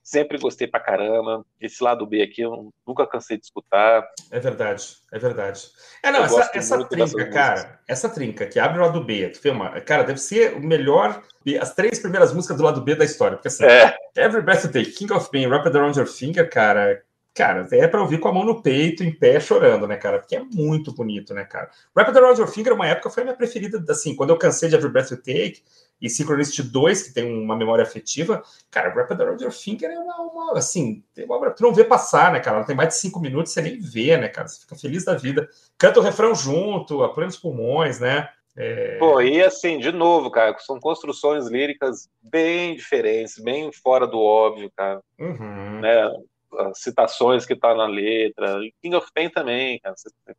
sempre 0.05 0.37
gostei 0.37 0.67
pra 0.67 0.79
caramba. 0.79 1.43
Esse 1.59 1.83
lado 1.83 2.05
B 2.05 2.21
aqui 2.21 2.41
eu 2.41 2.71
nunca 2.87 3.07
cansei 3.07 3.37
de 3.37 3.45
escutar. 3.45 4.07
É 4.29 4.39
verdade, 4.39 4.97
é 5.11 5.17
verdade. 5.17 5.67
É, 6.03 6.11
não, 6.11 6.23
essa, 6.23 6.51
essa 6.53 6.85
trinca, 6.85 7.25
cara, 7.31 7.79
essa 7.87 8.07
trinca 8.07 8.45
que 8.45 8.59
abre 8.59 8.77
o 8.77 8.83
lado 8.83 9.03
B, 9.03 9.29
tu 9.29 9.41
filma, 9.41 9.81
cara, 9.81 10.03
deve 10.03 10.19
ser 10.19 10.53
o 10.53 10.59
melhor, 10.59 11.23
as 11.59 11.73
três 11.73 11.97
primeiras 11.97 12.31
músicas 12.31 12.57
do 12.57 12.63
lado 12.63 12.81
B 12.81 12.93
da 12.93 13.03
história, 13.03 13.35
porque 13.35 13.47
assim, 13.47 13.65
é. 13.65 13.95
Every 14.15 14.43
Breath 14.43 14.65
You 14.65 14.71
Take, 14.71 14.91
King 14.91 15.11
of 15.11 15.29
Pain, 15.31 15.47
Wrapped 15.47 15.75
Around 15.75 15.97
Your 15.97 16.07
Finger, 16.07 16.47
cara, 16.47 17.01
cara, 17.33 17.67
é 17.71 17.87
para 17.87 18.01
ouvir 18.01 18.19
com 18.19 18.27
a 18.27 18.33
mão 18.33 18.45
no 18.45 18.61
peito, 18.61 19.03
em 19.03 19.11
pé, 19.11 19.39
chorando, 19.39 19.87
né, 19.87 19.97
cara? 19.97 20.19
Porque 20.19 20.35
é 20.35 20.43
muito 20.43 20.93
bonito, 20.93 21.33
né, 21.33 21.43
cara? 21.45 21.71
Wrapped 21.95 22.15
Around 22.15 22.39
Your 22.39 22.47
Finger, 22.47 22.73
uma 22.73 22.87
época, 22.87 23.09
foi 23.09 23.23
a 23.23 23.25
minha 23.25 23.35
preferida, 23.35 23.83
assim, 23.89 24.15
quando 24.15 24.29
eu 24.29 24.37
cansei 24.37 24.69
de 24.69 24.75
Every 24.75 24.91
Breath 24.91 25.09
You 25.09 25.17
Take, 25.17 25.63
e 26.01 26.09
Synchronicity 26.09 26.63
2, 26.63 27.03
que 27.03 27.13
tem 27.13 27.25
uma 27.25 27.55
memória 27.55 27.83
afetiva, 27.83 28.43
cara, 28.69 28.93
Rapid 28.93 29.19
Around 29.19 29.43
Your 29.43 29.51
Finger 29.51 29.89
é 29.89 29.99
uma, 29.99 30.17
uma 30.21 30.57
assim, 30.57 31.03
uma, 31.17 31.51
tu 31.51 31.63
não 31.63 31.73
vê 31.73 31.83
passar, 31.83 32.31
né, 32.31 32.39
cara? 32.39 32.57
Ela 32.57 32.65
tem 32.65 32.75
mais 32.75 32.89
de 32.89 32.95
cinco 32.95 33.19
minutos, 33.19 33.53
você 33.53 33.61
nem 33.61 33.79
vê, 33.79 34.17
né, 34.17 34.27
cara? 34.27 34.47
Você 34.47 34.61
fica 34.61 34.75
feliz 34.75 35.05
da 35.05 35.15
vida. 35.15 35.47
Canta 35.77 35.99
o 35.99 36.03
refrão 36.03 36.35
junto, 36.35 37.03
a 37.03 37.13
plenos 37.13 37.37
pulmões, 37.37 37.99
né? 37.99 38.29
É... 38.57 38.97
Pô, 38.97 39.21
e 39.21 39.41
assim, 39.43 39.79
de 39.79 39.91
novo, 39.91 40.31
cara, 40.31 40.55
são 40.59 40.79
construções 40.79 41.47
líricas 41.47 42.09
bem 42.21 42.75
diferentes, 42.75 43.37
bem 43.37 43.71
fora 43.71 44.07
do 44.07 44.19
óbvio, 44.19 44.71
cara. 44.75 45.01
Uhum. 45.19 45.81
Né? 45.81 46.11
Citações 46.73 47.45
que 47.45 47.55
tá 47.55 47.73
na 47.75 47.85
letra. 47.85 48.59
King 48.81 48.95
of 48.95 49.07
Pain 49.13 49.29
também, 49.29 49.79
cara. 49.79 49.95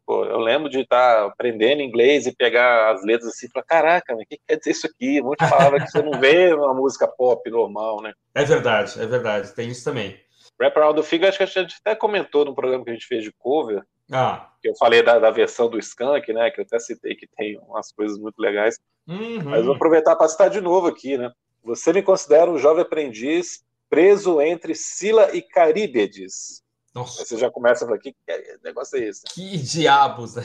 Eu 0.09 0.39
lembro 0.39 0.69
de 0.69 0.81
estar 0.81 1.17
tá 1.17 1.27
aprendendo 1.27 1.83
inglês 1.83 2.27
e 2.27 2.35
pegar 2.35 2.93
as 2.93 3.05
letras 3.05 3.31
assim 3.31 3.47
e 3.47 3.51
falar, 3.51 3.65
caraca, 3.65 4.15
o 4.15 4.19
que 4.27 4.39
quer 4.47 4.57
dizer 4.57 4.71
isso 4.71 4.87
aqui? 4.87 5.21
Um 5.21 5.27
monte 5.27 5.45
de 5.45 5.51
palavra 5.51 5.81
que 5.81 5.91
você 5.91 6.03
não 6.03 6.19
vê 6.19 6.51
numa 6.51 6.75
música 6.75 7.07
pop 7.07 7.49
normal, 7.51 8.01
né? 8.03 8.13
É 8.35 8.45
verdade, 8.45 9.01
é 9.01 9.07
verdade. 9.07 9.55
Tem 9.55 9.69
isso 9.69 9.85
também. 9.85 10.19
Rap 10.61 10.77
Around 10.77 11.01
the 11.01 11.07
Figure, 11.07 11.29
acho 11.29 11.39
que 11.39 11.45
a 11.45 11.47
gente 11.47 11.77
até 11.85 11.95
comentou 11.95 12.45
no 12.45 12.55
programa 12.55 12.85
que 12.85 12.91
a 12.91 12.95
gente 12.95 13.07
fez 13.07 13.23
de 13.23 13.33
cover, 13.33 13.83
ah. 14.11 14.49
que 14.63 14.69
eu 14.69 14.75
falei 14.77 15.03
da, 15.03 15.19
da 15.19 15.31
versão 15.31 15.69
do 15.69 15.79
Skunk, 15.79 16.33
né, 16.33 16.51
que 16.51 16.61
eu 16.61 16.65
até 16.65 16.79
citei 16.79 17.15
que 17.15 17.27
tem 17.37 17.59
umas 17.69 17.93
coisas 17.93 18.19
muito 18.19 18.39
legais. 18.39 18.79
Uhum. 19.07 19.43
Mas 19.45 19.65
vou 19.65 19.75
aproveitar 19.75 20.17
para 20.17 20.29
citar 20.29 20.51
de 20.51 20.61
novo 20.61 20.87
aqui, 20.87 21.17
né? 21.17 21.31
Você 21.63 21.93
me 21.93 22.03
considera 22.03 22.51
um 22.51 22.59
jovem 22.59 22.83
aprendiz 22.83 23.65
preso 23.89 24.41
entre 24.41 24.75
Sila 24.75 25.35
e 25.35 25.43
Caríbedes. 25.43 26.63
Nossa. 26.95 27.21
Aí 27.21 27.27
você 27.27 27.37
já 27.37 27.51
começa 27.51 27.85
a 27.85 27.89
falar, 27.89 27.99
que, 27.99 28.13
que 28.13 28.59
negócio 28.65 28.99
é 28.99 29.05
esse? 29.05 29.23
Que 29.27 29.59
diabos, 29.59 30.37
né? 30.37 30.45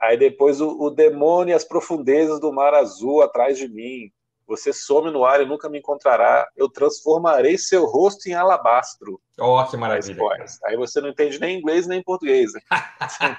Aí 0.00 0.16
depois 0.16 0.60
o, 0.60 0.80
o 0.80 0.90
demônio 0.90 1.52
e 1.52 1.54
as 1.54 1.64
profundezas 1.64 2.40
do 2.40 2.52
mar 2.52 2.74
azul 2.74 3.22
atrás 3.22 3.58
de 3.58 3.68
mim. 3.68 4.10
Você 4.46 4.72
some 4.72 5.10
no 5.10 5.26
ar 5.26 5.42
e 5.42 5.46
nunca 5.46 5.68
me 5.68 5.78
encontrará. 5.78 6.48
Eu 6.56 6.70
transformarei 6.70 7.58
seu 7.58 7.84
rosto 7.84 8.28
em 8.28 8.32
alabastro. 8.32 9.20
Oh, 9.38 9.62
que 9.66 9.76
maravilha. 9.76 10.16
Aí 10.64 10.74
você 10.74 11.02
não 11.02 11.10
entende 11.10 11.38
nem 11.38 11.58
inglês 11.58 11.86
nem 11.86 12.02
português. 12.02 12.52
Né? 13.20 13.36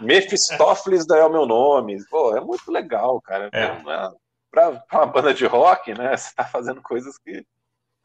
Mephistófeles 0.00 1.08
é 1.08 1.24
o 1.24 1.30
meu 1.30 1.46
nome. 1.46 1.96
Pô, 2.10 2.36
é 2.36 2.40
muito 2.40 2.70
legal, 2.70 3.20
cara. 3.20 3.48
É. 3.52 3.64
é 3.64 4.10
Para 4.50 4.82
uma 4.92 5.06
banda 5.06 5.32
de 5.32 5.46
rock, 5.46 5.94
né? 5.94 6.16
Você 6.16 6.34
tá 6.34 6.44
fazendo 6.44 6.82
coisas 6.82 7.16
que 7.16 7.46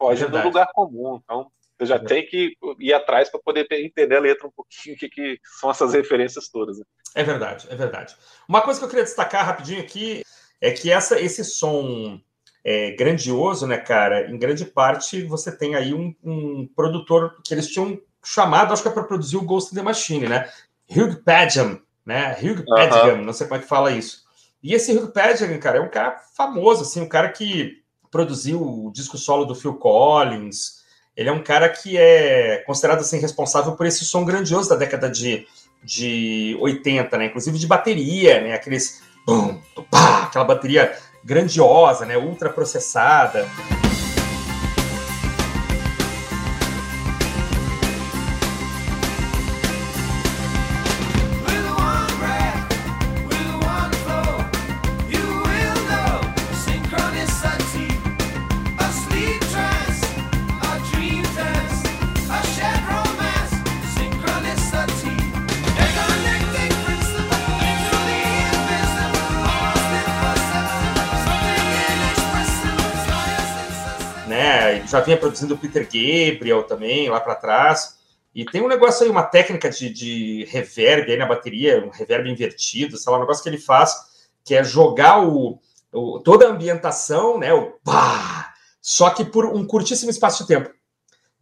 foge 0.02 0.26
do 0.26 0.42
lugar 0.42 0.68
comum. 0.74 1.20
Então, 1.22 1.46
você 1.78 1.86
já 1.86 1.96
é. 1.96 1.98
tem 2.00 2.26
que 2.26 2.56
ir 2.78 2.92
atrás 2.92 3.30
para 3.30 3.40
poder 3.40 3.66
entender 3.70 4.16
a 4.16 4.20
letra 4.20 4.46
um 4.46 4.50
pouquinho, 4.50 4.96
o 4.96 4.98
que, 4.98 5.08
que 5.08 5.38
são 5.60 5.70
essas 5.70 5.92
referências 5.94 6.48
todas. 6.48 6.78
Né? 6.78 6.84
É 7.14 7.22
verdade, 7.22 7.66
é 7.70 7.76
verdade. 7.76 8.16
Uma 8.48 8.60
coisa 8.60 8.78
que 8.78 8.84
eu 8.84 8.88
queria 8.88 9.04
destacar 9.04 9.46
rapidinho 9.46 9.80
aqui 9.80 10.22
é 10.60 10.70
que 10.70 10.90
essa, 10.90 11.20
esse 11.20 11.44
som 11.44 12.20
é, 12.64 12.92
grandioso, 12.92 13.66
né, 13.66 13.78
cara, 13.78 14.30
em 14.30 14.38
grande 14.38 14.64
parte 14.64 15.22
você 15.24 15.56
tem 15.56 15.74
aí 15.74 15.94
um, 15.94 16.14
um 16.22 16.68
produtor 16.74 17.36
que 17.44 17.54
eles 17.54 17.68
tinham 17.68 18.00
chamado, 18.24 18.72
acho 18.72 18.82
que 18.82 18.88
é 18.88 18.92
para 18.92 19.04
produzir 19.04 19.36
o 19.36 19.42
Ghost 19.42 19.72
in 19.72 19.76
the 19.76 19.82
Machine, 19.82 20.28
né? 20.28 20.48
Hugh 20.88 21.22
Padgham, 21.24 21.80
né? 22.06 22.36
Hugh 22.40 22.64
Padgham, 22.64 23.14
uh 23.14 23.18
-huh. 23.18 23.24
não 23.24 23.32
sei 23.32 23.48
como 23.48 23.58
é 23.58 23.62
que 23.62 23.68
fala 23.68 23.90
isso. 23.90 24.22
E 24.62 24.74
esse 24.74 24.96
Hugh 24.96 25.10
Padgett, 25.12 25.58
cara, 25.58 25.78
é 25.78 25.80
um 25.80 25.90
cara 25.90 26.16
famoso, 26.36 26.82
assim, 26.82 27.00
um 27.00 27.08
cara 27.08 27.30
que 27.30 27.81
produziu 28.12 28.60
o 28.62 28.92
disco 28.92 29.16
solo 29.16 29.46
do 29.46 29.54
Phil 29.54 29.74
Collins. 29.74 30.82
Ele 31.16 31.30
é 31.30 31.32
um 31.32 31.42
cara 31.42 31.68
que 31.68 31.96
é 31.96 32.62
considerado 32.66 33.00
assim 33.00 33.18
responsável 33.18 33.72
por 33.72 33.86
esse 33.86 34.04
som 34.04 34.24
grandioso 34.24 34.68
da 34.68 34.76
década 34.76 35.10
de, 35.10 35.46
de 35.82 36.56
80, 36.60 37.16
né? 37.16 37.26
Inclusive 37.26 37.58
de 37.58 37.66
bateria, 37.66 38.40
né? 38.40 38.52
Aqueles 38.54 39.02
bum, 39.26 39.58
pá, 39.90 40.24
aquela 40.24 40.44
bateria 40.44 40.94
grandiosa, 41.24 42.04
né? 42.04 42.16
Ultra 42.16 42.50
processada. 42.50 43.48
Vinha 75.02 75.16
produzindo 75.16 75.54
o 75.54 75.58
Peter 75.58 75.84
Gabriel 75.84 76.62
também, 76.64 77.10
lá 77.10 77.20
para 77.20 77.34
trás. 77.34 77.98
E 78.34 78.44
tem 78.44 78.62
um 78.62 78.68
negócio 78.68 79.04
aí, 79.04 79.10
uma 79.10 79.22
técnica 79.22 79.68
de, 79.68 79.90
de 79.90 80.44
reverb 80.50 81.10
aí 81.10 81.18
na 81.18 81.26
bateria, 81.26 81.84
um 81.84 81.90
reverb 81.90 82.30
invertido, 82.30 82.96
sei 82.96 83.10
lá, 83.10 83.18
um 83.18 83.20
negócio 83.20 83.42
que 83.42 83.48
ele 83.48 83.58
faz, 83.58 83.94
que 84.44 84.54
é 84.54 84.64
jogar 84.64 85.22
o, 85.22 85.60
o 85.92 86.18
toda 86.20 86.46
a 86.46 86.50
ambientação, 86.50 87.38
né, 87.38 87.52
o 87.52 87.72
pá, 87.84 88.54
só 88.80 89.10
que 89.10 89.24
por 89.24 89.44
um 89.44 89.66
curtíssimo 89.66 90.10
espaço 90.10 90.42
de 90.42 90.48
tempo. 90.48 90.70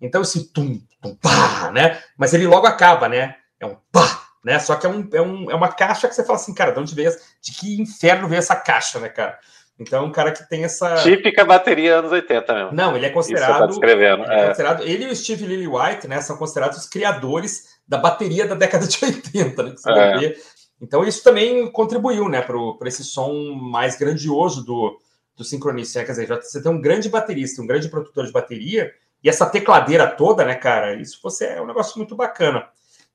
Então 0.01 0.23
esse 0.23 0.49
tum, 0.53 0.81
tum, 1.01 1.15
pá, 1.15 1.71
né, 1.73 2.03
mas 2.17 2.35
ele 2.35 2.47
logo 2.47 2.67
acaba, 2.67 3.09
né, 3.09 3.37
é 3.61 3.67
um 3.67 3.77
pá, 3.93 4.29
né, 4.45 4.59
só 4.59 4.75
que 4.75 4.87
é, 4.87 4.91
um, 4.91 5.09
é, 5.13 5.23
um, 5.23 5.51
é 5.51 5.55
uma 5.55 5.69
caixa 5.69 6.09
que 6.09 6.15
você 6.15 6.25
fala 6.25 6.39
assim, 6.39 6.55
cara, 6.55 6.73
de 6.73 6.81
onde 6.81 6.95
veio, 6.95 7.13
de 7.41 7.53
que 7.53 7.81
inferno 7.81 8.29
veio 8.29 8.41
essa 8.41 8.57
caixa, 8.57 8.99
né, 8.99 9.09
cara? 9.09 9.39
Então, 9.81 10.05
é 10.05 10.07
um 10.07 10.13
cara 10.13 10.31
que 10.31 10.47
tem 10.47 10.63
essa. 10.63 10.97
Típica 10.97 11.43
bateria 11.43 11.97
anos 11.97 12.13
80 12.13 12.55
mesmo. 12.55 12.73
Não, 12.73 12.95
ele 12.95 13.07
é 13.07 13.11
considerado. 13.11 13.61
Tá 13.61 13.67
descrevendo. 13.67 14.25
Ele, 14.25 14.33
é. 14.35 14.41
é. 14.41 14.47
considerado, 14.49 14.83
ele 14.83 15.05
e 15.05 15.09
o 15.09 15.17
Steve 15.17 15.47
Lillywhite 15.47 16.07
né, 16.07 16.21
são 16.21 16.37
considerados 16.37 16.77
os 16.77 16.87
criadores 16.87 17.81
da 17.89 17.97
bateria 17.97 18.47
da 18.47 18.55
década 18.55 18.87
de 18.87 19.03
80, 19.03 19.63
né? 19.63 19.75
É. 19.89 20.37
Então, 20.83 21.03
isso 21.03 21.25
também 21.25 21.71
contribuiu 21.73 22.29
né, 22.29 22.43
para 22.43 22.89
esse 22.89 23.03
som 23.03 23.55
mais 23.55 23.97
grandioso 23.97 24.65
do, 24.65 24.99
do 25.35 25.45
Synchronicity. 25.45 25.99
Né? 25.99 26.05
Quer 26.05 26.13
dizer, 26.13 26.29
você 26.29 26.63
tem 26.63 26.71
um 26.71 26.81
grande 26.81 27.09
baterista, 27.09 27.63
um 27.63 27.67
grande 27.67 27.89
produtor 27.89 28.27
de 28.27 28.33
bateria, 28.33 28.93
e 29.25 29.31
essa 29.31 29.47
tecladeira 29.47 30.07
toda, 30.07 30.45
né, 30.45 30.55
cara? 30.55 30.95
Isso 30.95 31.19
você 31.23 31.47
é 31.47 31.63
um 31.63 31.67
negócio 31.67 31.97
muito 31.99 32.15
bacana. 32.15 32.69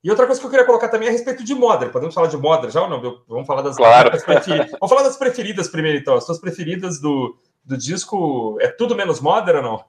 E 0.06 0.10
outra 0.12 0.28
coisa 0.28 0.40
que 0.40 0.46
eu 0.46 0.52
queria 0.52 0.68
colocar 0.68 0.88
também 0.88 1.08
é 1.08 1.10
a 1.10 1.12
respeito 1.12 1.44
de 1.44 1.56
Modern. 1.56 1.92
Podemos 1.92 2.14
falar 2.14 2.28
de 2.28 2.38
Modern 2.38 2.72
já 2.72 2.84
ou 2.84 2.88
não? 2.88 3.24
Vamos 3.28 3.48
falar 3.48 3.64
das 3.64 3.76
claro. 3.76 4.12
preferidas. 4.12 4.70
Vamos 4.80 4.90
falar 4.90 5.02
das 5.02 5.18
preferidas 5.18 5.68
primeiro, 5.68 5.98
então. 5.98 6.14
As 6.14 6.24
suas 6.24 6.38
preferidas 6.38 7.02
do, 7.02 7.36
do 7.64 7.76
disco 7.76 8.56
é 8.62 8.68
tudo 8.68 8.96
menos 8.96 9.20
Modern 9.20 9.58
ou 9.58 9.64
não? 9.64 9.86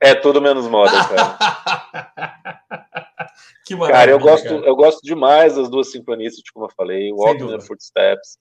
É 0.00 0.16
tudo 0.16 0.42
menos 0.42 0.66
Modern, 0.66 1.00
cara. 1.06 1.38
que 3.64 3.76
maravilha, 3.76 4.00
cara, 4.00 4.10
eu 4.10 4.18
gosto, 4.18 4.48
cara. 4.48 4.66
eu 4.66 4.74
gosto 4.74 5.00
demais 5.04 5.54
das 5.54 5.68
duas 5.68 5.92
sincronistas, 5.92 6.42
como 6.52 6.66
eu 6.66 6.70
falei, 6.76 7.12
Walking 7.12 7.54
and 7.54 7.60
Footsteps. 7.60 8.38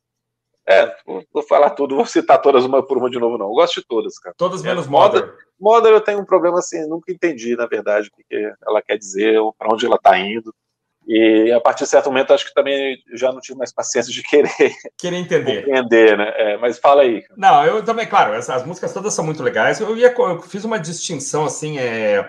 É, 0.67 0.91
vou 1.31 1.43
falar 1.47 1.69
tudo, 1.69 1.95
vou 1.95 2.07
citar 2.07 2.41
todas 2.41 2.65
uma 2.65 2.81
por 2.81 2.97
uma 2.97 3.11
de 3.11 3.19
novo, 3.19 3.37
não. 3.37 3.49
Eu 3.49 3.53
gosto 3.53 3.79
de 3.79 3.85
todas, 3.85 4.17
cara. 4.17 4.33
Todas 4.35 4.65
é, 4.65 4.67
menos 4.67 4.87
é, 4.87 4.89
Modern. 4.89 5.31
Modern 5.59 5.93
eu 5.93 6.01
tenho 6.01 6.19
um 6.19 6.25
problema 6.25 6.57
assim, 6.57 6.83
nunca 6.87 7.11
entendi, 7.11 7.55
na 7.55 7.67
verdade, 7.67 8.07
o 8.07 8.11
que 8.27 8.51
ela 8.67 8.81
quer 8.81 8.97
dizer, 8.97 9.39
para 9.55 9.71
onde 9.71 9.85
ela 9.85 9.97
está 9.97 10.17
indo. 10.17 10.51
E 11.07 11.51
a 11.51 11.61
partir 11.61 11.83
de 11.83 11.89
certo 11.89 12.07
momento, 12.07 12.33
acho 12.33 12.47
que 12.47 12.53
também 12.53 12.97
já 13.13 13.31
não 13.31 13.39
tive 13.39 13.57
mais 13.57 13.71
paciência 13.71 14.11
de 14.11 14.23
querer, 14.23 14.49
querer 14.97 15.17
entender. 15.17 15.63
Compreender, 15.63 16.17
né? 16.17 16.33
É, 16.35 16.57
mas 16.57 16.79
fala 16.79 17.03
aí. 17.03 17.23
Não, 17.37 17.63
eu 17.65 17.83
também, 17.83 18.07
claro, 18.07 18.33
as, 18.33 18.49
as, 18.49 18.65
músicas 18.65 18.93
todas 18.93 19.13
são 19.13 19.23
muito 19.23 19.43
legais. 19.43 19.79
Eu, 19.79 19.95
ia, 19.95 20.13
eu 20.17 20.41
fiz 20.41 20.63
uma 20.63 20.79
distinção 20.79 21.45
assim, 21.45 21.77
é, 21.77 22.27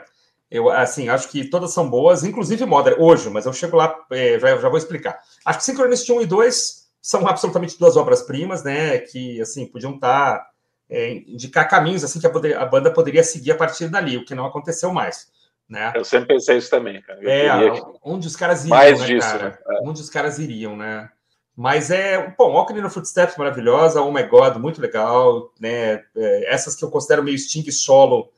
eu 0.51 0.69
assim, 0.69 1.09
acho 1.09 1.29
que 1.29 1.49
todas 1.49 1.73
são 1.73 1.89
boas, 1.89 2.23
inclusive 2.23 2.67
Modern, 2.67 3.01
hoje, 3.01 3.31
mas 3.31 3.47
eu 3.47 3.53
chego 3.53 3.77
lá, 3.77 3.97
é, 4.13 4.39
já, 4.39 4.57
já 4.57 4.69
vou 4.69 4.79
explicar. 4.79 5.19
Acho 5.45 5.59
que 5.59 5.65
Synchronicity 5.65 6.13
1 6.13 6.23
e 6.23 6.27
2 6.27 6.87
são 7.01 7.27
absolutamente 7.27 7.79
duas 7.79 7.97
obras-primas, 7.97 8.63
né? 8.63 8.99
Que 8.99 9.41
assim, 9.41 9.67
podiam 9.67 9.95
estar. 9.95 10.39
Tá, 10.39 10.47
é, 10.89 11.15
indicar 11.15 11.69
caminhos 11.69 12.05
assim 12.05 12.21
que 12.21 12.27
a, 12.27 12.31
poder, 12.31 12.57
a 12.57 12.65
banda 12.65 12.93
poderia 12.93 13.25
seguir 13.25 13.51
a 13.51 13.57
partir 13.57 13.89
dali, 13.89 14.17
o 14.17 14.25
que 14.25 14.35
não 14.35 14.47
aconteceu 14.47 14.93
mais. 14.93 15.29
Né? 15.69 15.93
Eu 15.97 16.05
sempre 16.05 16.29
pensei 16.29 16.59
isso 16.59 16.71
também, 16.71 17.03
cara. 17.03 17.21
Eu 17.21 17.29
é, 17.29 17.83
onde 18.05 18.27
os 18.27 18.37
caras 18.37 18.65
iriam, 18.65 18.77
Mais 18.77 19.01
né, 19.01 19.07
disso, 19.07 19.29
cara? 19.29 19.59
Né? 19.67 19.79
Onde 19.83 20.01
os 20.01 20.09
caras 20.09 20.39
iriam, 20.39 20.77
né? 20.77 21.11
Mas 21.57 21.91
é, 21.91 22.35
bom, 22.39 22.53
Walking 22.53 22.75
no 22.75 22.91
Footsteps 22.91 23.37
maravilhosa, 23.37 24.03
Oh 24.03 24.13
My 24.13 24.23
God, 24.25 24.57
muito 24.59 24.81
legal, 24.81 25.51
né? 25.59 26.05
É, 26.15 26.53
essas 26.53 26.77
que 26.77 26.85
eu 26.85 26.91
considero 26.91 27.23
meio 27.23 27.39
Sting 27.39 27.69
solo, 27.73 28.31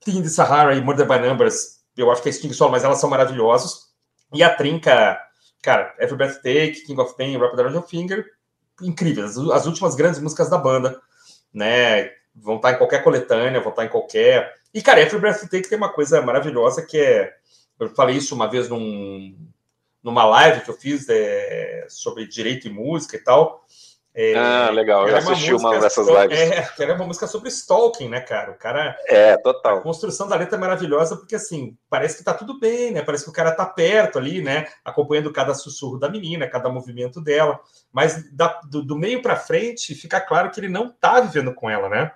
King 0.00 0.22
the 0.22 0.28
Sahara 0.28 0.74
e 0.74 0.80
Murder 0.80 1.08
by 1.08 1.18
Numbers, 1.18 1.80
eu 1.96 2.10
acho 2.10 2.22
que 2.22 2.28
é 2.28 2.32
Sting 2.32 2.52
solo, 2.52 2.70
mas 2.70 2.84
elas 2.84 3.00
são 3.00 3.10
maravilhosas. 3.10 3.86
E 4.32 4.42
a 4.42 4.54
trinca, 4.54 5.18
cara, 5.62 5.94
Every 5.98 6.16
Breath 6.16 6.36
Take, 6.36 6.82
King 6.86 7.00
of 7.00 7.16
Pain, 7.16 7.38
Rapid 7.38 7.58
Around 7.58 7.76
Your 7.76 7.88
Finger, 7.88 8.26
incríveis. 8.82 9.38
As, 9.38 9.50
as 9.50 9.66
últimas 9.66 9.96
grandes 9.96 10.20
músicas 10.20 10.50
da 10.50 10.58
banda, 10.58 11.00
né? 11.52 12.10
Vão 12.34 12.56
estar 12.56 12.72
em 12.72 12.76
qualquer 12.76 13.02
coletânea, 13.02 13.60
vão 13.60 13.70
estar 13.70 13.86
em 13.86 13.88
qualquer 13.88 14.54
e, 14.76 14.82
cara, 14.82 15.00
Every 15.00 15.18
Breath 15.18 15.40
Take 15.48 15.70
tem 15.70 15.78
uma 15.78 15.88
coisa 15.88 16.20
maravilhosa 16.20 16.82
que 16.82 16.98
é. 16.98 17.32
Eu 17.80 17.88
falei 17.94 18.16
isso 18.16 18.34
uma 18.34 18.46
vez 18.46 18.68
num, 18.68 19.34
numa 20.02 20.26
live 20.26 20.60
que 20.60 20.70
eu 20.70 20.74
fiz 20.74 21.08
é, 21.08 21.86
sobre 21.88 22.26
direito 22.26 22.66
e 22.66 22.70
música 22.70 23.16
e 23.16 23.18
tal. 23.18 23.64
É, 24.14 24.34
ah, 24.34 24.68
legal. 24.68 25.08
Eu 25.08 25.16
assisti 25.16 25.54
uma, 25.54 25.70
uma 25.70 25.80
dessas 25.80 26.06
lives. 26.06 26.38
É, 26.38 26.60
que 26.62 26.82
era 26.82 26.92
uma 26.92 27.06
música 27.06 27.26
sobre 27.26 27.48
stalking, 27.48 28.10
né, 28.10 28.20
cara? 28.20 28.50
O 28.50 28.54
cara. 28.54 28.94
É, 29.06 29.34
total. 29.38 29.78
A 29.78 29.80
construção 29.80 30.28
da 30.28 30.36
letra 30.36 30.58
é 30.58 30.60
maravilhosa, 30.60 31.16
porque 31.16 31.36
assim, 31.36 31.74
parece 31.88 32.18
que 32.18 32.24
tá 32.24 32.34
tudo 32.34 32.60
bem, 32.60 32.90
né? 32.90 33.00
Parece 33.00 33.24
que 33.24 33.30
o 33.30 33.32
cara 33.32 33.52
tá 33.52 33.64
perto 33.64 34.18
ali, 34.18 34.42
né? 34.42 34.66
Acompanhando 34.84 35.32
cada 35.32 35.54
sussurro 35.54 35.98
da 35.98 36.10
menina, 36.10 36.46
cada 36.46 36.68
movimento 36.68 37.18
dela. 37.18 37.58
Mas 37.90 38.30
da, 38.30 38.60
do, 38.70 38.82
do 38.82 38.96
meio 38.98 39.22
para 39.22 39.36
frente, 39.36 39.94
fica 39.94 40.20
claro 40.20 40.50
que 40.50 40.60
ele 40.60 40.68
não 40.68 40.90
tá 40.90 41.20
vivendo 41.20 41.54
com 41.54 41.70
ela, 41.70 41.88
né? 41.88 42.12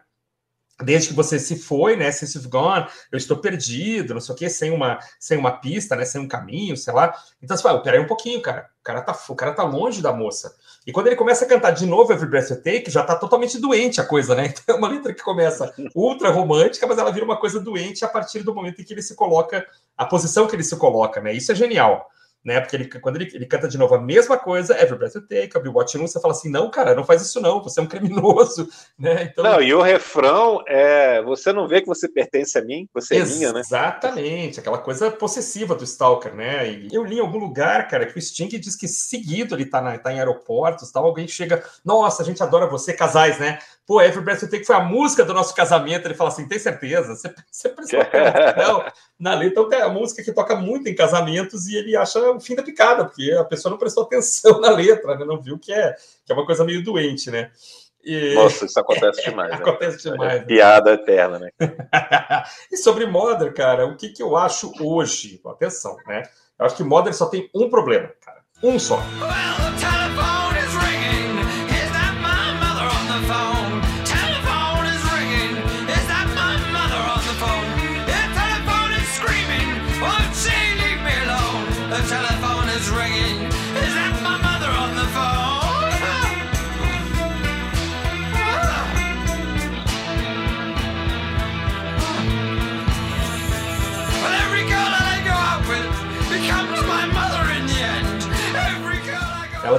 Desde 0.83 1.09
que 1.09 1.15
você 1.15 1.39
se 1.39 1.57
foi, 1.57 1.97
né? 1.97 2.11
Since 2.11 2.37
you've 2.37 2.49
gone, 2.49 2.87
eu 3.11 3.17
estou 3.19 3.37
perdido, 3.37 4.15
não 4.15 4.21
sei 4.21 4.35
o 4.35 4.39
quê, 4.39 4.49
sem 4.49 4.71
uma, 4.71 4.99
sem 5.19 5.39
uma 5.39 5.53
pista, 5.53 5.97
né? 5.97 6.05
Sem 6.05 6.21
um 6.21 6.29
caminho, 6.29 6.77
sei 6.77 6.93
lá. 6.93 7.15
Então 7.43 7.57
você 7.57 7.63
fala, 7.63 7.83
peraí 7.83 8.01
um 8.01 8.07
pouquinho, 8.07 8.41
cara. 8.41 8.69
O 8.81 8.83
cara, 8.83 9.03
tá, 9.03 9.19
o 9.29 9.35
cara 9.35 9.53
tá 9.53 9.63
longe 9.63 10.01
da 10.01 10.13
moça. 10.13 10.55
E 10.87 10.93
quando 10.93 11.09
ele 11.09 11.17
começa 11.17 11.45
a 11.45 11.49
cantar 11.49 11.73
de 11.73 11.85
novo 11.87 12.13
Every 12.13 12.29
Breath 12.29 12.51
You 12.51 12.63
Take, 12.63 12.91
já 12.91 13.03
tá 13.03 13.15
totalmente 13.15 13.59
doente 13.59 14.01
a 14.01 14.05
coisa, 14.05 14.35
né? 14.35 14.53
Então 14.61 14.77
é 14.77 14.79
uma 14.79 14.89
letra 14.89 15.13
que 15.13 15.23
começa 15.23 15.73
ultra 15.95 16.31
romântica, 16.31 16.87
mas 16.87 16.99
ela 16.99 17.13
vira 17.13 17.25
uma 17.25 17.39
coisa 17.39 17.61
doente 17.61 18.05
a 18.05 18.09
partir 18.09 18.43
do 18.43 18.55
momento 18.55 18.81
em 18.81 18.85
que 18.85 18.93
ele 18.93 19.03
se 19.03 19.15
coloca, 19.15 19.67
a 19.97 20.07
posição 20.07 20.47
que 20.47 20.57
ele 20.57 20.63
se 20.63 20.77
coloca, 20.77 21.21
né? 21.21 21.33
Isso 21.33 21.53
é 21.53 21.55
genial 21.55 22.11
né? 22.45 22.61
Porque 22.61 22.77
ele, 22.77 22.89
quando 23.01 23.17
ele, 23.17 23.31
ele 23.35 23.47
canta 23.47 23.69
de 23.69 23.77
novo 23.77 23.95
a 23.95 24.01
mesma 24.01 24.39
coisa, 24.39 24.75
Every 24.81 24.97
Breath 24.97 25.15
You 25.15 25.23
Take, 25.23 25.51
I'll 25.55 25.63
Be 25.63 25.69
Watching 25.69 25.99
você 25.99 26.21
fala 26.21 26.33
assim, 26.33 26.51
não, 26.51 26.71
cara, 26.71 26.95
não 26.95 27.05
faz 27.05 27.23
isso 27.23 27.41
não, 27.41 27.63
você 27.63 27.81
é 27.81 27.83
um 27.83 27.87
criminoso, 27.87 28.69
né? 28.99 29.31
Então... 29.31 29.45
Não, 29.45 29.61
e 29.61 29.75
o 29.75 29.83
refrão 29.83 30.63
é, 30.67 31.23
você 31.23 31.53
não 31.53 31.69
vê 31.69 31.81
que 31.81 31.87
você 31.87 32.09
pertence 32.09 32.59
a 32.59 32.63
mim, 32.63 32.89
você 32.93 33.17
é 33.17 33.25
minha, 33.25 33.53
né? 33.53 33.61
Exatamente, 33.61 34.61
aquela 34.61 34.79
coisa 34.79 35.11
possessiva 35.11 35.75
do 35.75 35.85
Stalker, 35.85 36.35
né? 36.35 36.71
E 36.71 36.89
eu 36.93 37.05
li 37.05 37.17
em 37.17 37.21
algum 37.21 37.39
lugar, 37.39 37.89
cara, 37.89 38.07
que 38.07 38.19
o 38.19 38.23
Sting 38.23 38.49
diz 38.49 38.75
que 38.75 38.89
seguido 38.89 39.55
ele 39.55 39.67
tá, 39.67 39.81
na, 39.81 39.99
tá 39.99 40.13
em 40.13 40.19
aeroportos, 40.19 40.91
tal, 40.91 41.05
alguém 41.05 41.29
chega, 41.29 41.63
nossa, 41.85 42.23
a 42.23 42.27
gente 42.27 42.43
adora 42.43 42.67
você, 42.67 42.93
casais, 42.93 43.39
né? 43.39 43.59
Pô, 43.91 44.01
Every 44.01 44.25
Breath 44.25 44.43
You 44.43 44.49
Take 44.49 44.65
foi 44.65 44.77
a 44.77 44.81
música 44.85 45.25
do 45.25 45.35
nosso 45.35 45.53
casamento. 45.53 46.07
Ele 46.07 46.15
fala 46.15 46.31
assim: 46.31 46.47
tem 46.47 46.61
certeza? 46.61 47.17
Você, 47.17 47.35
você 47.51 47.69
prestou 47.71 47.99
atenção 48.07 48.85
na 49.19 49.35
letra. 49.35 49.49
Então 49.49 49.69
tem 49.69 49.83
a 49.83 49.89
música 49.89 50.23
que 50.23 50.33
toca 50.33 50.55
muito 50.55 50.89
em 50.89 50.95
casamentos 50.95 51.67
e 51.67 51.75
ele 51.75 51.97
acha 51.97 52.21
o 52.31 52.41
fim 52.41 52.55
da 52.55 52.63
picada, 52.63 53.05
porque 53.05 53.33
a 53.33 53.45
pessoa 53.45 53.71
não 53.71 53.79
prestou 53.79 54.05
atenção 54.05 54.61
na 54.61 54.71
letra, 54.71 55.17
né? 55.17 55.25
não 55.25 55.41
viu 55.41 55.59
que 55.59 55.73
é, 55.73 55.95
que 56.25 56.33
é 56.33 56.35
uma 56.35 56.47
coisa 56.47 56.65
meio 56.65 56.83
doente, 56.83 57.31
né? 57.31 57.51
E... 58.03 58.35
Nossa, 58.35 58.65
isso 58.65 58.81
acontece 58.81 59.23
demais. 59.23 59.51
Né? 59.51 59.57
acontece 59.61 60.11
demais. 60.11 60.33
É 60.33 60.39
né? 60.41 60.45
Piada 60.47 60.93
eterna, 60.93 61.39
né? 61.39 61.51
e 62.73 62.77
sobre 62.77 63.07
Modern, 63.07 63.53
cara, 63.53 63.87
o 63.87 63.97
que, 63.97 64.09
que 64.09 64.23
eu 64.23 64.37
acho 64.37 64.73
hoje? 64.81 65.41
Atenção, 65.45 65.97
né? 66.07 66.23
Eu 66.59 66.67
acho 66.67 66.77
que 66.77 66.85
Modern 66.85 67.15
só 67.15 67.27
tem 67.27 67.51
um 67.55 67.69
problema, 67.69 68.11
cara. 68.21 68.41
Um 68.63 68.79
só. 68.79 68.97
Well, 68.97 70.00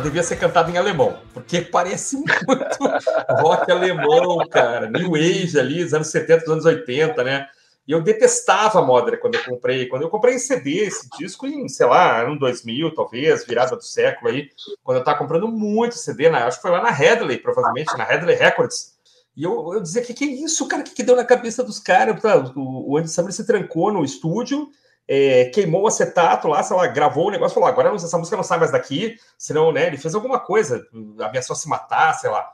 devia 0.02 0.24
ser 0.24 0.36
cantada 0.36 0.70
em 0.70 0.78
alemão, 0.78 1.20
porque 1.34 1.62
parece 1.62 2.18
muito 2.18 2.36
rock 3.42 3.72
alemão, 3.72 4.48
cara. 4.50 4.90
New 4.90 5.16
Age 5.16 5.60
ali, 5.60 5.84
dos 5.84 5.94
anos 5.94 6.08
70, 6.08 6.40
dos 6.42 6.50
anos 6.50 6.66
80, 6.66 7.24
né? 7.24 7.48
E 7.88 7.94
eu 7.94 8.02
detestava 8.02 8.80
a 8.80 8.82
Modern 8.82 9.20
quando 9.20 9.36
eu 9.36 9.44
comprei. 9.44 9.88
Quando 9.88 10.04
eu 10.04 10.10
comprei 10.10 10.36
em 10.36 10.40
CD 10.40 10.86
esse 10.86 11.10
disco, 11.18 11.48
em, 11.48 11.68
sei 11.68 11.86
lá, 11.86 12.22
ano 12.22 12.38
2000, 12.38 12.94
talvez, 12.94 13.46
virada 13.46 13.76
do 13.76 13.84
século 13.84 14.30
aí, 14.30 14.50
quando 14.84 14.98
eu 14.98 15.04
tava 15.04 15.18
comprando 15.18 15.48
muito 15.48 15.96
CD, 15.96 16.28
acho 16.28 16.58
que 16.58 16.62
foi 16.62 16.72
lá 16.72 16.82
na 16.82 16.92
Headley, 16.92 17.38
provavelmente, 17.38 17.98
na 17.98 18.04
Headley 18.04 18.36
Records. 18.36 18.94
E 19.36 19.44
eu, 19.44 19.74
eu 19.74 19.82
dizia: 19.82 20.02
que 20.02 20.14
que 20.14 20.24
é 20.24 20.28
isso, 20.28 20.68
cara? 20.68 20.82
O 20.82 20.86
que, 20.86 20.94
que 20.94 21.04
deu 21.04 21.16
na 21.16 21.26
cabeça 21.26 21.64
dos 21.64 21.80
caras? 21.80 22.22
O, 22.56 22.92
o 22.92 22.98
Andy 22.98 23.10
Samberg 23.10 23.36
se 23.36 23.46
trancou 23.46 23.92
no 23.92 24.04
estúdio, 24.04 24.70
é, 25.08 25.46
queimou 25.46 25.84
o 25.84 25.88
acetato 25.88 26.48
lá, 26.48 26.64
sei 26.64 26.76
lá, 26.76 26.88
gravou 26.88 27.28
o 27.28 27.32
negócio, 27.32 27.54
falou: 27.54 27.70
agora 27.70 27.94
essa 27.96 28.18
música 28.18 28.38
não 28.38 28.44
sai 28.44 28.60
mais 28.60 28.72
daqui, 28.72 29.18
senão, 29.38 29.72
né, 29.72 29.88
ele 29.88 29.98
fez 29.98 30.16
alguma 30.16 30.40
coisa, 30.40 30.86
ameaçou 31.20 31.56
se 31.56 31.68
matar, 31.68 32.14
sei 32.14 32.30
lá. 32.30 32.52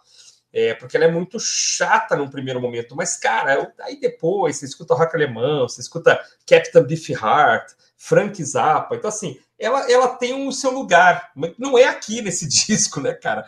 É, 0.53 0.73
porque 0.73 0.95
ela 0.95 1.05
é 1.05 1.11
muito 1.11 1.39
chata 1.39 2.15
num 2.15 2.29
primeiro 2.29 2.59
momento, 2.59 2.95
mas, 2.95 3.17
cara, 3.17 3.73
aí 3.81 3.99
depois 3.99 4.55
você 4.55 4.65
escuta 4.65 4.95
rock 4.95 5.15
alemão, 5.15 5.67
você 5.67 5.81
escuta 5.81 6.19
Captain 6.47 6.83
Beefheart, 6.83 7.73
Frank 7.97 8.43
Zappa, 8.43 8.95
então, 8.95 9.09
assim, 9.09 9.39
ela, 9.59 9.91
ela 9.91 10.07
tem 10.07 10.47
o 10.47 10.51
seu 10.51 10.71
lugar, 10.71 11.31
mas 11.35 11.53
não 11.57 11.77
é 11.77 11.85
aqui 11.85 12.21
nesse 12.21 12.47
disco, 12.47 13.01
né, 13.01 13.13
cara? 13.13 13.45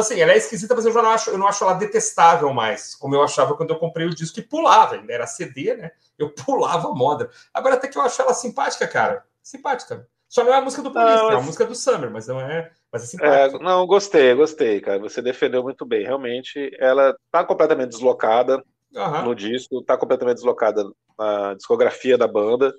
Então, 0.00 0.12
assim, 0.12 0.20
ela 0.20 0.32
é 0.32 0.38
esquisita, 0.38 0.74
mas 0.74 0.86
eu 0.86 0.92
já 0.92 1.02
não 1.02 1.10
acho, 1.10 1.30
eu 1.30 1.38
não 1.38 1.46
acho 1.46 1.62
ela 1.62 1.74
detestável 1.74 2.52
mais, 2.54 2.94
como 2.94 3.14
eu 3.14 3.22
achava 3.22 3.54
quando 3.54 3.70
eu 3.70 3.78
comprei 3.78 4.06
o 4.06 4.14
disco 4.14 4.40
e 4.40 4.42
pulava, 4.42 4.94
ainda 4.94 5.12
era 5.12 5.26
CD, 5.26 5.74
né? 5.76 5.90
Eu 6.18 6.30
pulava 6.46 6.88
a 6.88 6.94
moda. 6.94 7.30
Agora 7.52 7.74
até 7.74 7.86
que 7.86 7.98
eu 7.98 8.02
acho 8.02 8.22
ela 8.22 8.32
simpática, 8.32 8.88
cara. 8.88 9.24
Simpática. 9.42 10.08
Só 10.26 10.44
não 10.44 10.54
é 10.54 10.56
a 10.56 10.62
música 10.62 10.82
do 10.82 10.92
Police, 10.92 11.24
é 11.24 11.34
a 11.34 11.40
música 11.40 11.66
do 11.66 11.74
Summer, 11.74 12.10
mas 12.10 12.28
não 12.28 12.40
é. 12.40 12.70
Mas 12.90 13.02
é 13.02 13.06
simpática. 13.06 13.56
É, 13.56 13.62
não, 13.62 13.86
gostei, 13.86 14.32
gostei, 14.34 14.80
cara. 14.80 14.98
Você 15.00 15.20
defendeu 15.20 15.62
muito 15.62 15.84
bem. 15.84 16.04
Realmente, 16.04 16.70
ela 16.78 17.14
tá 17.32 17.44
completamente 17.44 17.90
deslocada 17.90 18.62
uhum. 18.94 19.24
no 19.24 19.34
disco, 19.34 19.82
tá 19.82 19.98
completamente 19.98 20.36
deslocada 20.36 20.84
na 21.18 21.54
discografia 21.54 22.16
da 22.16 22.28
banda, 22.28 22.72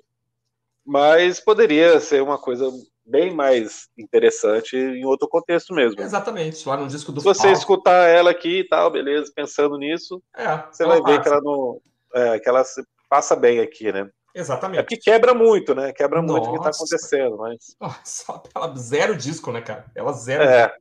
mas 0.84 1.38
poderia 1.40 2.00
ser 2.00 2.22
uma 2.22 2.38
coisa 2.38 2.68
bem 3.04 3.34
mais 3.34 3.88
interessante 3.98 4.76
em 4.76 5.04
outro 5.04 5.28
contexto 5.28 5.74
mesmo. 5.74 6.00
Exatamente, 6.00 6.66
lá 6.68 6.76
no 6.76 6.86
disco 6.86 7.12
do 7.12 7.20
Se 7.20 7.24
você 7.24 7.42
palco. 7.42 7.58
escutar 7.58 8.08
ela 8.08 8.30
aqui 8.30 8.60
e 8.60 8.68
tal, 8.68 8.90
beleza, 8.90 9.32
pensando 9.34 9.76
nisso, 9.76 10.22
é, 10.36 10.64
você 10.70 10.84
vai 10.84 11.02
ver 11.02 11.20
que 11.20 11.28
ela 11.28 11.40
não. 11.40 11.80
É, 12.14 12.38
que 12.38 12.48
ela 12.48 12.62
passa 13.08 13.34
bem 13.34 13.60
aqui, 13.60 13.90
né? 13.92 14.08
Exatamente. 14.34 14.80
É 14.80 14.82
porque 14.82 14.96
quebra 14.96 15.34
muito, 15.34 15.74
né? 15.74 15.92
Quebra 15.92 16.22
Nossa. 16.22 16.32
muito 16.32 16.48
o 16.48 16.52
que 16.52 16.58
está 16.58 16.70
acontecendo, 16.70 17.36
mas. 17.38 17.76
Nossa, 17.80 18.42
ela 18.54 18.74
zero 18.76 19.16
disco, 19.16 19.52
né, 19.52 19.60
cara? 19.60 19.84
Ela 19.94 20.12
zero. 20.12 20.42
É. 20.44 20.74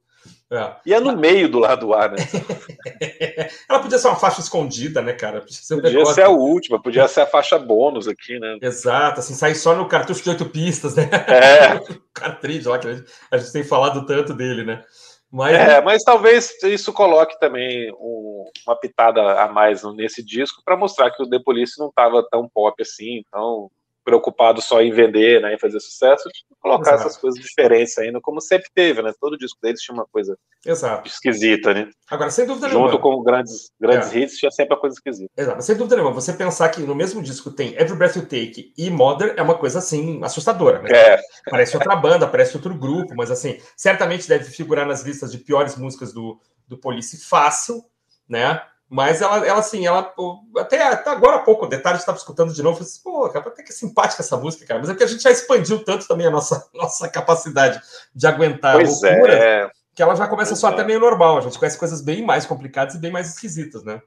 É. 0.51 0.75
E 0.85 0.93
é 0.93 0.99
no 0.99 1.15
meio 1.15 1.47
do 1.47 1.59
lado 1.59 1.93
A, 1.93 2.09
né? 2.09 2.17
Ela 3.69 3.79
podia 3.79 3.97
ser 3.97 4.09
uma 4.09 4.17
faixa 4.17 4.41
escondida, 4.41 5.01
né, 5.01 5.13
cara? 5.13 5.39
Podia 5.39 5.55
ser, 5.55 5.75
um 5.75 5.81
podia 5.81 6.05
ser 6.07 6.23
a 6.23 6.29
última, 6.29 6.81
podia 6.81 7.07
ser 7.07 7.21
a 7.21 7.25
faixa 7.25 7.57
bônus 7.57 8.05
aqui, 8.05 8.37
né? 8.37 8.57
Exato, 8.61 9.21
assim, 9.21 9.33
sair 9.33 9.55
só 9.55 9.73
no 9.73 9.87
cartucho 9.87 10.21
de 10.21 10.29
oito 10.29 10.45
pistas, 10.49 10.95
né? 10.95 11.09
É. 11.27 11.75
o 11.77 12.01
cartridge 12.13 12.67
lá, 12.67 12.77
que 12.77 12.87
a 12.87 12.93
gente, 12.93 13.09
a 13.31 13.37
gente, 13.37 13.53
tem 13.53 13.63
falado 13.63 14.05
tanto 14.05 14.33
dele, 14.33 14.65
né? 14.65 14.83
Mas... 15.31 15.55
É, 15.55 15.79
mas 15.79 16.03
talvez 16.03 16.61
isso 16.63 16.91
coloque 16.91 17.39
também 17.39 17.89
um, 17.93 18.43
uma 18.67 18.75
pitada 18.75 19.41
a 19.41 19.47
mais 19.47 19.83
nesse 19.95 20.21
disco 20.21 20.61
para 20.65 20.75
mostrar 20.75 21.11
que 21.11 21.23
o 21.23 21.29
The 21.29 21.39
Police 21.39 21.79
não 21.79 21.87
estava 21.87 22.27
tão 22.29 22.49
pop 22.49 22.81
assim, 22.81 23.23
tão 23.31 23.71
preocupado 24.03 24.61
só 24.61 24.81
em 24.81 24.91
vender, 24.91 25.41
né, 25.41 25.53
em 25.53 25.59
fazer 25.59 25.79
sucesso, 25.79 26.29
colocar 26.59 26.93
Exato. 26.93 27.07
essas 27.07 27.17
coisas 27.17 27.39
diferentes 27.39 27.97
ainda, 27.97 28.19
como 28.21 28.41
sempre 28.41 28.69
teve, 28.73 29.01
né? 29.01 29.11
Todo 29.19 29.37
disco 29.37 29.59
deles 29.61 29.81
tinha 29.81 29.95
uma 29.95 30.05
coisa 30.05 30.37
Exato. 30.65 31.07
esquisita, 31.07 31.73
né? 31.73 31.89
Agora, 32.09 32.29
sem 32.29 32.45
dúvida 32.45 32.67
Junto 32.67 32.77
nenhuma. 32.77 32.91
Junto 32.91 33.01
com 33.01 33.23
grandes, 33.23 33.71
grandes 33.79 34.13
é. 34.13 34.19
hits, 34.19 34.37
tinha 34.37 34.51
sempre 34.51 34.75
a 34.75 34.77
coisa 34.79 34.95
esquisita. 34.95 35.31
Exato, 35.35 35.63
sem 35.63 35.75
dúvida 35.75 35.95
nenhuma. 35.95 36.13
Você 36.13 36.33
pensar 36.33 36.69
que 36.69 36.81
no 36.81 36.95
mesmo 36.95 37.21
disco 37.21 37.51
tem 37.51 37.73
Every 37.73 37.95
Breath 37.95 38.15
You 38.15 38.23
Take 38.23 38.73
e 38.77 38.89
Mother 38.89 39.33
é 39.37 39.41
uma 39.41 39.57
coisa, 39.57 39.79
assim, 39.79 40.19
assustadora, 40.23 40.81
né? 40.81 40.89
É. 40.91 41.19
Parece 41.49 41.75
outra 41.75 41.95
banda, 41.95 42.27
parece 42.27 42.55
outro 42.55 42.75
grupo, 42.75 43.15
mas, 43.15 43.31
assim, 43.31 43.59
certamente 43.75 44.27
deve 44.27 44.45
figurar 44.45 44.85
nas 44.85 45.03
listas 45.03 45.31
de 45.31 45.37
piores 45.39 45.75
músicas 45.75 46.13
do, 46.13 46.39
do 46.67 46.77
Police 46.77 47.17
fácil, 47.25 47.83
né? 48.27 48.61
Mas 48.93 49.21
ela, 49.21 49.47
ela 49.47 49.59
assim, 49.59 49.87
ela 49.87 50.13
até, 50.57 50.85
até 50.85 51.09
agora 51.11 51.37
há 51.37 51.39
pouco, 51.39 51.63
o 51.63 51.69
detalhe 51.69 51.97
estava 51.97 52.17
escutando 52.17 52.53
de 52.53 52.61
novo, 52.61 52.75
falei 52.75 52.91
assim, 52.91 53.01
pô, 53.01 53.29
cara, 53.29 53.47
até 53.47 53.63
que 53.63 53.71
simpática 53.71 54.21
essa 54.21 54.35
música, 54.35 54.65
cara. 54.65 54.81
Mas 54.81 54.89
é 54.89 54.93
que 54.93 55.01
a 55.01 55.07
gente 55.07 55.23
já 55.23 55.31
expandiu 55.31 55.81
tanto 55.81 56.05
também 56.05 56.27
a 56.27 56.29
nossa, 56.29 56.67
nossa 56.75 57.07
capacidade 57.07 57.81
de 58.13 58.27
aguentar 58.27 58.73
pois 58.73 59.01
loucura, 59.01 59.33
é. 59.33 59.71
que 59.95 60.03
ela 60.03 60.13
já 60.13 60.27
começa 60.27 60.49
pois 60.49 60.59
só 60.59 60.71
é. 60.71 60.73
até 60.73 60.83
meio 60.83 60.99
normal. 60.99 61.37
A 61.37 61.41
gente 61.41 61.57
conhece 61.57 61.77
coisas 61.77 62.01
bem 62.01 62.21
mais 62.21 62.45
complicadas 62.45 62.93
e 62.93 62.99
bem 62.99 63.11
mais 63.11 63.29
esquisitas, 63.29 63.81
né? 63.85 64.01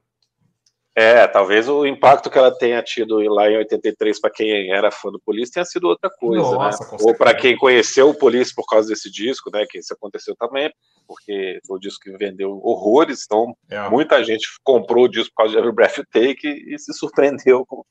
É, 0.96 1.26
talvez 1.26 1.68
o 1.68 1.84
impacto 1.84 2.30
que 2.30 2.38
ela 2.38 2.56
tenha 2.56 2.80
tido 2.80 3.18
lá 3.18 3.50
em 3.50 3.56
83 3.56 4.20
para 4.20 4.30
quem 4.30 4.72
era 4.72 4.92
fã 4.92 5.10
do 5.10 5.18
Police 5.18 5.50
tenha 5.50 5.64
sido 5.64 5.88
outra 5.88 6.08
coisa, 6.08 6.48
né? 6.52 6.56
Nossa, 6.56 6.84
né? 6.84 6.98
Ou 7.00 7.14
para 7.16 7.34
quem 7.34 7.56
conheceu 7.56 8.10
o 8.10 8.14
Police 8.14 8.54
por 8.54 8.64
causa 8.64 8.88
desse 8.88 9.10
disco, 9.10 9.50
né? 9.52 9.66
Que 9.68 9.78
isso 9.78 9.92
aconteceu 9.92 10.36
também, 10.36 10.72
porque 11.08 11.58
foi 11.66 11.78
o 11.78 11.80
disco 11.80 12.04
que 12.04 12.16
vendeu 12.16 12.60
horrores, 12.62 13.24
então 13.24 13.56
é. 13.68 13.88
muita 13.88 14.22
gente 14.22 14.46
comprou 14.62 15.06
o 15.06 15.08
disco 15.08 15.30
por 15.34 15.42
causa 15.42 15.52
de 15.52 15.58
Every 15.58 15.74
Breath 15.74 15.96
You 15.98 16.04
Take 16.12 16.46
e, 16.46 16.74
e 16.74 16.78
se 16.78 16.92
surpreendeu 16.94 17.66
com, 17.66 17.84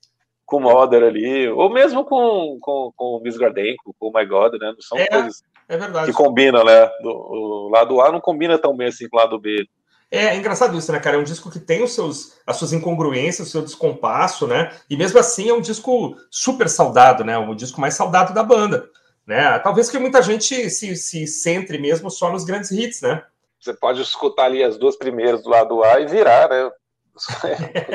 com 0.45 0.57
o 0.57 0.61
Mother 0.61 1.03
ali, 1.03 1.49
ou 1.49 1.69
mesmo 1.69 2.05
com, 2.05 2.57
com, 2.61 2.93
com 2.95 3.05
o 3.17 3.21
Miss 3.21 3.35
Gardenko, 3.35 3.93
com 3.99 4.07
o 4.07 4.13
My 4.13 4.25
God, 4.25 4.53
né? 4.53 4.71
Não 4.71 4.81
são 4.81 4.97
é, 4.97 5.07
coisas 5.07 5.43
é 5.67 6.05
que 6.05 6.13
combinam, 6.13 6.63
né? 6.63 6.87
Do, 7.01 7.09
o 7.09 7.69
lado 7.69 7.99
A 8.01 8.11
não 8.11 8.21
combina 8.21 8.57
tão 8.57 8.75
bem 8.75 8.87
assim 8.87 9.09
com 9.09 9.17
o 9.17 9.19
lado 9.19 9.39
B. 9.39 9.67
É, 10.13 10.25
é 10.25 10.35
engraçado 10.35 10.77
isso, 10.77 10.91
né, 10.91 10.99
cara? 10.99 11.17
É 11.17 11.19
um 11.19 11.23
disco 11.23 11.49
que 11.49 11.59
tem 11.59 11.81
os 11.81 11.91
seus, 11.91 12.33
as 12.45 12.57
suas 12.57 12.71
incongruências, 12.71 13.47
o 13.47 13.51
seu 13.51 13.63
descompasso, 13.63 14.45
né? 14.45 14.71
E 14.87 14.95
mesmo 14.95 15.17
assim 15.17 15.49
é 15.49 15.53
um 15.53 15.59
disco 15.59 16.15
super 16.29 16.69
saudado, 16.69 17.23
né? 17.23 17.35
O 17.35 17.55
disco 17.55 17.81
mais 17.81 17.95
saudado 17.95 18.31
da 18.31 18.43
banda. 18.43 18.87
Né? 19.25 19.57
Talvez 19.59 19.89
que 19.89 19.97
muita 19.97 20.21
gente 20.21 20.69
se, 20.69 20.95
se 20.95 21.25
centre 21.25 21.79
mesmo 21.79 22.11
só 22.11 22.31
nos 22.31 22.43
grandes 22.43 22.69
hits, 22.69 23.01
né? 23.01 23.23
Você 23.59 23.73
pode 23.73 24.01
escutar 24.03 24.45
ali 24.45 24.63
as 24.63 24.77
duas 24.77 24.95
primeiras 24.95 25.41
do 25.41 25.49
lado 25.49 25.83
A 25.83 25.99
e 25.99 26.05
virar, 26.05 26.47
né? 26.47 26.69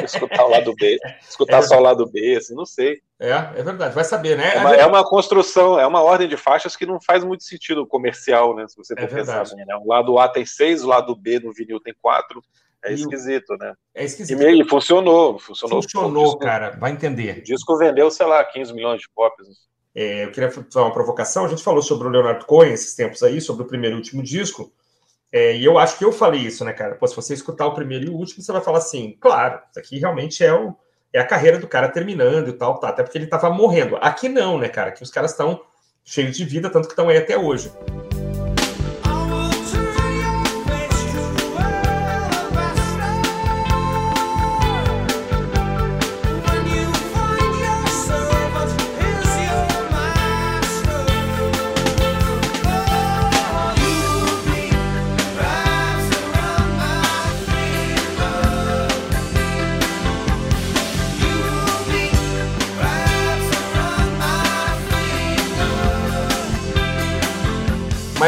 Escutar 0.04 0.44
o 0.44 0.50
lado 0.50 0.74
B, 0.74 0.98
escutar 1.28 1.58
é 1.58 1.62
só 1.62 1.78
o 1.78 1.82
lado 1.82 2.06
B, 2.06 2.36
assim, 2.36 2.54
não 2.54 2.64
sei. 2.64 3.00
É, 3.18 3.30
é 3.30 3.62
verdade, 3.62 3.94
vai 3.94 4.04
saber, 4.04 4.36
né? 4.36 4.54
É 4.54 4.60
uma, 4.60 4.74
é 4.76 4.86
uma, 4.86 5.04
construção, 5.04 5.78
é 5.78 5.86
uma 5.86 6.02
ordem 6.02 6.28
de 6.28 6.36
faixas 6.36 6.76
que 6.76 6.86
não 6.86 7.00
faz 7.00 7.24
muito 7.24 7.42
sentido 7.42 7.86
comercial, 7.86 8.54
né? 8.54 8.66
Se 8.68 8.76
você 8.76 8.94
for 8.94 9.04
é 9.04 9.06
pensar 9.06 9.44
bem, 9.44 9.66
né? 9.66 9.76
O 9.76 9.88
lado 9.88 10.18
A 10.18 10.28
tem 10.28 10.46
seis, 10.46 10.84
o 10.84 10.88
lado 10.88 11.16
B 11.16 11.40
no 11.40 11.52
vinil 11.52 11.80
tem 11.80 11.94
quatro. 12.00 12.42
É 12.84 12.92
esquisito, 12.92 13.56
né? 13.58 13.74
É 13.92 14.04
esquisito. 14.04 14.40
E, 14.40 14.60
e 14.60 14.64
funcionou, 14.64 15.38
funcionou. 15.38 15.82
Funcionou, 15.82 16.24
disco, 16.24 16.38
cara, 16.38 16.70
vai 16.78 16.92
entender. 16.92 17.38
O 17.38 17.42
disco 17.42 17.76
vendeu, 17.76 18.08
sei 18.10 18.26
lá, 18.26 18.44
15 18.44 18.72
milhões 18.72 19.00
de 19.00 19.08
cópias. 19.08 19.48
É, 19.94 20.24
eu 20.24 20.30
queria 20.30 20.50
fazer 20.50 20.68
uma 20.76 20.92
provocação. 20.92 21.44
A 21.44 21.48
gente 21.48 21.62
falou 21.62 21.82
sobre 21.82 22.06
o 22.06 22.10
Leonard 22.10 22.46
Cohen 22.46 22.72
esses 22.72 22.94
tempos 22.94 23.22
aí, 23.24 23.40
sobre 23.40 23.64
o 23.64 23.66
primeiro 23.66 23.96
e 23.96 23.98
último 23.98 24.22
disco. 24.22 24.72
É, 25.30 25.56
e 25.56 25.64
eu 25.64 25.78
acho 25.78 25.98
que 25.98 26.04
eu 26.04 26.12
falei 26.12 26.40
isso, 26.40 26.64
né, 26.64 26.72
cara? 26.72 26.94
Pô, 26.94 27.06
se 27.06 27.14
você 27.14 27.34
escutar 27.34 27.66
o 27.66 27.74
primeiro 27.74 28.06
e 28.06 28.08
o 28.08 28.14
último, 28.14 28.42
você 28.42 28.50
vai 28.50 28.62
falar 28.62 28.78
assim, 28.78 29.16
claro, 29.20 29.60
isso 29.70 29.78
aqui 29.78 29.98
realmente 29.98 30.42
é, 30.42 30.52
o, 30.52 30.74
é 31.12 31.20
a 31.20 31.26
carreira 31.26 31.58
do 31.58 31.68
cara 31.68 31.88
terminando 31.88 32.48
e 32.48 32.52
tal, 32.52 32.78
tá, 32.78 32.88
até 32.88 33.02
porque 33.02 33.18
ele 33.18 33.26
tava 33.26 33.50
morrendo. 33.50 33.96
Aqui 34.00 34.28
não, 34.28 34.58
né, 34.58 34.68
cara? 34.68 34.90
Que 34.92 35.02
os 35.02 35.10
caras 35.10 35.32
estão 35.32 35.60
cheios 36.04 36.36
de 36.36 36.44
vida, 36.44 36.70
tanto 36.70 36.86
que 36.86 36.92
estão 36.92 37.08
aí 37.08 37.18
até 37.18 37.36
hoje. 37.36 37.70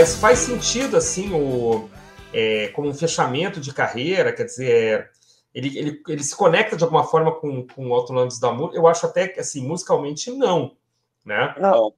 Mas 0.01 0.14
faz 0.14 0.38
sentido, 0.38 0.96
assim, 0.96 1.30
o, 1.34 1.86
é, 2.32 2.68
como 2.68 2.88
um 2.88 2.94
fechamento 2.94 3.61
de 3.61 3.70
carreira, 3.70 4.32
quer 4.32 4.44
dizer, 4.44 5.11
ele, 5.55 5.78
ele, 5.78 6.03
ele 6.09 6.24
se 6.24 6.34
conecta 6.34 6.74
de 6.74 6.82
alguma 6.82 7.05
forma 7.05 7.32
com, 7.32 7.66
com 7.66 7.86
o 7.86 7.92
Alto 7.92 8.11
Landes 8.11 8.40
da 8.40 8.48
Amor. 8.48 8.74
Eu 8.74 8.86
acho 8.86 9.05
até 9.05 9.28
que, 9.28 9.38
assim, 9.38 9.62
musicalmente, 9.62 10.30
não. 10.30 10.74
Né? 11.22 11.55
Não, 11.61 11.92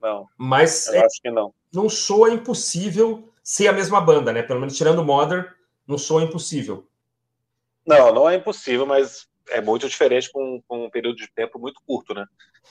não. 0.00 0.28
Mas 0.36 0.86
é, 0.86 1.04
acho 1.04 1.20
que 1.20 1.32
não. 1.32 1.52
Não 1.72 1.88
soa 1.88 2.30
impossível 2.30 3.28
ser 3.42 3.66
a 3.66 3.72
mesma 3.72 4.00
banda, 4.00 4.32
né? 4.32 4.40
Pelo 4.44 4.60
menos 4.60 4.76
tirando 4.76 5.00
o 5.00 5.04
Modern, 5.04 5.44
não 5.84 5.98
soa 5.98 6.22
impossível. 6.22 6.86
Não, 7.84 8.14
não 8.14 8.30
é 8.30 8.36
impossível, 8.36 8.86
mas 8.86 9.26
é 9.48 9.60
muito 9.60 9.88
diferente 9.88 10.30
com, 10.30 10.62
com 10.68 10.84
um 10.84 10.90
período 10.90 11.16
de 11.16 11.28
tempo 11.34 11.58
muito 11.58 11.82
curto, 11.84 12.14
né? 12.14 12.24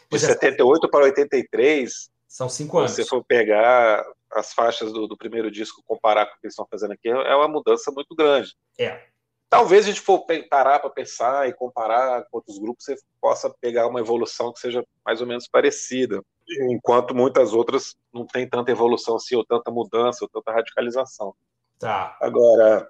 De 0.10 0.18
78 0.18 0.86
é. 0.86 0.90
para 0.90 1.04
83. 1.04 2.10
São 2.26 2.48
cinco 2.48 2.78
anos. 2.78 2.92
Se 2.92 3.04
você 3.04 3.10
for 3.10 3.22
pegar, 3.22 4.06
as 4.32 4.54
faixas 4.54 4.92
do, 4.92 5.08
do, 5.08 5.18
primeiro 5.18 5.50
disco, 5.50 5.84
comparar 5.86 6.26
com 6.26 6.34
o 6.34 6.40
que 6.40 6.46
eles 6.46 6.54
estão 6.54 6.68
fazendo 6.70 6.94
aqui, 6.94 7.10
é 7.10 7.36
uma 7.36 7.48
mudança 7.48 7.92
muito 7.92 8.16
grande. 8.16 8.56
É. 8.80 9.06
Talvez 9.50 9.86
a 9.86 9.90
gente 9.90 10.02
for 10.02 10.26
parar 10.50 10.80
para 10.80 10.90
pensar 10.90 11.48
e 11.48 11.54
comparar 11.54 12.24
com 12.24 12.38
outros 12.38 12.60
grupos, 12.60 12.84
você 12.84 12.96
possa 13.22 13.50
pegar 13.62 13.88
uma 13.88 14.02
evolução 14.02 14.52
que 14.52 14.60
seja 14.60 14.84
mais 15.06 15.22
ou 15.22 15.28
menos 15.28 15.48
parecida, 15.48 16.22
enquanto 16.70 17.16
muitas 17.16 17.54
outras 17.54 17.96
não 18.14 18.26
tem 18.26 18.48
tanta 18.48 18.72
evolução 18.72 19.16
assim, 19.16 19.36
ou 19.36 19.46
tanta 19.46 19.72
mudança, 19.72 20.26
ou 20.26 20.30
tanta 20.30 20.52
radicalização. 20.52 21.34
Tá. 21.80 22.18
Agora, 22.20 22.90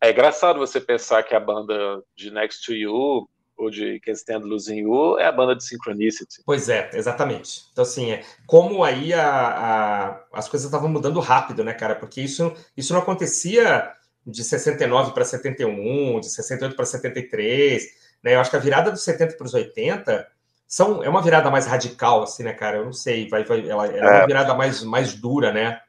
é 0.00 0.10
engraçado 0.10 0.58
você 0.58 0.80
pensar 0.80 1.22
que 1.22 1.34
a 1.34 1.40
banda 1.40 2.02
de 2.16 2.30
Next 2.32 2.66
to 2.66 2.74
You 2.74 3.28
ou 3.56 3.70
de 3.70 3.98
Can't 4.00 4.18
Stand 4.18 4.40
Losing 4.40 4.82
You 4.82 5.18
é 5.18 5.26
a 5.26 5.32
banda 5.32 5.56
de 5.56 5.64
Synchronicity. 5.64 6.42
Pois 6.44 6.68
é, 6.68 6.90
exatamente. 6.92 7.62
Então, 7.72 7.82
assim, 7.82 8.12
é, 8.12 8.22
como 8.46 8.84
aí 8.84 9.14
a, 9.14 9.26
a, 9.26 10.20
as 10.32 10.48
coisas 10.48 10.66
estavam 10.66 10.88
mudando 10.88 11.20
rápido, 11.20 11.64
né, 11.64 11.72
cara? 11.72 11.94
Porque 11.94 12.20
isso, 12.20 12.52
isso 12.76 12.92
não 12.92 13.00
acontecia 13.00 13.92
de 14.26 14.44
69 14.44 15.12
para 15.12 15.24
71, 15.24 16.20
de 16.20 16.28
68 16.28 16.76
para 16.76 16.84
73, 16.84 17.86
né? 18.22 18.34
Eu 18.34 18.40
acho 18.40 18.50
que 18.50 18.56
a 18.56 18.60
virada 18.60 18.90
dos 18.90 19.02
70 19.02 19.36
para 19.36 19.46
os 19.46 19.54
80 19.54 20.26
são, 20.66 21.02
é 21.02 21.08
uma 21.08 21.22
virada 21.22 21.50
mais 21.50 21.66
radical, 21.66 22.22
assim, 22.22 22.42
né, 22.42 22.52
cara? 22.52 22.78
Eu 22.78 22.84
não 22.84 22.92
sei, 22.92 23.28
vai, 23.28 23.44
vai, 23.44 23.66
ela, 23.68 23.86
ela 23.86 24.10
é. 24.10 24.16
é 24.16 24.18
uma 24.18 24.26
virada 24.26 24.54
mais, 24.54 24.82
mais 24.82 25.14
dura, 25.14 25.52
né? 25.52 25.80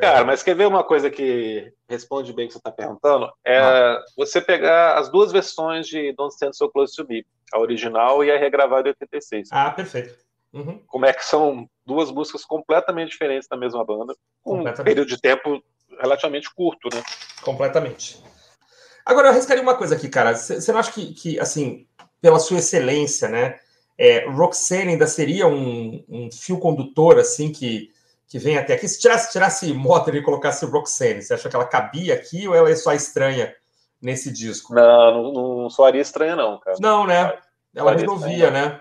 Cara, 0.00 0.24
mas 0.24 0.42
quer 0.42 0.54
ver 0.54 0.66
uma 0.66 0.84
coisa 0.84 1.10
que 1.10 1.72
responde 1.88 2.32
bem 2.32 2.46
o 2.46 2.48
que 2.48 2.54
você 2.54 2.58
está 2.58 2.70
perguntando? 2.70 3.30
É 3.44 3.58
ah. 3.58 4.02
você 4.16 4.40
pegar 4.40 4.98
as 4.98 5.10
duas 5.10 5.32
versões 5.32 5.86
de 5.86 6.12
Don't 6.12 6.32
Stand 6.34 6.52
So 6.52 6.68
Close 6.68 6.94
to 6.96 7.06
Me, 7.08 7.24
a 7.52 7.58
original 7.58 8.24
e 8.24 8.30
a 8.30 8.38
regravada 8.38 8.84
de 8.84 8.88
86. 8.90 9.48
Ah, 9.52 9.70
perfeito. 9.70 10.14
Uhum. 10.52 10.80
Como 10.86 11.06
é 11.06 11.12
que 11.12 11.24
são 11.24 11.68
duas 11.84 12.10
músicas 12.10 12.44
completamente 12.44 13.10
diferentes 13.10 13.48
da 13.48 13.56
mesma 13.56 13.84
banda, 13.84 14.14
com 14.42 14.60
um 14.60 14.74
período 14.84 15.08
de 15.08 15.20
tempo 15.20 15.62
relativamente 16.00 16.52
curto, 16.54 16.88
né? 16.94 17.02
Completamente. 17.42 18.22
Agora, 19.04 19.28
eu 19.28 19.32
arriscaria 19.32 19.62
uma 19.62 19.76
coisa 19.76 19.94
aqui, 19.94 20.08
cara. 20.08 20.34
Você 20.34 20.72
não 20.72 20.78
acha 20.78 20.92
que, 20.92 21.14
que, 21.14 21.40
assim, 21.40 21.86
pela 22.20 22.38
sua 22.38 22.58
excelência, 22.58 23.28
né, 23.28 23.58
é, 23.96 24.28
Roxanne 24.28 24.92
ainda 24.92 25.06
seria 25.06 25.46
um, 25.46 26.04
um 26.08 26.30
fio 26.30 26.58
condutor, 26.58 27.18
assim, 27.18 27.50
que 27.50 27.90
que 28.28 28.38
vem 28.38 28.58
até 28.58 28.74
aqui. 28.74 28.86
Se 28.86 29.00
tirasse, 29.00 29.32
tirasse 29.32 29.72
Motor 29.72 30.14
e 30.14 30.22
colocasse 30.22 30.66
Roxanne, 30.66 31.22
você 31.22 31.34
acha 31.34 31.48
que 31.48 31.56
ela 31.56 31.64
cabia 31.64 32.14
aqui 32.14 32.46
ou 32.46 32.54
ela 32.54 32.70
é 32.70 32.76
só 32.76 32.92
estranha 32.92 33.54
nesse 34.00 34.30
disco? 34.30 34.74
Não, 34.74 35.32
não, 35.32 35.56
não 35.62 35.70
soaria 35.70 36.02
estranha, 36.02 36.36
não, 36.36 36.58
cara. 36.60 36.76
Não, 36.80 37.06
né? 37.06 37.36
Ela 37.74 37.94
resolvia, 37.94 38.50
né? 38.50 38.80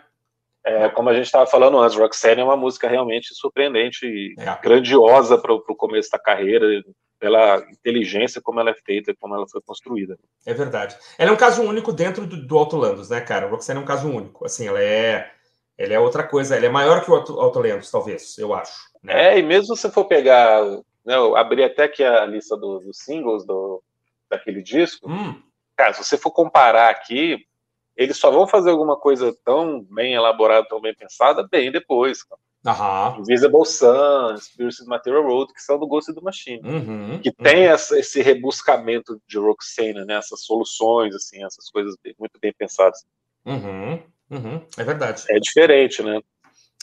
É, 0.65 0.89
como 0.89 1.09
a 1.09 1.13
gente 1.13 1.25
estava 1.25 1.47
falando 1.47 1.79
antes, 1.79 1.97
Roxanne 1.97 2.41
é 2.41 2.43
uma 2.43 2.57
música 2.57 2.89
realmente 2.89 3.33
surpreendente 3.33 4.05
e 4.05 4.35
é. 4.37 4.59
grandiosa 4.61 5.37
para 5.37 5.53
o 5.53 5.75
começo 5.75 6.11
da 6.11 6.19
carreira, 6.19 6.83
pela 7.17 7.65
inteligência 7.71 8.41
como 8.41 8.59
ela 8.59 8.71
é 8.71 8.75
feita, 8.75 9.15
como 9.17 9.33
ela 9.33 9.47
foi 9.47 9.61
construída. 9.61 10.17
É 10.45 10.53
verdade. 10.53 10.97
Ela 11.17 11.31
é 11.31 11.33
um 11.33 11.37
caso 11.37 11.61
único 11.61 11.93
dentro 11.93 12.27
do, 12.27 12.45
do 12.45 12.57
Alto 12.57 12.75
Landos, 12.75 13.09
né, 13.09 13.21
cara? 13.21 13.47
Roxanne 13.47 13.79
é 13.79 13.83
um 13.83 13.85
caso 13.85 14.09
único. 14.09 14.45
Assim, 14.45 14.67
ela 14.67 14.81
é, 14.81 15.31
ela 15.77 15.93
é 15.93 15.99
outra 15.99 16.23
coisa. 16.23 16.57
Ela 16.57 16.65
é 16.65 16.69
maior 16.69 17.01
que 17.01 17.09
o 17.09 17.15
Alto 17.15 17.59
Landos, 17.59 17.89
talvez, 17.89 18.37
eu 18.37 18.53
acho. 18.53 18.87
Né? 19.08 19.36
É, 19.36 19.39
e 19.39 19.43
mesmo 19.43 19.76
se 19.76 19.89
for 19.89 20.05
pegar, 20.05 20.64
né, 21.05 21.16
eu 21.16 21.36
abri 21.38 21.64
até 21.64 21.86
aqui 21.86 22.03
a 22.03 22.26
lista 22.26 22.58
do, 22.58 22.80
dos 22.80 22.97
singles 22.97 23.45
do, 23.45 23.82
daquele 24.30 24.62
disco, 24.62 25.10
hum. 25.10 25.41
cara, 25.78 25.93
se 25.93 26.03
você 26.03 26.18
for 26.18 26.32
comparar 26.32 26.89
aqui, 26.89 27.47
eles 27.95 28.18
só 28.18 28.30
vão 28.30 28.45
fazer 28.45 28.70
alguma 28.70 28.97
coisa 28.97 29.34
tão 29.45 29.82
bem 29.82 30.14
elaborada, 30.14 30.68
tão 30.68 30.82
bem 30.82 30.93
pensada, 30.93 31.47
bem 31.49 31.72
depois. 31.72 32.20
Aham. 32.66 33.18
Invisible 33.20 33.66
Sun, 33.66 34.38
Spirits 34.38 34.86
Material 34.86 35.24
Road, 35.24 35.53
que 35.53 35.62
são 35.62 35.80
do 35.80 35.88
Ghost 35.88 36.12
do 36.12 36.22
Machine. 36.22 36.62
Uhum, 36.68 37.20
que 37.20 37.30
uhum. 37.30 37.36
tem 37.43 37.64
essa, 37.64 37.97
esse 37.97 38.22
rebuscamento 38.22 39.22
de 39.26 39.38
Roxana, 39.38 40.03
né? 40.03 40.16
Essas 40.16 40.43
soluções, 40.43 41.16
assim, 41.16 41.43
essas 41.45 41.70
coisas 41.70 41.95
bem, 42.03 42.14
muito 42.20 42.38
bem 42.39 42.51
pensadas. 42.51 43.05
Uhum, 43.45 44.03
uhum, 44.30 44.62
é 44.78 44.84
verdade. 44.84 45.24
É 45.30 45.39
diferente, 45.39 46.03
né? 46.03 46.20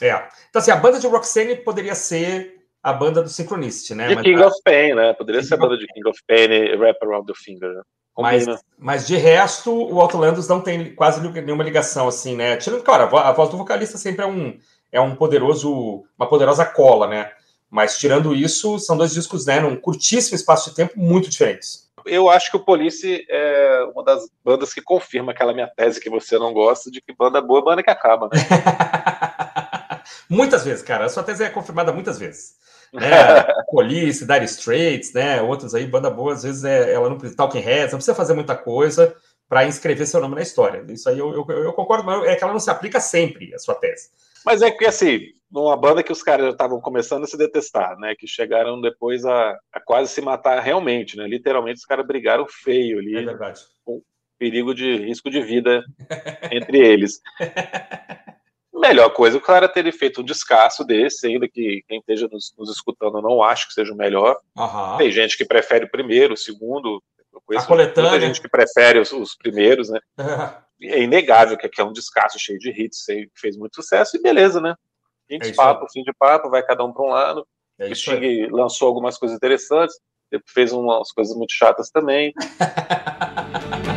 É. 0.03 0.11
Então, 0.51 0.61
assim, 0.61 0.71
a 0.71 0.77
banda 0.77 0.99
de 0.99 1.07
Roxanne 1.07 1.57
poderia 1.57 1.95
ser 1.95 2.55
a 2.83 2.93
banda 2.93 3.23
do 3.23 3.29
Synchronicity, 3.29 3.95
né? 3.95 4.09
De 4.09 4.15
mas, 4.17 4.25
King 4.25 4.43
of 4.43 4.57
Pain, 4.65 4.95
né? 4.95 5.13
Poderia 5.15 5.41
King 5.41 5.49
ser 5.49 5.55
a 5.55 5.59
banda 5.59 5.79
de 5.79 5.87
King 5.87 6.09
of 6.09 6.21
Pain 6.27 6.51
e 6.51 6.77
Wrap 6.77 6.97
Around 7.03 7.27
the 7.27 7.33
Finger. 7.35 7.75
Né? 7.75 7.83
Mas, 8.17 8.47
mas 8.79 9.07
de 9.07 9.17
resto, 9.17 9.73
o 9.73 9.99
Outlandos 9.99 10.47
não 10.47 10.61
tem 10.61 10.95
quase 10.95 11.21
nenhuma 11.41 11.65
ligação, 11.65 12.07
assim, 12.07 12.37
né? 12.37 12.57
Tirando, 12.57 12.83
claro, 12.83 13.17
a 13.17 13.33
voz 13.33 13.51
do 13.51 13.57
vocalista 13.57 13.99
sempre 13.99 14.23
é 14.23 14.27
um, 14.27 14.59
é 14.93 15.01
um 15.01 15.17
poderoso, 15.17 16.05
uma 16.17 16.29
poderosa 16.29 16.65
cola, 16.65 17.09
né? 17.09 17.33
Mas 17.69 17.99
tirando 17.99 18.35
isso, 18.35 18.79
são 18.79 18.97
dois 18.97 19.13
discos, 19.13 19.47
né, 19.47 19.59
num 19.59 19.75
curtíssimo 19.75 20.37
espaço 20.37 20.71
de 20.71 20.77
tempo, 20.77 20.93
muito 20.97 21.29
diferentes. 21.29 21.91
Eu 22.07 22.29
acho 22.29 22.51
que 22.51 22.57
o 22.57 22.65
Police 22.65 23.27
é 23.29 23.89
uma 23.93 24.05
das 24.05 24.29
bandas 24.45 24.73
que 24.73 24.81
confirma 24.81 25.33
aquela 25.33 25.53
minha 25.53 25.67
tese 25.67 26.01
que 26.01 26.11
você 26.11 26.39
não 26.39 26.53
gosta, 26.53 26.91
de 26.91 27.01
que 27.01 27.13
banda 27.17 27.41
boa 27.41 27.61
é 27.61 27.65
banda 27.65 27.83
que 27.83 27.91
acaba, 27.91 28.29
né? 28.33 28.39
Muitas 30.29 30.65
vezes, 30.65 30.83
cara. 30.83 31.07
A 31.07 31.09
sua 31.09 31.23
tese 31.23 31.45
é 31.45 31.51
confirmada 31.51 31.93
muitas 31.93 32.19
vezes. 32.19 32.57
Né? 32.93 33.03
Police, 33.71 34.27
Dire 34.27 34.45
Straits, 34.45 35.13
né? 35.13 35.43
Outros 35.43 35.75
aí, 35.75 35.87
banda 35.87 36.11
boa, 36.11 36.33
às 36.33 36.43
vezes 36.43 36.65
é, 36.65 36.93
ela 36.93 37.09
não 37.09 37.19
precisa, 37.19 37.37
Talking 37.37 37.61
Heads, 37.61 37.93
não 37.93 37.99
precisa 37.99 38.15
fazer 38.15 38.35
muita 38.35 38.57
coisa 38.57 39.15
para 39.49 39.67
inscrever 39.67 40.07
seu 40.07 40.21
nome 40.21 40.37
na 40.37 40.43
história. 40.43 40.85
Isso 40.89 41.09
aí 41.09 41.19
eu, 41.19 41.33
eu, 41.33 41.47
eu, 41.65 41.73
concordo, 41.73 42.05
mas 42.05 42.25
é 42.25 42.37
que 42.37 42.43
ela 42.43 42.53
não 42.53 42.61
se 42.61 42.71
aplica 42.71 43.01
sempre, 43.01 43.55
a 43.55 43.59
sua 43.59 43.75
tese. 43.75 44.11
Mas 44.45 44.63
é 44.63 44.71
que, 44.71 44.85
assim, 44.85 45.21
numa 45.51 45.77
banda 45.77 46.03
que 46.03 46.13
os 46.13 46.23
caras 46.23 46.47
já 46.47 46.53
estavam 46.53 46.81
começando 46.81 47.25
a 47.25 47.27
se 47.27 47.37
detestar, 47.37 47.99
né? 47.99 48.15
Que 48.19 48.27
chegaram 48.27 48.81
depois 48.81 49.25
a, 49.25 49.57
a 49.73 49.81
quase 49.81 50.13
se 50.13 50.21
matar 50.21 50.61
realmente, 50.61 51.17
né? 51.17 51.27
Literalmente, 51.27 51.79
os 51.79 51.87
caras 51.87 52.07
brigaram 52.07 52.47
feio 52.49 52.99
ali. 52.99 53.17
É 53.17 53.23
verdade. 53.23 53.61
Com 53.85 54.03
perigo 54.39 54.75
de 54.75 54.97
risco 54.97 55.31
de 55.31 55.41
vida 55.41 55.83
entre 56.51 56.79
eles. 56.79 57.21
melhor 58.89 59.11
coisa, 59.11 59.39
o 59.39 59.41
cara 59.41 59.69
teria 59.69 59.93
feito 59.93 60.21
um 60.21 60.25
descasso 60.25 60.85
desse, 60.85 61.27
ainda 61.27 61.49
que 61.49 61.83
quem 61.89 61.99
esteja 61.99 62.29
nos, 62.31 62.55
nos 62.59 62.71
escutando 62.71 63.21
não 63.23 63.43
acho 63.43 63.69
que 63.69 63.75
seja 63.75 63.93
o 63.93 63.97
melhor. 63.97 64.39
Uhum. 64.57 64.97
Tem 64.99 65.11
gente 65.11 65.37
que 65.37 65.45
prefere 65.45 65.85
o 65.85 65.91
primeiro, 65.91 66.35
o 66.35 66.37
segundo. 66.37 67.03
Conheço 67.47 67.69
muita 67.69 68.21
gente 68.21 68.41
que 68.41 68.49
prefere 68.49 68.99
os, 68.99 69.13
os 69.13 69.35
primeiros, 69.37 69.91
né? 69.91 70.01
É 70.83 71.03
inegável 71.03 71.57
que 71.57 71.67
aqui 71.67 71.81
é 71.81 71.85
um 71.85 71.93
descasso 71.93 72.39
cheio 72.39 72.59
de 72.59 72.71
hits, 72.71 73.05
fez 73.35 73.57
muito 73.57 73.75
sucesso 73.75 74.17
e 74.17 74.23
beleza, 74.23 74.61
né? 74.61 74.75
Fim 75.29 75.39
de 75.39 75.51
é 75.51 75.55
papo, 75.55 75.87
fim 75.91 76.03
de 76.03 76.13
papo, 76.13 76.51
vai 76.51 76.63
cada 76.63 76.85
um 76.85 76.93
para 76.93 77.03
um 77.03 77.09
lado. 77.09 77.47
É 77.79 77.87
o 77.87 77.95
Sting 77.95 78.47
lançou 78.51 78.89
algumas 78.89 79.19
coisas 79.19 79.37
interessantes, 79.37 79.99
fez 80.47 80.73
umas 80.73 81.11
coisas 81.13 81.37
muito 81.37 81.53
chatas 81.53 81.91
também. 81.91 82.33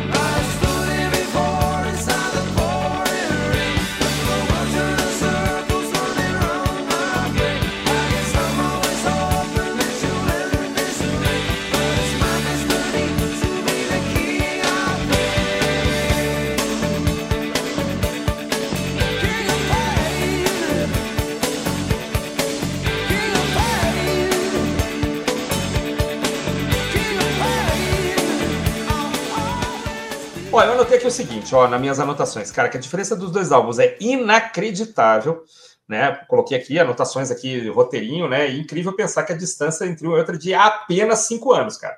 Eu 30.64 30.72
anotei 30.72 30.98
aqui 30.98 31.06
o 31.06 31.10
seguinte, 31.10 31.54
ó, 31.54 31.68
nas 31.68 31.80
minhas 31.80 32.00
anotações, 32.00 32.50
cara, 32.50 32.68
que 32.68 32.76
a 32.76 32.80
diferença 32.80 33.14
dos 33.14 33.30
dois 33.30 33.52
álbuns 33.52 33.78
é 33.78 33.96
inacreditável, 34.00 35.44
né? 35.88 36.12
Coloquei 36.28 36.58
aqui 36.58 36.78
anotações 36.78 37.30
aqui, 37.30 37.68
roteirinho, 37.68 38.28
né? 38.28 38.50
E 38.50 38.60
incrível 38.60 38.94
pensar 38.94 39.24
que 39.24 39.32
a 39.32 39.36
distância 39.36 39.84
entre 39.86 40.06
uma 40.06 40.16
e 40.16 40.20
outra 40.20 40.34
é 40.34 40.38
de 40.38 40.54
apenas 40.54 41.20
cinco 41.20 41.52
anos, 41.52 41.76
cara. 41.76 41.96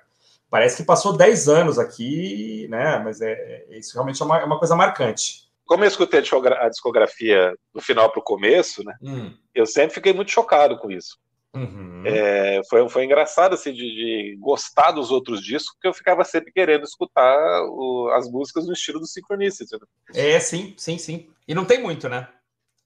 Parece 0.49 0.77
que 0.77 0.83
passou 0.83 1.17
10 1.17 1.49
anos 1.49 1.79
aqui, 1.79 2.67
né? 2.69 2.99
Mas 2.99 3.21
é, 3.21 3.65
é 3.71 3.79
isso 3.79 3.95
realmente 3.95 4.21
é 4.21 4.25
uma, 4.25 4.39
é 4.39 4.45
uma 4.45 4.59
coisa 4.59 4.75
marcante 4.77 5.51
como 5.71 5.85
eu 5.85 5.89
escutei 5.89 6.19
a 6.19 6.69
discografia 6.69 7.55
do 7.73 7.81
final 7.81 8.11
para 8.11 8.19
o 8.19 8.25
começo, 8.25 8.83
né? 8.83 8.93
Hum. 9.01 9.33
Eu 9.55 9.65
sempre 9.65 9.95
fiquei 9.95 10.13
muito 10.13 10.33
chocado 10.33 10.77
com 10.77 10.91
isso. 10.91 11.17
Uhum. 11.55 12.03
É, 12.07 12.61
foi, 12.69 12.89
foi 12.89 13.05
engraçado 13.05 13.55
assim, 13.55 13.73
de, 13.73 13.83
de, 13.83 14.37
gostar 14.39 14.93
dos 14.93 15.11
outros 15.11 15.43
discos, 15.43 15.73
porque 15.75 15.89
eu 15.89 15.95
ficava 15.95 16.23
sempre 16.25 16.53
querendo 16.53 16.85
escutar 16.85 17.63
o, 17.65 18.09
as 18.15 18.31
músicas 18.31 18.67
no 18.67 18.73
estilo 18.73 19.01
do 19.01 19.07
Synchronicity. 19.07 19.73
Né? 19.73 19.87
É, 20.15 20.39
sim, 20.39 20.75
sim, 20.77 20.97
sim. 20.97 21.29
E 21.49 21.55
não 21.55 21.65
tem 21.65 21.83
muito, 21.83 22.09
né? 22.09 22.29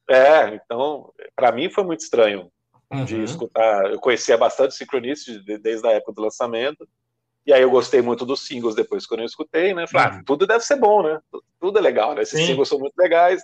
É, 0.08 0.54
então, 0.54 1.12
para 1.36 1.52
mim 1.52 1.68
foi 1.68 1.84
muito 1.84 2.00
estranho 2.00 2.50
uhum. 2.90 3.04
de 3.04 3.22
escutar. 3.22 3.90
Eu 3.90 4.00
conhecia 4.00 4.36
bastante 4.38 4.74
Synchronicity 4.74 5.58
desde 5.58 5.86
a 5.86 5.92
época 5.92 6.12
do 6.12 6.22
lançamento, 6.22 6.88
e 7.46 7.52
aí 7.52 7.60
eu 7.60 7.70
gostei 7.70 8.00
muito 8.00 8.24
dos 8.24 8.46
singles 8.46 8.74
depois 8.74 9.06
quando 9.06 9.20
eu 9.20 9.26
escutei, 9.26 9.74
né? 9.74 9.86
Falei, 9.86 10.06
ah, 10.06 10.10
uhum. 10.12 10.20
ah, 10.20 10.22
tudo 10.24 10.46
deve 10.46 10.64
ser 10.64 10.76
bom, 10.76 11.02
né? 11.02 11.20
Tudo 11.60 11.78
é 11.78 11.82
legal, 11.82 12.14
né? 12.14 12.22
Esses 12.22 12.40
sim. 12.40 12.46
singles 12.46 12.68
são 12.68 12.78
muito 12.78 12.96
legais. 12.96 13.42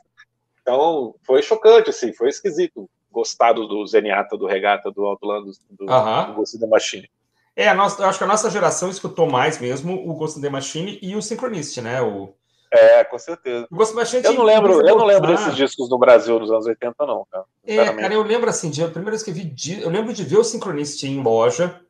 Então, 0.62 1.14
foi 1.26 1.42
chocante, 1.42 1.90
assim, 1.90 2.12
foi 2.14 2.30
esquisito 2.30 2.88
gostado 3.10 3.66
do 3.66 3.86
Zenyatta, 3.86 4.36
do 4.36 4.46
Regata, 4.46 4.90
do 4.90 5.04
Outland, 5.04 5.50
do, 5.70 5.86
do 5.86 6.34
Ghost 6.34 6.56
in 6.56 6.60
the 6.60 6.66
Machine. 6.66 7.10
É, 7.56 7.68
a 7.68 7.74
nossa, 7.74 8.02
eu 8.02 8.08
acho 8.08 8.18
que 8.18 8.24
a 8.24 8.28
nossa 8.28 8.48
geração 8.50 8.88
escutou 8.88 9.28
mais 9.28 9.58
mesmo 9.58 10.08
o 10.08 10.14
Ghost 10.14 10.38
in 10.38 10.42
the 10.42 10.48
Machine 10.48 10.98
e 11.02 11.16
o 11.16 11.22
Synchronist, 11.22 11.80
né? 11.80 12.00
O, 12.00 12.32
é, 12.70 13.02
com 13.04 13.18
certeza. 13.18 13.66
O 13.70 13.76
Ghost 13.76 13.92
in 13.92 13.96
the 13.96 14.00
Machine 14.00 14.24
eu 14.24 14.34
não 14.34 14.44
lembro, 14.44 14.86
eu 14.86 14.96
não 14.96 15.04
lembro 15.04 15.26
desses 15.26 15.56
discos 15.56 15.90
no 15.90 15.98
Brasil 15.98 16.38
nos 16.38 16.50
anos 16.50 16.66
80, 16.66 16.94
não, 17.04 17.26
cara. 17.30 17.44
É, 17.66 17.92
cara, 17.92 18.14
eu 18.14 18.22
lembro 18.22 18.48
assim, 18.48 18.70
de, 18.70 18.82
a 18.82 18.88
primeira 18.88 19.10
vez 19.10 19.22
que 19.22 19.30
eu 19.30 19.34
vi, 19.34 19.52
eu 19.82 19.90
lembro 19.90 20.12
de 20.12 20.22
ver 20.22 20.38
o 20.38 20.44
Synchronist 20.44 21.02
em 21.04 21.20
loja. 21.22 21.80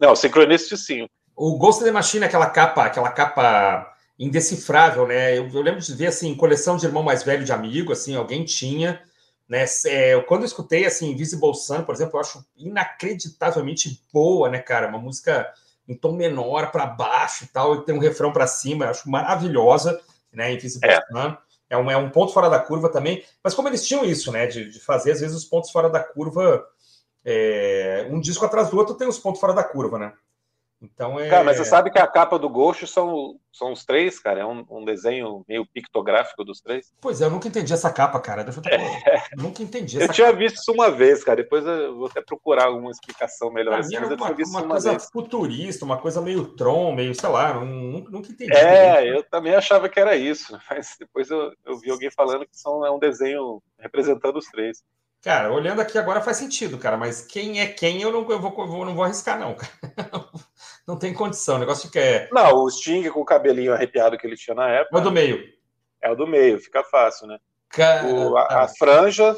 Não, 0.00 0.12
o 0.12 0.16
Synchronist 0.16 0.74
sim. 0.76 1.06
O 1.36 1.56
Ghost 1.58 1.82
in 1.82 1.84
the 1.84 1.92
Machine, 1.92 2.24
aquela 2.24 2.48
capa, 2.48 2.84
aquela 2.84 3.10
capa 3.10 3.92
indecifrável, 4.18 5.06
né? 5.06 5.36
Eu, 5.36 5.48
eu 5.52 5.62
lembro 5.62 5.80
de 5.80 5.94
ver 5.94 6.06
assim, 6.06 6.34
coleção 6.34 6.76
de 6.76 6.86
irmão 6.86 7.02
mais 7.02 7.22
velho 7.22 7.44
de 7.44 7.52
amigo, 7.52 7.92
assim, 7.92 8.16
alguém 8.16 8.44
tinha. 8.44 9.02
Né? 9.48 9.64
É, 9.86 10.20
quando 10.22 10.42
eu 10.42 10.46
escutei 10.46 10.86
assim, 10.86 11.10
Invisible 11.10 11.54
Sun, 11.54 11.82
por 11.82 11.94
exemplo, 11.94 12.16
eu 12.16 12.20
acho 12.20 12.44
inacreditavelmente 12.56 14.02
boa, 14.12 14.48
né, 14.48 14.58
cara? 14.58 14.88
Uma 14.88 14.98
música 14.98 15.52
em 15.88 15.94
tom 15.94 16.12
menor 16.12 16.70
para 16.70 16.86
baixo 16.86 17.44
e 17.44 17.48
tal, 17.48 17.74
e 17.74 17.84
tem 17.84 17.94
um 17.94 18.00
refrão 18.00 18.32
para 18.32 18.46
cima, 18.46 18.84
eu 18.84 18.90
acho 18.90 19.10
maravilhosa, 19.10 20.00
né? 20.32 20.52
Invisible 20.52 20.88
é. 20.88 21.00
Sun. 21.06 21.36
É 21.68 21.76
um, 21.76 21.90
é 21.90 21.96
um 21.96 22.10
ponto 22.10 22.32
fora 22.32 22.50
da 22.50 22.58
curva 22.58 22.90
também, 22.90 23.24
mas 23.42 23.54
como 23.54 23.66
eles 23.66 23.86
tinham 23.86 24.04
isso, 24.04 24.30
né? 24.30 24.46
De, 24.46 24.70
de 24.70 24.78
fazer, 24.78 25.12
às 25.12 25.20
vezes, 25.20 25.36
os 25.36 25.44
pontos 25.44 25.70
fora 25.70 25.88
da 25.88 26.00
curva, 26.00 26.66
é, 27.24 28.06
um 28.10 28.20
disco 28.20 28.44
atrás 28.44 28.68
do 28.68 28.76
outro 28.76 28.94
tem 28.94 29.08
os 29.08 29.18
pontos 29.18 29.40
fora 29.40 29.54
da 29.54 29.64
curva, 29.64 29.98
né? 29.98 30.12
Então 30.82 31.18
é. 31.18 31.28
Cara, 31.28 31.44
mas 31.44 31.56
você 31.56 31.64
sabe 31.64 31.90
que 31.90 31.98
a 31.98 32.06
capa 32.08 32.36
do 32.36 32.48
Ghost 32.48 32.88
são, 32.88 33.36
são 33.52 33.72
os 33.72 33.84
três, 33.84 34.18
cara? 34.18 34.40
É 34.40 34.44
um, 34.44 34.64
um 34.68 34.84
desenho 34.84 35.44
meio 35.48 35.64
pictográfico 35.64 36.44
dos 36.44 36.60
três. 36.60 36.92
Pois 37.00 37.20
é, 37.20 37.26
eu 37.26 37.30
nunca 37.30 37.46
entendi 37.46 37.72
essa 37.72 37.90
capa, 37.92 38.18
cara. 38.18 38.42
Deixa 38.42 38.58
eu 38.58 38.62
ter... 38.62 38.72
é. 38.72 39.22
Nunca 39.38 39.62
entendi 39.62 40.00
Eu 40.00 40.08
tinha 40.08 40.32
visto 40.32 40.56
isso 40.56 40.72
uma 40.72 40.90
vez, 40.90 41.22
cara. 41.22 41.36
Depois 41.36 41.64
eu 41.64 41.96
vou 41.96 42.06
até 42.06 42.20
procurar 42.20 42.64
alguma 42.64 42.90
explicação 42.90 43.52
melhor. 43.52 43.78
Assim, 43.78 43.96
mas 43.98 44.10
uma, 44.10 44.30
uma, 44.30 44.60
uma 44.60 44.68
coisa 44.68 44.90
vez. 44.90 45.08
futurista, 45.12 45.84
uma 45.84 45.98
coisa 45.98 46.20
meio 46.20 46.44
Tron, 46.56 46.92
meio, 46.92 47.14
sei 47.14 47.28
lá, 47.28 47.54
nunca, 47.54 48.10
nunca 48.10 48.32
entendi. 48.32 48.52
É, 48.52 49.08
eu 49.08 49.22
também 49.22 49.54
achava 49.54 49.88
que 49.88 50.00
era 50.00 50.16
isso. 50.16 50.58
Mas 50.68 50.96
depois 50.98 51.30
eu, 51.30 51.52
eu 51.64 51.78
vi 51.78 51.90
alguém 51.90 52.10
falando 52.10 52.46
que 52.46 52.58
são, 52.58 52.84
é 52.84 52.90
um 52.90 52.98
desenho 52.98 53.62
representando 53.78 54.38
os 54.38 54.46
três. 54.46 54.82
Cara, 55.22 55.52
olhando 55.52 55.80
aqui 55.80 55.96
agora 55.96 56.20
faz 56.20 56.36
sentido, 56.36 56.76
cara, 56.76 56.96
mas 56.96 57.22
quem 57.24 57.60
é 57.60 57.66
quem 57.68 58.02
eu 58.02 58.10
não, 58.10 58.28
eu 58.28 58.40
vou, 58.40 58.52
eu 58.58 58.84
não 58.84 58.92
vou 58.92 59.04
arriscar, 59.04 59.38
não, 59.38 59.54
cara. 59.54 59.72
Não 60.86 60.98
tem 60.98 61.14
condição, 61.14 61.56
o 61.56 61.58
negócio 61.58 61.90
que 61.90 61.98
é. 61.98 62.28
Não, 62.32 62.54
o 62.54 62.70
Sting 62.70 63.08
com 63.10 63.20
o 63.20 63.24
cabelinho 63.24 63.72
arrepiado 63.72 64.18
que 64.18 64.26
ele 64.26 64.36
tinha 64.36 64.54
na 64.54 64.68
época. 64.68 64.96
É 64.96 65.00
o 65.00 65.04
do 65.04 65.12
meio. 65.12 65.44
É 66.00 66.10
o 66.10 66.16
do 66.16 66.26
meio, 66.26 66.58
fica 66.58 66.82
fácil, 66.82 67.28
né? 67.28 67.38
Cara... 67.68 68.06
O, 68.06 68.36
a, 68.36 68.64
a, 68.64 68.68
franja 68.68 69.36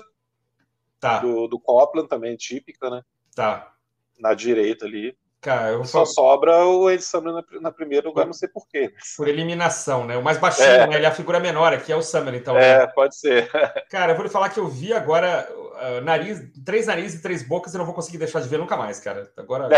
tá. 0.98 1.18
do, 1.18 1.46
do 1.46 1.60
Copland 1.60 2.08
também 2.08 2.36
típica, 2.36 2.88
né? 2.88 3.02
Tá. 3.34 3.74
Na 4.18 4.32
direita 4.32 4.86
ali. 4.86 5.16
Cara, 5.44 5.72
eu 5.72 5.84
Só 5.84 6.06
sobra 6.06 6.64
o 6.64 6.90
Ed 6.90 7.04
Summer 7.04 7.34
na, 7.34 7.44
na 7.60 7.70
primeira 7.70 8.08
lugar, 8.08 8.24
não 8.24 8.32
sei 8.32 8.48
porquê. 8.48 8.94
Por 9.14 9.28
eliminação, 9.28 10.06
né? 10.06 10.16
O 10.16 10.22
mais 10.22 10.38
baixinho, 10.38 10.68
é. 10.68 10.86
né? 10.86 10.96
Ele 10.96 11.04
é 11.04 11.08
a 11.08 11.14
figura 11.14 11.38
menor, 11.38 11.70
aqui 11.70 11.92
é 11.92 11.96
o 11.96 12.00
Summer, 12.00 12.34
então. 12.34 12.56
É, 12.56 12.78
né? 12.78 12.86
pode 12.86 13.14
ser. 13.14 13.50
Cara, 13.90 14.12
eu 14.12 14.16
vou 14.16 14.24
lhe 14.24 14.30
falar 14.30 14.48
que 14.48 14.58
eu 14.58 14.66
vi 14.66 14.94
agora 14.94 15.46
uh, 15.52 16.00
nariz, 16.00 16.40
três 16.64 16.86
narizes 16.86 17.20
e 17.20 17.22
três 17.22 17.46
bocas, 17.46 17.74
eu 17.74 17.78
não 17.78 17.84
vou 17.84 17.94
conseguir 17.94 18.16
deixar 18.16 18.40
de 18.40 18.48
ver 18.48 18.58
nunca 18.58 18.74
mais, 18.74 18.98
cara. 18.98 19.30
Agora, 19.36 19.68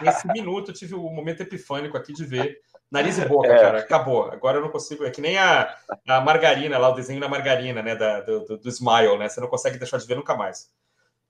nesse 0.00 0.24
minuto, 0.28 0.70
eu 0.70 0.74
tive 0.74 0.94
o 0.94 1.04
um 1.04 1.12
momento 1.12 1.40
epifânico 1.40 1.96
aqui 1.96 2.12
de 2.12 2.24
ver 2.24 2.60
nariz 2.88 3.18
e 3.18 3.24
boca, 3.24 3.48
é. 3.48 3.58
cara. 3.58 3.78
Acabou. 3.80 4.30
Agora 4.30 4.58
eu 4.58 4.62
não 4.62 4.68
consigo. 4.68 5.04
É 5.04 5.10
que 5.10 5.20
nem 5.20 5.36
a, 5.36 5.74
a 6.06 6.20
margarina 6.20 6.78
lá, 6.78 6.90
o 6.90 6.94
desenho 6.94 7.20
da 7.20 7.28
margarina, 7.28 7.82
né? 7.82 7.96
Da, 7.96 8.20
do, 8.20 8.44
do, 8.44 8.56
do 8.56 8.68
Smile, 8.68 9.18
né? 9.18 9.28
Você 9.28 9.40
não 9.40 9.48
consegue 9.48 9.78
deixar 9.78 9.98
de 9.98 10.06
ver 10.06 10.14
nunca 10.14 10.36
mais. 10.36 10.70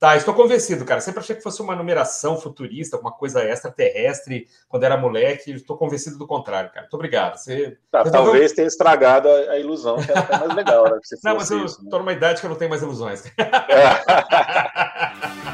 Tá, 0.03 0.17
estou 0.17 0.35
convencido, 0.35 0.85
cara. 0.85 1.01
Sempre 1.01 1.21
achei 1.21 1.37
que 1.37 1.45
fosse 1.45 1.63
uma 1.63 1.77
numeração 1.77 2.37
futurista, 2.37 2.97
alguma 2.97 3.13
coisa 3.13 3.45
extraterrestre 3.45 4.49
quando 4.69 4.83
era 4.83 4.97
moleque. 4.97 5.53
Estou 5.53 5.77
convencido 5.77 6.19
do 6.19 6.27
contrário, 6.27 6.71
cara. 6.71 6.81
Muito 6.81 6.95
obrigado. 6.95 7.37
Você 7.37 7.79
tá, 7.89 8.03
Talvez 8.11 8.51
tenha 8.51 8.67
estragado 8.67 9.29
a, 9.29 9.57
ilusão, 9.61 10.03
que 10.03 10.11
era 10.11 10.39
mais 10.41 10.57
legal, 10.57 10.87
né? 10.87 10.99
não, 11.23 11.37
mas 11.37 11.53
eu 11.53 11.65
estou 11.65 11.85
né? 11.85 11.99
numa 11.99 12.13
idade 12.13 12.41
que 12.41 12.47
eu 12.47 12.51
não 12.51 12.57
tenho 12.57 12.71
mais 12.71 12.83
ilusões. 12.83 13.23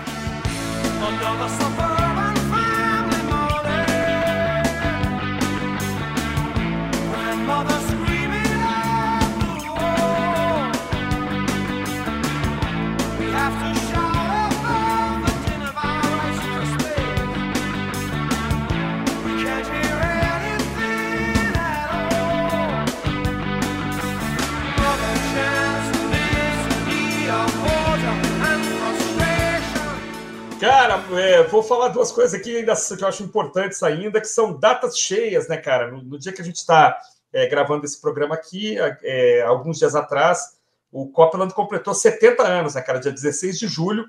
Cara, 30.60 31.04
é, 31.20 31.44
vou 31.44 31.62
falar 31.62 31.88
duas 31.88 32.10
coisas 32.10 32.34
aqui 32.34 32.56
ainda 32.56 32.74
que 32.74 33.04
eu 33.04 33.08
acho 33.08 33.22
importantes 33.22 33.80
ainda, 33.82 34.20
que 34.20 34.26
são 34.26 34.58
datas 34.58 34.98
cheias, 34.98 35.46
né, 35.46 35.56
cara? 35.56 35.88
No, 35.88 36.02
no 36.02 36.18
dia 36.18 36.32
que 36.32 36.42
a 36.42 36.44
gente 36.44 36.56
está 36.56 36.98
é, 37.32 37.46
gravando 37.46 37.84
esse 37.84 38.00
programa 38.00 38.34
aqui, 38.34 38.76
é, 39.02 39.42
alguns 39.42 39.78
dias 39.78 39.94
atrás, 39.94 40.58
o 40.90 41.06
Copland 41.10 41.54
completou 41.54 41.94
70 41.94 42.42
anos, 42.42 42.74
né, 42.74 42.82
cara? 42.82 42.98
Dia 42.98 43.12
16 43.12 43.56
de 43.56 43.68
julho, 43.68 44.04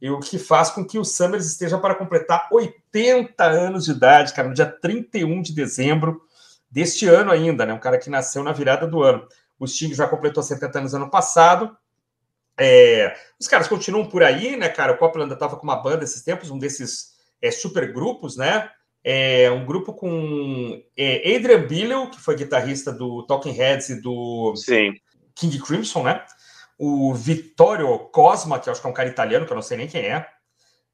e 0.00 0.10
o 0.10 0.20
que 0.20 0.38
faz 0.38 0.70
com 0.70 0.84
que 0.84 0.98
o 0.98 1.04
Summers 1.04 1.46
esteja 1.46 1.76
para 1.76 1.94
completar 1.94 2.48
80 2.50 3.44
anos 3.44 3.84
de 3.84 3.90
idade, 3.90 4.32
cara, 4.32 4.48
no 4.48 4.54
dia 4.54 4.66
31 4.66 5.42
de 5.42 5.52
dezembro 5.52 6.22
deste 6.70 7.06
ano 7.06 7.30
ainda, 7.30 7.66
né? 7.66 7.74
Um 7.74 7.78
cara 7.78 7.98
que 7.98 8.08
nasceu 8.08 8.42
na 8.42 8.52
virada 8.52 8.86
do 8.86 9.02
ano. 9.02 9.26
O 9.58 9.66
Sting 9.66 9.94
já 9.94 10.08
completou 10.08 10.42
70 10.42 10.78
anos 10.78 10.94
ano 10.94 11.10
passado, 11.10 11.76
é, 12.58 13.16
os 13.40 13.48
caras 13.48 13.68
continuam 13.68 14.06
por 14.06 14.22
aí, 14.22 14.56
né, 14.56 14.68
cara? 14.68 14.92
O 14.92 14.96
Copland 14.96 15.32
estava 15.32 15.56
com 15.56 15.64
uma 15.64 15.76
banda 15.76 16.04
esses 16.04 16.22
tempos, 16.22 16.50
um 16.50 16.58
desses 16.58 17.14
é, 17.42 17.50
super 17.50 17.92
grupos, 17.92 18.36
né? 18.36 18.70
É, 19.02 19.50
um 19.50 19.66
grupo 19.66 19.92
com 19.92 20.82
é, 20.96 21.36
Adrian 21.36 21.66
Billel, 21.66 22.10
que 22.10 22.20
foi 22.20 22.36
guitarrista 22.36 22.90
do 22.90 23.26
Talking 23.26 23.52
Heads 23.52 23.90
e 23.90 24.00
do 24.00 24.54
Sim. 24.56 24.94
King 25.34 25.60
Crimson, 25.60 26.04
né? 26.04 26.24
O 26.78 27.12
Vittorio 27.12 27.98
Cosma, 28.10 28.58
que 28.58 28.68
eu 28.68 28.72
acho 28.72 28.80
que 28.80 28.86
é 28.86 28.90
um 28.90 28.94
cara 28.94 29.08
italiano, 29.08 29.44
que 29.44 29.52
eu 29.52 29.56
não 29.56 29.62
sei 29.62 29.76
nem 29.76 29.88
quem 29.88 30.06
é. 30.06 30.26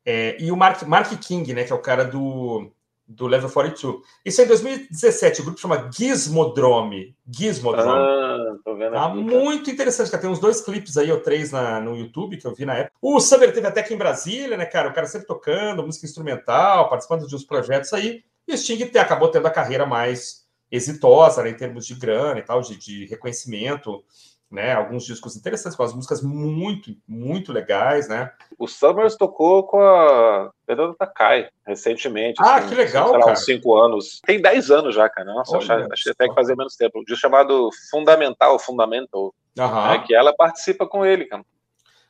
é 0.05 0.37
e 0.41 0.51
o 0.51 0.57
Mark, 0.57 0.83
Mark 0.83 1.11
King, 1.21 1.55
né? 1.55 1.65
Que 1.65 1.73
é 1.73 1.77
o 1.77 1.83
cara 1.83 2.05
do 2.05 2.73
do 3.11 3.27
Level 3.27 3.51
42. 3.51 4.03
Isso 4.25 4.41
é 4.41 4.45
em 4.45 4.47
2017, 4.49 5.41
o 5.41 5.45
grupo 5.45 5.61
chama 5.61 5.91
Gizmodrome. 5.93 7.17
Gizmodrome. 7.29 7.91
Ah, 7.91 8.57
tô 8.65 8.77
vendo 8.77 8.93
tá 8.93 9.07
aqui, 9.07 9.17
muito 9.19 9.69
interessante, 9.69 10.11
cara. 10.11 10.23
Tem 10.23 10.31
uns 10.31 10.39
dois 10.39 10.61
clipes 10.61 10.97
aí, 10.97 11.11
ou 11.11 11.21
três 11.21 11.51
na, 11.51 11.81
no 11.81 11.97
YouTube, 11.97 12.37
que 12.37 12.47
eu 12.47 12.55
vi 12.55 12.65
na 12.65 12.75
época. 12.75 12.95
O 13.03 13.19
Summer 13.19 13.53
teve 13.53 13.67
até 13.67 13.81
aqui 13.81 13.95
em 13.95 13.99
Brasília, 13.99 14.57
né, 14.57 14.65
cara? 14.65 14.89
O 14.89 14.93
cara 14.93 15.09
sempre 15.09 15.27
tocando, 15.27 15.83
música 15.83 16.07
instrumental, 16.07 16.89
participando 16.89 17.27
de 17.27 17.35
uns 17.35 17.45
projetos 17.45 17.93
aí. 17.93 18.23
E 18.47 18.55
o 18.55 18.57
Sting 18.57 18.91
acabou 18.97 19.29
tendo 19.29 19.47
a 19.47 19.51
carreira 19.51 19.85
mais 19.85 20.47
exitosa, 20.71 21.43
né, 21.43 21.51
em 21.51 21.57
termos 21.57 21.85
de 21.85 21.97
grana 21.97 22.39
e 22.39 22.43
tal, 22.43 22.61
de, 22.61 22.77
de 22.77 23.07
reconhecimento 23.07 24.05
né? 24.51 24.73
Alguns 24.73 25.05
discos 25.05 25.37
interessantes, 25.37 25.77
com 25.77 25.83
as 25.83 25.95
músicas 25.95 26.23
muito, 26.23 26.91
muito 27.07 27.53
legais, 27.53 28.09
né? 28.09 28.33
O 28.59 28.67
Summers 28.67 29.17
tocou 29.17 29.65
com 29.65 29.81
a 29.81 30.51
Fernanda 30.67 30.95
Takai 30.99 31.49
recentemente. 31.65 32.41
Ah, 32.43 32.57
assim, 32.57 32.71
que 32.71 32.75
legal, 32.75 33.13
cara. 33.13 33.33
Uns 33.33 33.45
cinco 33.45 33.77
anos. 33.79 34.21
Tem 34.27 34.41
dez 34.41 34.71
anos 34.71 34.95
já, 34.95 35.09
cara. 35.09 35.33
Nossa, 35.33 35.57
Olha, 35.57 35.63
achei, 35.63 35.87
achei 35.93 36.13
até 36.13 36.29
que 36.29 36.35
fazia 36.35 36.57
menos 36.57 36.75
tempo. 36.75 36.99
Um 36.99 37.05
disco 37.05 37.21
chamado 37.21 37.71
Fundamental, 37.91 38.59
Fundamental, 38.59 39.33
né, 39.57 40.05
que 40.05 40.15
ela 40.15 40.35
participa 40.35 40.87
com 40.87 41.07
ele, 41.07 41.27
cara. 41.27 41.45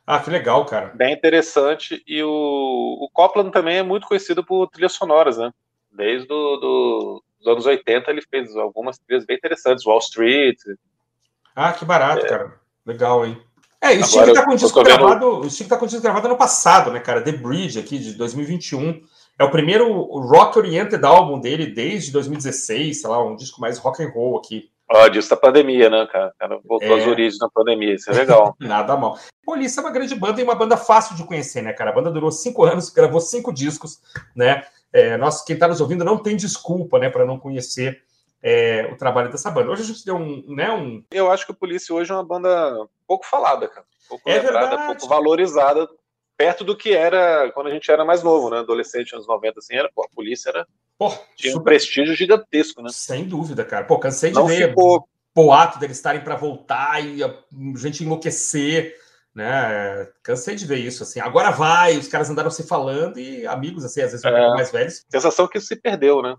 Ah, 0.05 0.19
que 0.19 0.31
legal, 0.31 0.65
cara. 0.65 0.87
Bem 0.95 1.13
interessante. 1.13 2.03
E 2.07 2.23
o, 2.23 2.27
o 2.27 3.09
Copland 3.13 3.51
também 3.51 3.77
é 3.77 3.83
muito 3.83 4.07
conhecido 4.07 4.43
por 4.43 4.67
trilhas 4.67 4.93
sonoras, 4.93 5.37
né? 5.37 5.51
Desde 5.91 6.27
do, 6.27 6.57
do, 6.57 7.23
os 7.39 7.47
anos 7.47 7.65
80 7.65 8.09
ele 8.09 8.21
fez 8.21 8.55
algumas 8.55 8.97
trilhas 8.97 9.25
bem 9.25 9.37
interessantes, 9.37 9.85
Wall 9.85 9.99
Street, 9.99 10.57
ah, 11.55 11.73
que 11.73 11.85
barato, 11.85 12.25
é. 12.25 12.29
cara. 12.29 12.53
Legal, 12.85 13.25
hein? 13.25 13.41
É, 13.81 13.93
o 13.97 14.03
Sting 14.03 14.33
tá 14.33 14.45
com 14.45 14.53
o 14.53 14.55
disco 14.55 14.83
gravado, 14.83 15.39
o 15.39 15.49
Sting 15.49 15.67
tá 15.67 15.77
com 15.77 15.87
disco 15.87 16.03
gravado 16.03 16.27
ano 16.27 16.37
passado, 16.37 16.91
né, 16.91 16.99
cara? 16.99 17.21
The 17.21 17.31
Bridge 17.31 17.79
aqui 17.79 17.97
de 17.97 18.13
2021. 18.13 19.01
É 19.39 19.43
o 19.43 19.49
primeiro 19.49 19.91
rock 20.19 20.59
oriented 20.59 21.03
álbum 21.03 21.39
dele 21.39 21.65
desde 21.65 22.11
2016, 22.11 23.01
sei 23.01 23.09
lá, 23.09 23.23
um 23.23 23.35
disco 23.35 23.59
mais 23.59 23.79
rock 23.79 24.03
and 24.03 24.09
roll 24.09 24.37
aqui. 24.37 24.69
Ó, 24.87 25.05
oh, 25.05 25.09
disso 25.09 25.29
da 25.29 25.37
pandemia, 25.37 25.89
né, 25.89 26.07
cara? 26.11 26.27
O 26.27 26.37
cara 26.37 26.59
voltou 26.63 26.95
é... 26.95 26.99
às 26.99 27.07
origens 27.07 27.39
da 27.39 27.49
pandemia, 27.49 27.95
isso 27.95 28.11
é 28.11 28.13
legal. 28.13 28.55
Nada 28.59 28.95
mal. 28.95 29.17
Polícia 29.43 29.79
é 29.79 29.83
uma 29.83 29.91
grande 29.91 30.13
banda 30.13 30.39
e 30.39 30.43
uma 30.43 30.53
banda 30.53 30.77
fácil 30.77 31.15
de 31.15 31.23
conhecer, 31.23 31.63
né, 31.63 31.73
cara? 31.73 31.89
A 31.89 31.93
banda 31.93 32.11
durou 32.11 32.31
cinco 32.31 32.63
anos, 32.63 32.89
gravou 32.89 33.19
cinco 33.19 33.51
discos, 33.51 33.99
né? 34.35 34.63
É, 34.93 35.17
nós, 35.17 35.43
quem 35.43 35.57
tá 35.57 35.67
nos 35.67 35.81
ouvindo 35.81 36.03
não 36.03 36.17
tem 36.17 36.35
desculpa, 36.35 36.99
né, 36.99 37.09
para 37.09 37.25
não 37.25 37.39
conhecer 37.39 38.01
é, 38.41 38.89
o 38.91 38.97
trabalho 38.97 39.31
dessa 39.31 39.51
banda. 39.51 39.71
Hoje 39.71 39.83
a 39.83 39.85
gente 39.85 40.05
deu 40.05 40.15
um, 40.15 40.43
né, 40.47 40.71
um. 40.71 41.03
Eu 41.11 41.31
acho 41.31 41.45
que 41.45 41.51
o 41.51 41.55
Polícia 41.55 41.93
hoje 41.93 42.11
é 42.11 42.15
uma 42.15 42.25
banda 42.25 42.87
pouco 43.07 43.25
falada, 43.25 43.67
cara. 43.67 43.85
Pouco 44.09 44.29
é 44.29 44.39
lembrada, 44.39 44.67
verdade. 44.69 44.85
pouco 44.87 45.07
valorizada 45.07 45.87
perto 46.41 46.63
do 46.63 46.75
que 46.75 46.91
era 46.91 47.51
quando 47.51 47.67
a 47.67 47.71
gente 47.71 47.91
era 47.91 48.03
mais 48.03 48.23
novo, 48.23 48.49
né? 48.49 48.59
Adolescente, 48.59 49.13
anos 49.13 49.27
90, 49.27 49.59
assim, 49.59 49.75
era, 49.75 49.91
pô, 49.93 50.03
a 50.03 50.09
polícia 50.09 50.49
era. 50.49 50.67
Pô, 50.97 51.09
tinha 51.35 51.53
super... 51.53 51.61
um 51.61 51.63
prestígio 51.63 52.15
gigantesco, 52.15 52.81
né? 52.81 52.89
Sem 52.91 53.25
dúvida, 53.25 53.63
cara. 53.63 53.85
Pô, 53.85 53.99
cansei 53.99 54.31
de 54.31 54.37
Não 54.37 54.47
ver 54.47 54.69
ficou... 54.69 55.07
boato 55.35 55.79
deles 55.79 55.97
estarem 55.97 56.21
para 56.21 56.35
voltar 56.35 57.03
e 57.03 57.23
a 57.23 57.31
gente 57.75 58.03
enlouquecer, 58.03 58.95
né? 59.33 60.07
Cansei 60.23 60.55
de 60.55 60.65
ver 60.65 60.77
isso, 60.77 61.03
assim. 61.03 61.19
Agora 61.19 61.51
vai, 61.51 61.97
os 61.97 62.07
caras 62.07 62.29
andaram 62.29 62.51
se 62.51 62.63
falando 62.63 63.19
e 63.19 63.45
amigos, 63.47 63.85
assim, 63.85 64.01
às 64.01 64.11
vezes 64.11 64.25
é... 64.25 64.49
mais 64.49 64.71
velhos. 64.71 65.05
Sensação 65.09 65.47
que 65.47 65.57
isso 65.57 65.67
se 65.67 65.75
perdeu, 65.75 66.21
né? 66.21 66.35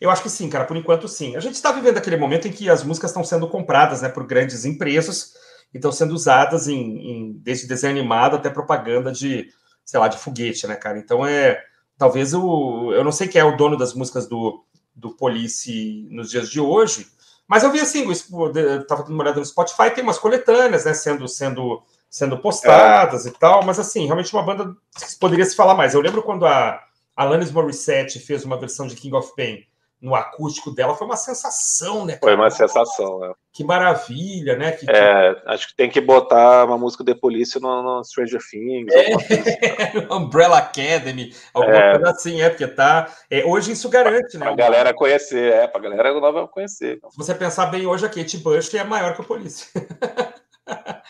Eu 0.00 0.10
acho 0.10 0.22
que 0.22 0.28
sim, 0.28 0.48
cara, 0.50 0.64
por 0.64 0.76
enquanto 0.76 1.08
sim. 1.08 1.36
A 1.36 1.40
gente 1.40 1.54
está 1.54 1.72
vivendo 1.72 1.96
aquele 1.96 2.16
momento 2.16 2.46
em 2.46 2.52
que 2.52 2.68
as 2.68 2.84
músicas 2.84 3.10
estão 3.10 3.24
sendo 3.24 3.48
compradas 3.48 4.02
né, 4.02 4.08
por 4.08 4.26
grandes 4.26 4.64
empresas 4.64 5.34
e 5.72 5.78
estão 5.78 5.90
sendo 5.90 6.14
usadas 6.14 6.68
em, 6.68 6.76
em, 6.76 7.32
desde 7.42 7.66
desenho 7.66 7.92
animado 7.92 8.36
até 8.36 8.50
propaganda 8.50 9.10
de, 9.10 9.48
sei 9.84 9.98
lá, 9.98 10.08
de 10.08 10.18
foguete, 10.18 10.66
né, 10.66 10.76
cara? 10.76 10.98
Então 10.98 11.26
é. 11.26 11.62
Talvez 11.98 12.34
o. 12.34 12.92
Eu 12.92 13.02
não 13.02 13.10
sei 13.10 13.26
quem 13.26 13.40
é 13.40 13.44
o 13.44 13.56
dono 13.56 13.74
das 13.74 13.94
músicas 13.94 14.28
do, 14.28 14.62
do 14.94 15.16
Police 15.16 16.06
nos 16.10 16.30
dias 16.30 16.50
de 16.50 16.60
hoje, 16.60 17.06
mas 17.46 17.62
eu 17.62 17.70
vi 17.70 17.80
assim, 17.80 18.06
eu 18.54 18.86
tava 18.86 19.02
dando 19.02 19.14
uma 19.14 19.22
olhada 19.22 19.38
no 19.38 19.46
Spotify, 19.46 19.90
tem 19.94 20.02
umas 20.02 20.18
coletâneas, 20.18 20.84
né, 20.84 20.94
sendo, 20.94 21.28
sendo, 21.28 21.82
sendo 22.16 22.38
postadas 22.38 23.26
é. 23.26 23.28
e 23.28 23.32
tal, 23.32 23.62
mas 23.62 23.78
assim, 23.78 24.06
realmente 24.06 24.32
uma 24.32 24.42
banda 24.42 24.74
que 24.98 25.18
poderia 25.20 25.44
se 25.44 25.54
falar 25.54 25.74
mais. 25.74 25.92
Eu 25.92 26.00
lembro 26.00 26.22
quando 26.22 26.46
a 26.46 26.82
Alanis 27.14 27.52
Morissette 27.52 28.18
fez 28.18 28.42
uma 28.42 28.58
versão 28.58 28.86
de 28.86 28.96
King 28.96 29.14
of 29.14 29.34
Pain 29.36 29.66
no 30.00 30.14
acústico 30.14 30.70
dela 30.70 30.94
foi 30.94 31.06
uma 31.06 31.16
sensação, 31.16 32.06
né? 32.06 32.14
Cara? 32.14 32.32
Foi 32.32 32.34
uma 32.34 32.50
sensação, 32.50 33.18
né? 33.18 33.32
Que 33.52 33.64
maravilha, 33.64 34.56
né? 34.56 34.72
Que, 34.72 34.90
é, 34.90 35.34
que... 35.34 35.42
acho 35.46 35.68
que 35.68 35.76
tem 35.76 35.90
que 35.90 36.00
botar 36.00 36.64
uma 36.64 36.78
música 36.78 37.02
de 37.02 37.14
polícia 37.14 37.58
no, 37.60 37.82
no 37.82 38.04
Stranger 38.04 38.40
Things. 38.50 38.94
É, 38.94 39.14
assim. 39.14 40.06
Umbrella 40.10 40.58
Academy, 40.58 41.34
alguma 41.52 41.76
é. 41.76 41.92
coisa 41.92 42.10
assim, 42.10 42.40
é, 42.40 42.48
porque 42.48 42.66
tá. 42.66 43.08
É, 43.30 43.44
hoje 43.44 43.72
isso 43.72 43.88
garante, 43.88 44.38
né? 44.38 44.46
Pra 44.46 44.54
galera 44.54 44.94
conhecer, 44.94 45.52
é, 45.52 45.66
pra 45.66 45.80
galera 45.80 46.12
nova 46.18 46.46
conhecer. 46.48 46.98
Se 47.10 47.16
você 47.16 47.34
pensar 47.34 47.66
bem, 47.66 47.86
hoje 47.86 48.06
a 48.06 48.08
Kate 48.08 48.38
Bush 48.38 48.72
é 48.74 48.84
maior 48.84 49.14
que 49.14 49.22
a 49.22 49.24
polícia. 49.24 49.68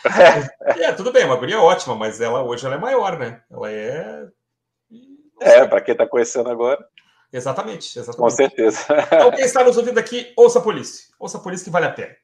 É. 0.07 0.83
é, 0.85 0.91
tudo 0.93 1.11
bem, 1.11 1.25
uma 1.25 1.35
guria 1.35 1.61
ótima, 1.61 1.95
mas 1.95 2.21
ela 2.21 2.43
hoje 2.43 2.65
ela 2.65 2.75
é 2.75 2.79
maior, 2.79 3.17
né? 3.17 3.41
Ela 3.51 3.71
é. 3.71 4.27
É, 5.39 5.65
para 5.65 5.81
quem 5.81 5.91
está 5.91 6.07
conhecendo 6.07 6.49
agora. 6.49 6.83
Exatamente, 7.31 7.99
exatamente. 7.99 8.17
Com 8.17 8.29
certeza. 8.29 8.85
Então, 9.07 9.31
quem 9.31 9.45
está 9.45 9.63
nos 9.63 9.77
ouvindo 9.77 9.97
aqui, 9.97 10.31
ouça 10.35 10.59
a 10.59 10.61
polícia. 10.61 11.07
Ouça 11.19 11.37
a 11.37 11.41
polícia 11.41 11.65
que 11.65 11.69
vale 11.69 11.85
a 11.85 11.91
pena. 11.91 12.15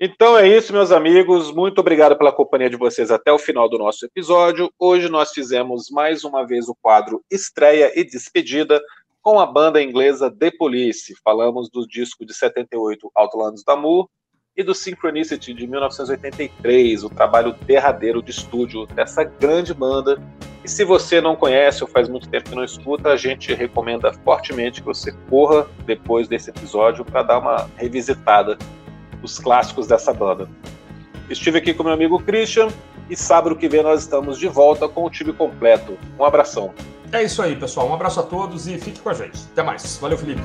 Então 0.00 0.38
é 0.38 0.46
isso, 0.46 0.72
meus 0.72 0.92
amigos. 0.92 1.50
Muito 1.50 1.80
obrigado 1.80 2.16
pela 2.16 2.30
companhia 2.30 2.70
de 2.70 2.76
vocês 2.76 3.10
até 3.10 3.32
o 3.32 3.38
final 3.38 3.68
do 3.68 3.78
nosso 3.78 4.06
episódio. 4.06 4.72
Hoje 4.78 5.08
nós 5.08 5.32
fizemos 5.32 5.90
mais 5.90 6.22
uma 6.22 6.46
vez 6.46 6.68
o 6.68 6.76
quadro 6.80 7.20
Estreia 7.28 7.92
e 7.98 8.04
Despedida 8.04 8.80
com 9.20 9.40
a 9.40 9.46
banda 9.46 9.82
inglesa 9.82 10.30
The 10.30 10.52
Police. 10.52 11.16
Falamos 11.24 11.68
do 11.68 11.84
disco 11.84 12.24
de 12.24 12.32
78 12.32 13.10
Outlands 13.12 13.64
da 13.64 13.74
Moore 13.74 14.08
e 14.58 14.62
do 14.64 14.74
Synchronicity 14.74 15.54
de 15.54 15.68
1983, 15.68 17.04
o 17.04 17.08
trabalho 17.08 17.54
derradeiro 17.64 18.20
de 18.20 18.32
estúdio 18.32 18.86
dessa 18.86 19.22
grande 19.22 19.72
banda. 19.72 20.20
E 20.64 20.68
se 20.68 20.84
você 20.84 21.20
não 21.20 21.36
conhece 21.36 21.84
ou 21.84 21.88
faz 21.88 22.08
muito 22.08 22.28
tempo 22.28 22.50
que 22.50 22.56
não 22.56 22.64
escuta, 22.64 23.10
a 23.10 23.16
gente 23.16 23.54
recomenda 23.54 24.12
fortemente 24.12 24.80
que 24.80 24.86
você 24.86 25.12
corra 25.30 25.64
depois 25.86 26.26
desse 26.26 26.50
episódio 26.50 27.04
para 27.04 27.22
dar 27.22 27.38
uma 27.38 27.70
revisitada 27.76 28.58
dos 29.22 29.38
clássicos 29.38 29.86
dessa 29.86 30.12
banda. 30.12 30.50
Estive 31.30 31.58
aqui 31.58 31.72
com 31.72 31.84
meu 31.84 31.92
amigo 31.92 32.18
Christian 32.18 32.66
e 33.08 33.14
sábado 33.14 33.54
que 33.54 33.68
vem 33.68 33.84
nós 33.84 34.00
estamos 34.00 34.38
de 34.38 34.48
volta 34.48 34.88
com 34.88 35.04
o 35.04 35.10
time 35.10 35.32
completo. 35.32 35.96
Um 36.18 36.24
abração. 36.24 36.74
É 37.12 37.22
isso 37.22 37.40
aí, 37.40 37.54
pessoal. 37.54 37.88
Um 37.88 37.94
abraço 37.94 38.18
a 38.18 38.24
todos 38.24 38.66
e 38.66 38.76
fique 38.76 39.00
com 39.00 39.10
a 39.10 39.14
gente. 39.14 39.38
Até 39.52 39.62
mais. 39.62 39.98
Valeu, 39.98 40.18
Felipe. 40.18 40.42